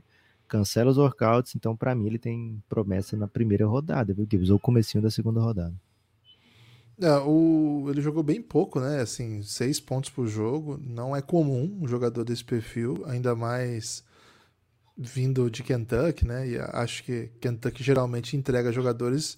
cancela 0.47 0.91
os 0.91 0.97
workouts, 0.97 1.55
então 1.55 1.75
para 1.75 1.95
mim 1.95 2.07
ele 2.07 2.19
tem 2.19 2.61
promessa 2.67 3.15
na 3.15 3.27
primeira 3.27 3.65
rodada, 3.65 4.13
viu, 4.13 4.27
Gibbs? 4.29 4.49
Ou 4.49 4.59
comecinho 4.59 5.01
da 5.01 5.09
segunda 5.09 5.39
rodada. 5.39 5.73
É, 6.99 7.15
o, 7.19 7.85
ele 7.89 8.01
jogou 8.01 8.23
bem 8.23 8.41
pouco, 8.41 8.79
né? 8.79 9.01
Assim, 9.01 9.41
seis 9.41 9.79
pontos 9.79 10.09
por 10.09 10.27
jogo. 10.27 10.79
Não 10.83 11.15
é 11.15 11.21
comum 11.21 11.77
um 11.81 11.87
jogador 11.87 12.23
desse 12.23 12.43
perfil, 12.43 13.03
ainda 13.05 13.35
mais 13.35 14.03
vindo 14.97 15.49
de 15.51 15.61
Kentucky, 15.61 16.25
né? 16.25 16.47
E 16.47 16.57
acho 16.57 17.03
que 17.03 17.29
Kentucky 17.39 17.83
geralmente 17.83 18.35
entrega 18.35 18.71
jogadores 18.71 19.37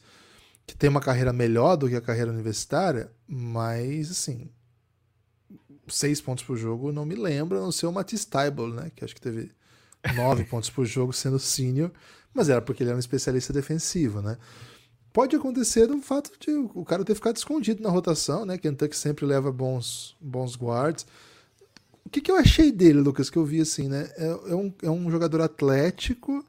que 0.66 0.76
têm 0.76 0.90
uma 0.90 1.02
carreira 1.02 1.34
melhor 1.34 1.76
do 1.76 1.90
que 1.90 1.96
a 1.96 2.02
carreira 2.02 2.32
universitária, 2.32 3.12
mas 3.28 4.12
assim, 4.12 4.50
seis 5.88 6.22
pontos 6.22 6.44
por 6.44 6.56
jogo 6.56 6.92
não 6.92 7.06
me 7.06 7.16
lembra, 7.16 7.58
a 7.58 7.62
não 7.62 7.72
ser 7.72 7.88
o 7.88 7.92
Matisse 7.92 8.28
Tybalt, 8.28 8.74
né? 8.74 8.92
Que 8.96 9.04
acho 9.04 9.16
que 9.16 9.22
teve 9.22 9.52
nove 10.16 10.46
pontos 10.46 10.70
por 10.70 10.86
jogo 10.86 11.12
sendo 11.12 11.40
sênior, 11.40 11.92
mas 12.34 12.50
era 12.50 12.62
porque 12.62 12.84
ele 12.84 12.92
era 12.92 12.98
um 12.98 13.00
especialista 13.00 13.52
defensivo, 13.52 14.22
né? 14.22 14.38
Pode 15.12 15.36
acontecer 15.36 15.88
do 15.88 16.00
fato 16.02 16.32
de 16.40 16.52
o 16.52 16.86
cara 16.86 17.04
ter 17.04 17.16
ficado 17.16 17.36
escondido 17.36 17.82
na 17.82 17.90
rotação, 17.90 18.46
né? 18.46 18.58
Kentucky 18.58 18.96
sempre 18.96 19.26
leva 19.26 19.52
bons, 19.52 20.16
bons 20.22 20.56
guards. 20.56 21.06
O 22.10 22.12
que, 22.12 22.22
que 22.22 22.32
eu 22.32 22.38
achei 22.38 22.72
dele, 22.72 23.00
Lucas, 23.02 23.30
que 23.30 23.38
eu 23.38 23.46
vi 23.46 23.62
assim, 23.62 23.88
né? 23.88 24.10
É, 24.18 24.26
é 24.26 24.56
um, 24.56 24.74
é 24.82 24.90
um 24.90 25.12
jogador 25.12 25.42
atlético, 25.42 26.44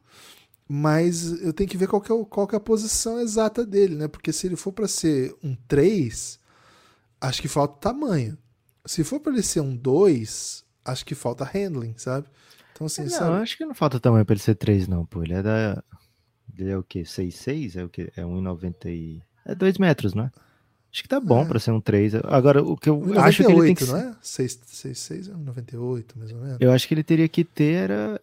mas 0.67 1.43
eu 1.43 1.53
tenho 1.53 1.69
que 1.69 1.77
ver 1.77 1.87
qual 1.87 2.01
que, 2.01 2.11
é, 2.11 2.15
o- 2.15 2.25
qual 2.25 2.47
que 2.49 2.55
é 2.55 2.59
a 2.59 2.61
posição 2.61 3.21
exata 3.21 3.67
dele, 3.67 3.95
né? 3.95 4.09
Porque 4.09 4.33
se 4.33 4.47
ele 4.47 4.57
for 4.57 4.73
para 4.73 4.89
ser 4.89 5.37
um 5.45 5.55
3, 5.69 6.41
acho 7.21 7.43
que 7.43 7.49
falta 7.49 7.77
tamanho. 7.79 8.39
Se 8.87 9.05
for 9.05 9.21
para 9.21 9.33
ele 9.35 9.43
ser 9.43 9.61
um 9.61 9.77
2, 9.77 10.65
acho 10.83 11.05
que 11.05 11.15
falta 11.15 11.45
handling, 11.45 11.93
sabe? 11.99 12.27
Então, 12.73 12.87
assim, 12.87 13.03
não, 13.03 13.11
sabe? 13.11 13.37
acho 13.43 13.59
que 13.59 13.65
não 13.67 13.75
falta 13.75 14.01
tamanho 14.01 14.25
pra 14.25 14.33
ele 14.33 14.43
ser 14.43 14.55
3, 14.55 14.89
não, 14.89 15.05
pô. 15.05 15.23
Ele 15.23 15.35
é 15.35 15.43
da. 15.43 15.85
Ele 16.59 16.71
é 16.71 16.79
o 16.79 16.83
quê? 16.83 17.03
6'6? 17.05 17.77
É 17.77 17.85
o 17.85 17.89
quê? 17.91 18.11
É 18.17 18.23
1,90 18.25 18.87
e. 18.89 19.23
É 19.45 19.55
2 19.55 19.77
metros, 19.77 20.15
não 20.15 20.25
é? 20.25 20.31
Acho 20.93 21.03
que 21.03 21.09
tá 21.09 21.20
bom 21.20 21.43
É. 21.43 21.45
pra 21.45 21.59
ser 21.61 21.70
um 21.70 21.80
3. 21.80 22.14
Agora, 22.24 22.62
o 22.62 22.76
que 22.76 22.88
eu 22.88 22.97
98, 22.97 23.20
acho 23.28 23.45
que 23.45 23.53
ele 23.53 23.62
tem 23.62 23.74
que 23.76 23.84
não 23.84 23.97
é? 23.97 24.16
6, 24.20 24.61
6, 24.66 24.99
6 24.99 25.28
é 25.28 25.32
98, 25.34 26.18
mais 26.18 26.32
ou 26.32 26.38
menos. 26.38 26.57
Eu 26.61 26.72
acho 26.72 26.88
que 26.88 26.95
ele 26.95 27.05
teria 27.05 27.28
que 27.28 27.45
ter 27.45 27.74
era 27.74 28.20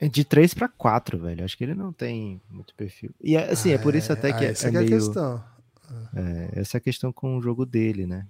É 0.00 0.08
de 0.08 0.24
3 0.24 0.54
para 0.54 0.68
4, 0.68 1.18
velho. 1.18 1.44
Acho 1.44 1.56
que 1.56 1.64
ele 1.64 1.74
não 1.74 1.92
tem 1.92 2.40
muito 2.50 2.74
perfil. 2.74 3.10
E 3.20 3.36
assim, 3.36 3.70
é 3.70 3.78
por 3.78 3.94
isso 3.94 4.12
até 4.12 4.32
que 4.32 4.44
ah, 4.44 4.48
é, 4.48 4.50
essa 4.50 4.68
é 4.68 4.70
que 4.70 4.76
é 4.76 4.80
a 4.80 4.82
meio. 4.82 4.92
questão. 4.96 5.44
é, 6.14 6.48
essa 6.60 6.76
é 6.76 6.78
a 6.78 6.80
questão 6.80 7.12
com 7.12 7.36
o 7.36 7.42
jogo 7.42 7.64
dele, 7.66 8.06
né? 8.06 8.26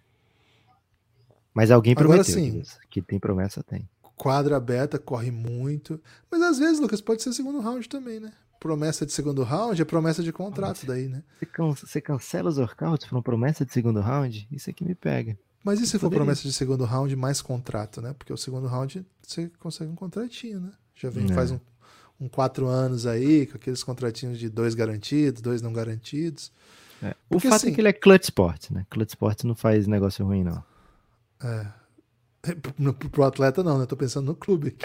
Mas 1.54 1.70
alguém 1.70 1.92
Agora 1.92 2.08
prometeu. 2.08 2.34
sim. 2.34 2.50
Guilherme, 2.50 2.66
Que 2.90 3.02
tem 3.02 3.18
promessa, 3.18 3.62
tem. 3.62 3.88
Quadra 4.16 4.56
aberta, 4.56 4.98
corre 4.98 5.30
muito. 5.30 6.00
Mas 6.30 6.42
às 6.42 6.58
vezes, 6.58 6.80
Lucas, 6.80 7.00
pode 7.00 7.22
ser 7.22 7.32
segundo 7.32 7.60
round 7.60 7.88
também, 7.88 8.18
né? 8.20 8.32
Promessa 8.60 9.06
de 9.06 9.12
segundo 9.12 9.42
round 9.44 9.80
é 9.80 9.84
promessa 9.84 10.22
de 10.22 10.32
contrato 10.32 10.84
daí, 10.84 11.08
né? 11.08 11.22
Você, 11.38 11.46
can- 11.46 11.74
você 11.74 12.00
cancela 12.00 12.48
os 12.50 12.58
workouts 12.58 13.06
por 13.06 13.14
uma 13.16 13.22
promessa 13.22 13.64
de 13.64 13.72
segundo 13.72 14.00
round? 14.00 14.48
Isso 14.50 14.68
aqui 14.68 14.84
me 14.84 14.94
pega. 14.94 15.38
Mas 15.62 15.80
e 15.80 15.86
se 15.86 15.98
for 15.98 16.10
promessa 16.10 16.42
de 16.42 16.52
segundo 16.52 16.84
round 16.84 17.14
mais 17.14 17.40
contrato, 17.40 18.00
né? 18.00 18.14
Porque 18.18 18.32
o 18.32 18.36
segundo 18.36 18.66
round 18.66 19.04
você 19.22 19.50
consegue 19.60 19.90
um 19.90 19.94
contratinho, 19.94 20.60
né? 20.60 20.70
Já 20.96 21.08
vem, 21.10 21.30
É. 21.30 21.34
faz 21.34 21.50
um, 21.52 21.60
um 22.20 22.28
quatro 22.28 22.66
anos 22.66 23.06
aí, 23.06 23.46
com 23.46 23.56
aqueles 23.56 23.84
contratinhos 23.84 24.38
de 24.38 24.48
dois 24.48 24.74
garantidos, 24.74 25.40
dois 25.40 25.62
não 25.62 25.72
garantidos. 25.72 26.50
É. 27.02 27.10
O 27.10 27.14
Porque, 27.34 27.48
fato 27.48 27.58
assim- 27.58 27.70
é 27.70 27.74
que 27.74 27.80
ele 27.80 27.88
é 27.88 27.92
clutch 27.92 28.24
sport, 28.24 28.70
né? 28.70 28.84
Clutch 28.90 29.10
sport 29.10 29.44
não 29.44 29.54
faz 29.54 29.86
negócio 29.86 30.24
ruim, 30.26 30.42
não. 30.42 30.64
É. 31.42 31.66
Pro 33.10 33.24
atleta 33.24 33.62
não, 33.62 33.78
né? 33.78 33.86
Tô 33.86 33.96
pensando 33.96 34.26
no 34.26 34.34
clube. 34.34 34.76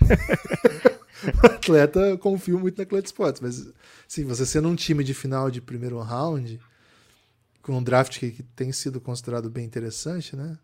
o 1.42 1.46
atleta 1.46 2.00
eu 2.00 2.18
confio 2.18 2.58
muito 2.58 2.78
na 2.78 2.86
Clutch 2.86 3.06
Sports, 3.06 3.40
mas 3.40 3.68
sim, 4.06 4.24
você 4.24 4.46
sendo 4.46 4.68
um 4.68 4.74
time 4.76 5.02
de 5.02 5.14
final 5.14 5.50
de 5.50 5.60
primeiro 5.60 5.98
round, 6.00 6.60
com 7.62 7.76
um 7.78 7.82
draft 7.82 8.18
que, 8.18 8.30
que 8.30 8.42
tem 8.42 8.70
sido 8.72 9.00
considerado 9.00 9.50
bem 9.50 9.64
interessante, 9.64 10.36
né? 10.36 10.56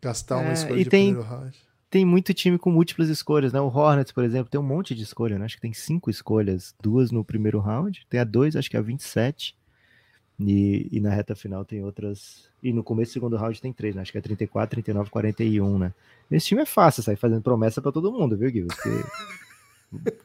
Gastar 0.00 0.38
uma 0.38 0.50
É, 0.50 0.54
escolha 0.54 0.84
de 0.84 0.90
tem- 0.90 1.12
primeiro 1.14 1.28
round. 1.28 1.56
Tem 1.90 2.04
muito 2.04 2.34
time 2.34 2.58
com 2.58 2.72
múltiplas 2.72 3.08
escolhas, 3.08 3.52
né? 3.52 3.60
O 3.60 3.68
Hornets, 3.68 4.10
por 4.10 4.24
exemplo, 4.24 4.50
tem 4.50 4.60
um 4.60 4.64
monte 4.64 4.96
de 4.96 5.04
escolha, 5.04 5.38
né? 5.38 5.44
Acho 5.44 5.54
que 5.54 5.62
tem 5.62 5.72
cinco 5.72 6.10
escolhas, 6.10 6.74
duas 6.82 7.12
no 7.12 7.24
primeiro 7.24 7.60
round, 7.60 8.04
tem 8.10 8.18
a 8.18 8.24
dois, 8.24 8.56
acho 8.56 8.68
que 8.68 8.76
é 8.76 8.80
a 8.80 8.82
27. 8.82 9.56
E, 10.40 10.88
e 10.90 11.00
na 11.00 11.10
reta 11.10 11.34
final 11.36 11.64
tem 11.64 11.82
outras. 11.84 12.48
E 12.62 12.72
no 12.72 12.82
começo 12.82 13.10
do 13.10 13.14
segundo 13.14 13.36
round 13.36 13.60
tem 13.60 13.72
três, 13.72 13.94
né? 13.94 14.02
Acho 14.02 14.10
que 14.12 14.18
é 14.18 14.20
34, 14.20 14.70
39, 14.82 15.10
41, 15.10 15.78
né? 15.78 15.92
Esse 16.30 16.46
time 16.46 16.62
é 16.62 16.66
fácil 16.66 17.02
sair 17.02 17.16
fazendo 17.16 17.40
promessa 17.42 17.80
pra 17.80 17.92
todo 17.92 18.10
mundo, 18.10 18.36
viu, 18.36 18.50
Gui? 18.50 18.62
Porque... 18.66 18.88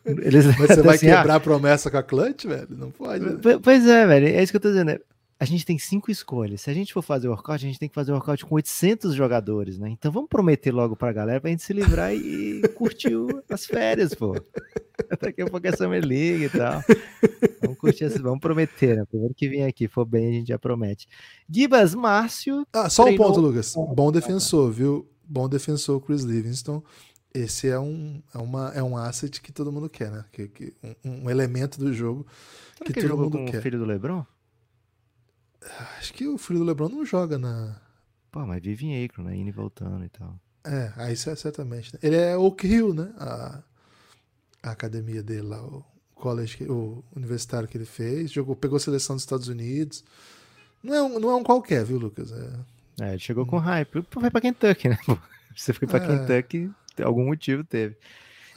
Eles 0.05 0.45
Mas 0.45 0.55
você 0.69 0.81
vai 0.81 0.95
assim, 0.95 1.09
ah, 1.11 1.17
quebrar 1.17 1.35
a 1.35 1.39
promessa 1.39 1.91
com 1.91 1.97
a 1.97 2.03
Clutch, 2.03 2.45
velho? 2.45 2.67
Não 2.71 2.89
pode. 2.89 3.23
né? 3.23 3.37
Pois 3.61 3.85
é, 3.87 4.07
velho, 4.07 4.27
é 4.27 4.41
isso 4.41 4.51
que 4.51 4.57
eu 4.57 4.61
tô 4.61 4.69
dizendo. 4.69 4.87
né? 4.87 4.99
A 5.39 5.45
gente 5.45 5.65
tem 5.65 5.77
cinco 5.77 6.09
escolhas. 6.11 6.61
Se 6.61 6.69
a 6.69 6.73
gente 6.73 6.91
for 6.91 7.01
fazer 7.01 7.29
workout, 7.29 7.63
a 7.63 7.67
gente 7.67 7.79
tem 7.79 7.87
que 7.87 7.95
fazer 7.95 8.11
workout 8.11 8.43
com 8.45 8.55
800 8.55 9.13
jogadores, 9.13 9.77
né? 9.77 9.89
Então 9.89 10.11
vamos 10.11 10.27
prometer 10.29 10.71
logo 10.71 10.95
pra 10.97 11.13
galera 11.13 11.39
pra 11.39 11.49
gente 11.49 11.63
se 11.63 11.71
livrar 11.71 12.13
e 12.13 12.61
curtir 12.75 13.15
o- 13.15 13.41
as 13.49 13.65
férias, 13.65 14.13
pô. 14.13 14.33
Daqui 15.21 15.41
a 15.43 15.45
pouco 15.45 15.65
é 15.67 15.71
Summer 15.71 16.03
League 16.03 16.45
e 16.45 16.49
tal. 16.49 16.81
Vamos 17.61 17.77
curtir, 17.77 18.05
esse- 18.05 18.19
vamos 18.19 18.39
prometer, 18.39 18.97
né? 18.97 19.05
Primeiro 19.05 19.33
que 19.33 19.47
vem 19.49 19.65
aqui, 19.65 19.87
for 19.87 20.05
bem, 20.05 20.27
a 20.27 20.31
gente 20.31 20.47
já 20.47 20.59
promete. 20.59 21.07
Gibas, 21.49 21.93
Márcio, 21.95 22.65
Ah, 22.73 22.89
só 22.89 23.03
um 23.03 23.05
treinou- 23.07 23.27
ponto, 23.27 23.41
Lucas. 23.41 23.73
Bom 23.95 24.11
defensor, 24.11 24.71
viu? 24.71 25.09
Bom 25.23 25.47
defensor, 25.49 25.99
Chris 26.01 26.23
Livingston. 26.23 26.81
Esse 27.33 27.67
é 27.69 27.79
um, 27.79 28.21
é, 28.33 28.37
uma, 28.39 28.69
é 28.73 28.81
um 28.81 28.97
asset 28.97 29.39
que 29.41 29.51
todo 29.51 29.71
mundo 29.71 29.87
quer, 29.89 30.09
né? 30.11 30.25
Que, 30.31 30.47
que- 30.47 30.73
um, 31.05 31.25
um 31.25 31.29
elemento 31.29 31.79
do 31.79 31.93
jogo 31.93 32.25
será 32.73 32.85
que 32.87 32.93
que 32.93 33.01
todo 33.07 33.17
mundo 33.17 33.45
quer. 33.45 33.59
o 33.59 33.61
filho 33.61 33.77
do 33.77 33.85
Lebron? 33.85 34.25
Acho 35.99 36.13
que 36.13 36.27
o 36.27 36.37
filho 36.37 36.59
do 36.59 36.65
LeBron 36.65 36.89
não 36.89 37.05
joga 37.05 37.37
na. 37.37 37.79
Pô, 38.31 38.45
mas 38.45 38.61
vive 38.61 38.85
em 38.85 39.03
Akron, 39.05 39.23
né? 39.25 39.35
Indo 39.35 39.49
e 39.49 39.51
voltando 39.51 40.05
e 40.05 40.09
tal. 40.09 40.39
É, 40.65 40.91
aí 40.95 41.15
certamente. 41.15 41.93
né? 41.93 41.99
Ele 42.01 42.15
é 42.15 42.37
Oak 42.37 42.65
Hill, 42.65 42.93
né? 42.93 43.13
A, 43.17 43.63
a 44.63 44.71
academia 44.71 45.21
dele 45.21 45.41
lá, 45.41 45.61
o 45.63 45.83
college, 46.19 46.63
o 46.69 47.03
universitário 47.15 47.67
que 47.67 47.77
ele 47.77 47.85
fez. 47.85 48.31
Jogou, 48.31 48.55
pegou 48.55 48.79
seleção 48.79 49.15
dos 49.15 49.23
Estados 49.23 49.47
Unidos. 49.47 50.03
Não 50.83 50.93
é 50.93 51.01
um, 51.01 51.19
não 51.19 51.29
é 51.31 51.35
um 51.35 51.43
qualquer, 51.43 51.83
viu, 51.83 51.97
Lucas? 51.97 52.31
É, 52.31 53.05
É, 53.05 53.09
ele 53.11 53.19
chegou 53.19 53.45
com 53.45 53.57
hype. 53.57 54.03
Foi 54.09 54.29
pra 54.29 54.41
Kentucky, 54.41 54.89
né? 54.89 54.97
Você 55.55 55.73
foi 55.73 55.87
pra 55.87 55.97
É. 56.03 56.07
Kentucky, 56.07 56.69
algum 57.03 57.25
motivo 57.25 57.63
teve. 57.63 57.97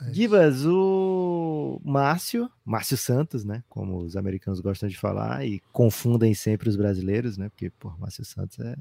é. 0.02 0.12
Gibas, 0.12 0.64
o 0.66 1.80
Márcio, 1.84 2.50
Márcio 2.64 2.96
Santos, 2.96 3.44
né? 3.44 3.62
Como 3.68 3.98
os 3.98 4.16
americanos 4.16 4.60
gostam 4.60 4.88
de 4.88 4.96
falar 4.98 5.44
e 5.46 5.60
confundem 5.72 6.34
sempre 6.34 6.68
os 6.68 6.76
brasileiros, 6.76 7.36
né? 7.38 7.48
Porque, 7.48 7.70
pô, 7.70 7.90
Márcio 7.98 8.24
Santos 8.24 8.58
é 8.60 8.76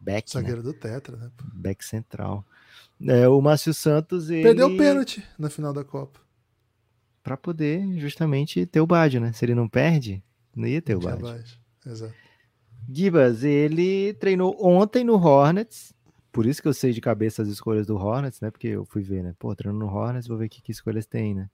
back, 0.00 0.34
né? 0.34 0.40
Zagueiro 0.42 0.62
do 0.62 0.72
Tetra, 0.72 1.16
né? 1.16 1.30
Back 1.54 1.84
central. 1.84 2.44
É, 3.06 3.28
o 3.28 3.40
Márcio 3.40 3.72
Santos, 3.74 4.28
ele... 4.30 4.42
Perdeu 4.42 4.68
o 4.68 4.76
pênalti 4.76 5.22
na 5.38 5.48
final 5.50 5.72
da 5.72 5.84
Copa. 5.84 6.20
Pra 7.28 7.36
poder 7.36 7.98
justamente 7.98 8.64
ter 8.64 8.80
o 8.80 8.86
Bádio, 8.86 9.20
né? 9.20 9.32
Se 9.32 9.44
ele 9.44 9.54
não 9.54 9.68
perde, 9.68 10.22
não 10.56 10.66
ia 10.66 10.80
ter 10.80 10.96
o 10.96 11.00
Bádio. 11.00 11.26
Exato. 11.86 12.14
Gibas, 12.90 13.44
ele 13.44 14.14
treinou 14.14 14.56
ontem 14.64 15.04
no 15.04 15.14
Hornets. 15.14 15.92
Por 16.32 16.46
isso 16.46 16.62
que 16.62 16.68
eu 16.68 16.72
sei 16.72 16.92
de 16.92 17.00
cabeça 17.00 17.42
as 17.42 17.48
escolhas 17.48 17.86
do 17.86 17.96
Hornets, 17.96 18.40
né? 18.40 18.50
Porque 18.50 18.68
eu 18.68 18.84
fui 18.86 19.02
ver, 19.02 19.22
né? 19.22 19.34
Pô, 19.38 19.54
treino 19.54 19.78
no 19.78 19.86
Hornets, 19.86 20.26
vou 20.26 20.38
ver 20.38 20.48
que, 20.48 20.62
que 20.62 20.72
escolhas 20.72 21.04
tem, 21.04 21.34
né? 21.34 21.50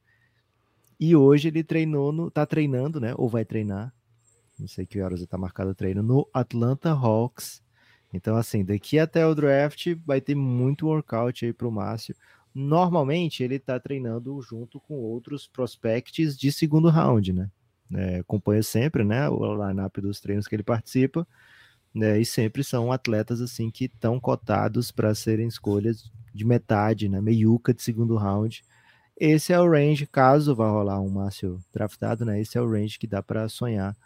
E 0.98 1.16
hoje 1.16 1.48
ele 1.48 1.64
treinou 1.64 2.12
no. 2.12 2.30
tá 2.30 2.46
treinando, 2.46 3.00
né? 3.00 3.12
Ou 3.16 3.28
vai 3.28 3.44
treinar. 3.44 3.92
Não 4.58 4.68
sei 4.68 4.86
que 4.86 5.00
horas 5.00 5.26
tá 5.26 5.36
marcado 5.36 5.70
o 5.70 5.74
treino, 5.74 6.02
no 6.02 6.28
Atlanta 6.32 6.90
Hawks. 6.90 7.62
Então, 8.12 8.36
assim, 8.36 8.64
daqui 8.64 8.96
até 8.96 9.26
o 9.26 9.34
draft 9.34 9.88
vai 10.06 10.20
ter 10.20 10.36
muito 10.36 10.86
workout 10.86 11.44
aí 11.44 11.52
pro 11.52 11.72
Márcio. 11.72 12.14
Normalmente 12.54 13.42
ele 13.42 13.58
tá 13.58 13.80
treinando 13.80 14.40
junto 14.42 14.80
com 14.80 14.94
outros 14.94 15.46
prospects 15.46 16.36
de 16.36 16.52
segundo 16.52 16.88
round, 16.88 17.32
né? 17.32 17.50
É, 17.92 18.18
acompanha 18.18 18.62
sempre, 18.62 19.04
né? 19.04 19.28
O 19.28 19.68
lineup 19.68 19.96
dos 19.98 20.20
treinos 20.20 20.46
que 20.46 20.54
ele 20.54 20.62
participa 20.62 21.26
né? 21.94 22.20
E 22.20 22.24
sempre 22.24 22.64
são 22.64 22.90
atletas 22.92 23.40
assim 23.40 23.70
que 23.70 23.84
estão 23.86 24.18
cotados 24.18 24.90
para 24.90 25.14
serem 25.14 25.46
escolhas 25.46 26.10
de 26.34 26.44
metade, 26.44 27.08
né? 27.08 27.20
Meiuca 27.20 27.72
de 27.72 27.82
segundo 27.82 28.16
round. 28.16 28.62
Esse 29.18 29.52
é 29.52 29.60
o 29.60 29.70
range, 29.70 30.06
caso 30.06 30.54
vá 30.56 30.68
rolar 30.68 31.00
um 31.00 31.08
Márcio 31.08 31.60
draftado, 31.72 32.24
né? 32.24 32.40
Esse 32.40 32.58
é 32.58 32.62
o 32.62 32.68
range 32.70 32.98
que 32.98 33.06
dá 33.06 33.22
para 33.22 33.48
sonhar 33.48 33.96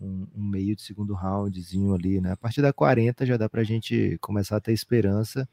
um, 0.00 0.26
um 0.34 0.44
meio 0.44 0.76
de 0.76 0.82
segundo 0.82 1.14
roundzinho 1.14 1.94
ali, 1.94 2.20
né? 2.20 2.32
A 2.32 2.36
partir 2.36 2.62
da 2.62 2.72
40 2.72 3.26
já 3.26 3.36
dá 3.36 3.48
para 3.48 3.62
a 3.62 3.64
gente 3.64 4.18
começar 4.20 4.56
a 4.56 4.60
ter 4.60 4.72
esperança, 4.72 5.48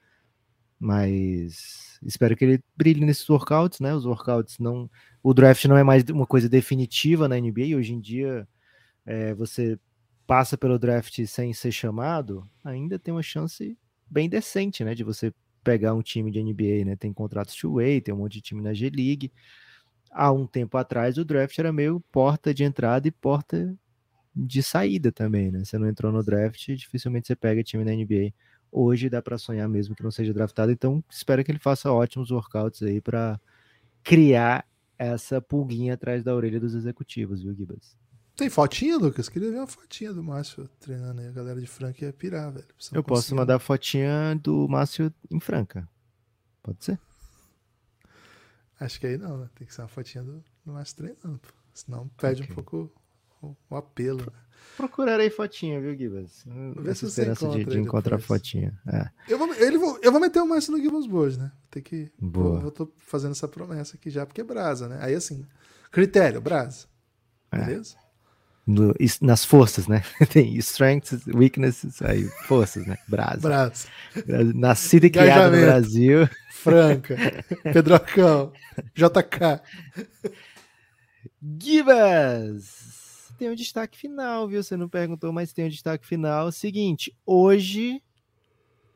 mas 0.82 2.00
espero 2.02 2.36
que 2.36 2.44
ele 2.44 2.64
brilhe 2.76 3.06
nesses 3.06 3.30
workouts, 3.30 3.80
né? 3.80 3.94
Os 3.94 4.04
workouts 4.04 4.58
não, 4.58 4.90
o 5.22 5.32
draft 5.32 5.64
não 5.66 5.78
é 5.78 5.84
mais 5.84 6.04
uma 6.10 6.26
coisa 6.26 6.50
definitiva 6.50 7.28
na 7.28 7.40
NBA. 7.40 7.78
Hoje 7.78 7.94
em 7.94 8.02
dia, 8.02 8.48
é, 9.06 9.32
você 9.36 9.80
passa 10.26 10.58
pelo 10.58 10.80
draft 10.80 11.24
sem 11.28 11.54
ser 11.54 11.72
chamado, 11.72 12.44
ainda 12.64 12.98
tem 12.98 13.14
uma 13.14 13.22
chance 13.22 13.78
bem 14.10 14.28
decente, 14.28 14.84
né, 14.84 14.96
de 14.96 15.04
você 15.04 15.32
pegar 15.64 15.94
um 15.94 16.02
time 16.02 16.32
de 16.32 16.42
NBA, 16.42 16.84
né? 16.84 16.96
Tem 16.96 17.14
contratos 17.14 17.56
two-way, 17.56 18.02
tem 18.02 18.12
um 18.14 18.18
monte 18.18 18.34
de 18.34 18.42
time 18.42 18.62
na 18.64 18.74
G-League. 18.74 19.32
Há 20.12 20.32
um 20.32 20.48
tempo 20.48 20.78
atrás 20.78 21.18
o 21.20 21.24
draft 21.26 21.58
era 21.60 21.72
meio 21.72 22.00
porta 22.12 22.56
de 22.56 22.64
entrada 22.64 23.08
e 23.08 23.12
porta 23.12 23.78
de 24.36 24.64
saída 24.64 25.12
também, 25.12 25.52
né? 25.52 25.64
Você 25.64 25.78
não 25.78 25.88
entrou 25.88 26.12
no 26.12 26.24
draft, 26.24 26.66
dificilmente 26.76 27.28
você 27.28 27.36
pega 27.36 27.64
time 27.64 27.84
na 27.86 27.92
NBA. 27.94 28.34
Hoje 28.72 29.10
dá 29.10 29.22
para 29.22 29.38
sonhar 29.38 29.68
mesmo 29.68 29.96
que 29.96 30.04
não 30.04 30.12
seja 30.12 30.34
draftado, 30.34 30.72
então 30.72 31.04
espero 31.10 31.44
que 31.44 31.52
ele 31.52 31.60
faça 31.60 31.92
ótimos 31.92 32.32
workouts 32.32 32.82
aí 32.84 33.02
para 33.02 33.40
criar 34.04 34.66
essa 34.98 35.42
pulguinha 35.42 35.96
atrás 35.96 36.24
da 36.24 36.34
orelha 36.34 36.60
dos 36.60 36.74
executivos, 36.74 37.42
viu, 37.42 37.54
Gibas? 37.54 37.98
Tem 38.36 38.50
fotinha, 38.50 38.98
Lucas? 38.98 39.28
Queria 39.28 39.52
ver 39.52 39.58
uma 39.58 39.68
fotinha 39.68 40.14
do 40.14 40.24
Márcio 40.24 40.70
treinando 40.80 41.22
aí. 41.22 41.28
A 41.28 41.32
galera 41.32 41.60
de 41.60 41.68
Franca 41.68 42.06
ia 42.06 42.14
pirar, 42.14 42.52
velho. 42.52 42.66
Eu 42.94 43.04
posso 43.04 43.36
mandar 43.36 43.60
fotinha 43.60 44.40
do 44.42 44.68
Márcio 44.68 45.14
em 45.30 45.40
Franca. 45.40 45.88
Pode 46.64 46.84
ser? 46.84 47.00
Acho 48.80 49.00
que 49.00 49.08
aí 49.08 49.18
não, 49.18 49.38
né? 49.38 49.50
Tem 49.56 49.68
que 49.68 49.74
ser 49.74 49.82
uma 49.82 49.88
fotinha 49.88 50.24
do, 50.24 50.44
do 50.66 50.74
Márcio 50.74 50.98
treinando, 50.98 51.40
pô. 51.40 51.50
Senão 51.74 52.08
perde 52.18 52.44
Ok. 52.44 52.52
um 52.52 52.56
pouco 52.56 52.92
o, 53.42 53.76
apelo. 53.76 54.32
Procurarei 54.78 55.30
fotinha, 55.30 55.80
viu, 55.82 55.96
Gibas? 55.96 56.44
Vê 56.78 56.92
Essa 56.92 57.02
se 57.02 57.06
esperança 57.08 57.50
de, 57.50 57.66
de 57.66 57.80
encontrar 57.80 58.18
depois. 58.18 58.42
fotinha. 58.42 58.80
É. 58.88 59.10
Eu 59.28 59.38
vou, 59.38 59.54
ele 59.56 59.78
vou, 59.78 60.00
eu 60.02 60.12
vou 60.12 60.22
meter 60.22 60.40
o 60.42 60.48
Márcio 60.48 60.72
no 60.72 60.82
Gibbons 60.82 61.06
Board, 61.08 61.38
né? 61.38 61.52
Tem 61.70 61.84
que. 61.84 62.12
Boa. 62.20 62.52
Vou, 62.54 62.62
vou 62.62 62.72
tô 62.72 62.92
fazendo 63.00 63.32
essa 63.32 63.48
promessa 63.48 63.96
aqui 63.96 64.10
já, 64.10 64.26
porque 64.26 64.42
é 64.42 64.44
brasa, 64.44 64.88
né? 64.88 65.00
Aí 65.02 65.14
assim, 65.14 65.46
critério, 65.92 66.40
brasa. 66.42 66.88
É. 67.52 67.58
Beleza? 67.66 67.96
No- 68.66 68.94
nas 69.22 69.44
forças, 69.44 69.88
né? 69.88 70.04
Tem 70.32 70.56
strengths, 70.58 71.26
weaknesses, 71.28 72.02
aí, 72.02 72.24
forças, 72.48 72.86
né? 72.86 72.98
Brasa. 73.08 73.40
Brasa. 73.42 73.88
Nascido 74.56 75.06
e 75.06 75.10
criado 75.10 75.52
no. 75.56 75.62
Brasil. 75.62 76.30
Franca. 76.52 77.16
Pedrocão. 77.74 78.54
JK. 78.96 79.62
Gibas! 81.60 83.01
Tem 83.42 83.50
um 83.50 83.56
destaque 83.56 83.98
final, 83.98 84.48
viu? 84.48 84.62
Você 84.62 84.78
não 84.78 84.88
perguntou, 84.88 85.34
mas 85.34 85.52
tem 85.52 85.66
um 85.66 85.70
destaque 85.70 86.06
final. 86.06 86.52
Seguinte, 86.52 87.12
hoje, 87.26 88.00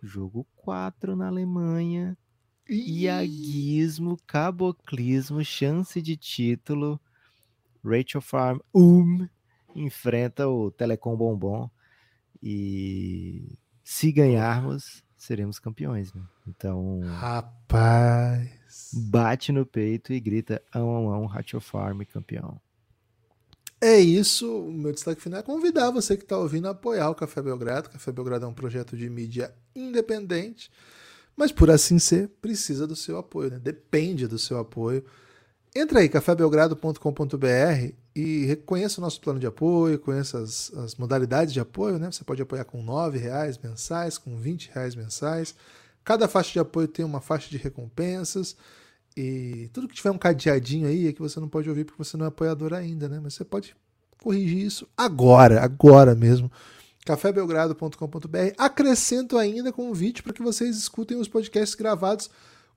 jogo 0.04 0.46
4 0.58 1.16
na 1.16 1.26
Alemanha. 1.26 2.16
Iaguismo, 2.70 4.16
caboclismo, 4.28 5.44
chance 5.44 6.00
de 6.00 6.16
título. 6.16 7.02
Rachel 7.84 8.22
Farm 8.22 8.60
um 8.72 9.28
enfrenta 9.76 10.48
o 10.48 10.70
Telecom 10.70 11.18
Bombom. 11.18 11.68
E 12.40 13.58
se 13.84 14.12
ganharmos, 14.12 15.04
seremos 15.18 15.58
campeões, 15.58 16.14
né? 16.14 16.22
Então. 16.48 17.00
Rapaz. 17.00 18.92
Bate 18.94 19.52
no 19.52 19.66
peito 19.66 20.14
e 20.14 20.20
grita: 20.20 20.62
ão, 20.72 21.12
ão, 21.12 21.26
Rachel 21.26 21.60
Farm 21.60 22.04
campeão. 22.04 22.62
É 23.86 24.00
isso. 24.00 24.52
O 24.62 24.74
meu 24.74 24.92
destaque 24.92 25.22
final 25.22 25.42
é 25.42 25.44
convidar 25.44 25.92
você 25.92 26.18
que 26.18 26.24
está 26.24 26.36
ouvindo 26.36 26.68
a 26.68 26.72
apoiar 26.72 27.08
o 27.08 27.14
Café 27.14 27.40
Belgrado. 27.40 27.88
O 27.88 27.92
Café 27.92 28.12
Belgrado 28.12 28.44
é 28.44 28.48
um 28.48 28.54
projeto 28.54 28.98
de 28.98 29.08
mídia 29.08 29.54
independente, 29.76 30.72
mas 31.38 31.52
por 31.52 31.70
assim 31.70 32.00
ser, 32.00 32.30
precisa 32.42 32.88
do 32.88 32.96
seu 32.96 33.16
apoio, 33.16 33.52
né? 33.52 33.60
depende 33.60 34.26
do 34.26 34.40
seu 34.40 34.58
apoio. 34.58 35.06
Entra 35.76 36.00
aí, 36.00 36.10
cafébelgrado.com.br 36.10 37.94
e 38.16 38.46
reconheça 38.46 39.00
o 39.00 39.04
nosso 39.04 39.22
plano 39.22 39.40
de 39.40 39.46
apoio, 39.46 40.00
conheça 40.00 40.40
as, 40.40 40.74
as 40.74 40.96
modalidades 40.96 41.54
de 41.54 41.60
apoio. 41.60 42.00
Né? 42.00 42.12
Você 42.12 42.24
pode 42.24 42.42
apoiar 42.42 42.66
com 42.66 42.80
R$ 42.82 43.20
reais 43.20 43.56
mensais, 43.60 44.18
com 44.18 44.36
R$ 44.36 44.58
reais 44.74 44.96
mensais. 44.96 45.54
Cada 46.04 46.28
faixa 46.28 46.54
de 46.54 46.60
apoio 46.60 46.88
tem 46.88 47.06
uma 47.06 47.22
faixa 47.22 47.52
de 47.52 47.58
recompensas. 47.58 48.58
E 49.16 49.70
tudo 49.72 49.88
que 49.88 49.96
tiver 49.96 50.12
um 50.12 50.18
cadeadinho 50.18 50.88
aí 50.88 51.08
é 51.08 51.14
que 51.14 51.22
você 51.22 51.40
não 51.40 51.48
pode 51.48 51.70
ouvir 51.70 51.86
porque 51.86 52.04
você 52.04 52.18
não 52.18 52.26
é 52.26 52.30
apoiador 52.30 52.74
ainda, 52.74 53.08
né? 53.08 53.20
Mas 53.24 53.34
você 53.34 53.46
pode 53.46 53.76
corrigir 54.22 54.66
isso 54.66 54.88
agora, 54.98 55.62
agora 55.62 56.14
mesmo. 56.14 56.52
cafébelgrado.com.br. 57.06 58.54
Acrescento 58.58 59.38
ainda 59.38 59.72
convite 59.72 60.22
para 60.22 60.34
que 60.34 60.42
vocês 60.42 60.76
escutem 60.76 61.18
os 61.18 61.28
podcasts 61.28 61.76
gravados 61.76 62.30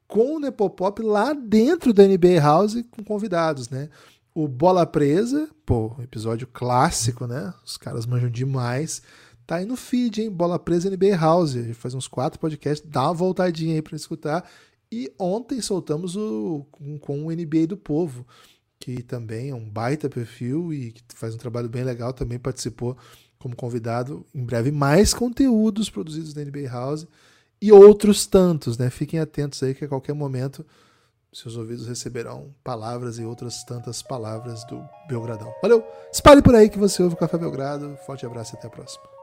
com 0.07 0.37
o 0.37 0.41
Nepopop 0.41 1.03
lá 1.03 1.33
dentro 1.33 1.93
da 1.93 2.07
NBA 2.07 2.41
House 2.41 2.83
com 2.91 3.03
convidados, 3.03 3.69
né? 3.69 3.89
O 4.35 4.47
Bola 4.47 4.87
Presa, 4.87 5.49
pô, 5.67 5.97
episódio 6.01 6.47
clássico, 6.47 7.27
né? 7.27 7.53
Os 7.65 7.77
caras 7.77 8.07
manjam 8.07 8.31
demais. 8.31 9.03
Tá 9.47 9.57
aí 9.57 9.67
no 9.67 9.77
feed, 9.77 10.23
hein? 10.23 10.31
Bola 10.31 10.59
Presa 10.59 10.89
NBA 10.91 11.17
House. 11.17 11.57
A 11.57 11.63
gente 11.63 11.75
faz 11.75 11.95
uns 11.95 12.07
quatro 12.07 12.39
podcasts, 12.39 12.89
dá 12.89 13.03
uma 13.05 13.15
voltadinha 13.15 13.75
aí 13.75 13.83
para 13.83 13.97
escutar. 13.97 14.49
E 14.91 15.13
ontem 15.19 15.61
soltamos 15.61 16.17
o 16.17 16.67
com, 16.71 16.99
com 16.99 17.27
o 17.27 17.31
NBA 17.31 17.67
do 17.67 17.77
Povo, 17.77 18.27
que 18.79 19.03
também 19.03 19.51
é 19.51 19.55
um 19.55 19.69
baita 19.69 20.09
perfil 20.09 20.73
e 20.73 20.93
que 20.93 21.03
faz 21.15 21.35
um 21.35 21.39
trabalho 21.39 21.69
bem 21.69 21.85
legal, 21.85 22.13
também 22.13 22.39
participou 22.39 22.97
como 23.39 23.55
convidado. 23.55 24.25
Em 24.35 24.45
breve, 24.45 24.71
mais 24.71 25.13
conteúdos 25.13 25.91
produzidos 25.91 26.35
na 26.35 26.43
NBA 26.43 26.69
House 26.71 27.07
e 27.61 27.71
outros 27.73 28.27
tantos, 28.27 28.79
né? 28.79 28.89
Fiquem 28.89 29.21
atentos 29.21 29.63
aí 29.63 29.75
que 29.75 29.85
a 29.85 29.89
qualquer 29.89 30.15
momento 30.15 30.65
seus 31.33 31.57
ouvidos 31.57 31.87
receberão 31.87 32.55
palavras 32.65 33.19
e 33.19 33.25
outras 33.25 33.63
tantas 33.65 34.03
palavras 34.03 34.65
do 34.65 34.83
Belgradão. 35.09 35.53
Valeu! 35.61 35.85
Espalhe 36.13 36.43
por 36.43 36.55
aí 36.55 36.69
que 36.71 36.79
você 36.79 37.03
ouve 37.03 37.15
o 37.15 37.19
Café 37.19 37.37
Belgrado. 37.37 37.97
Forte 38.07 38.25
abraço 38.25 38.55
e 38.55 38.59
até 38.59 38.67
a 38.67 38.71
próxima. 38.71 39.18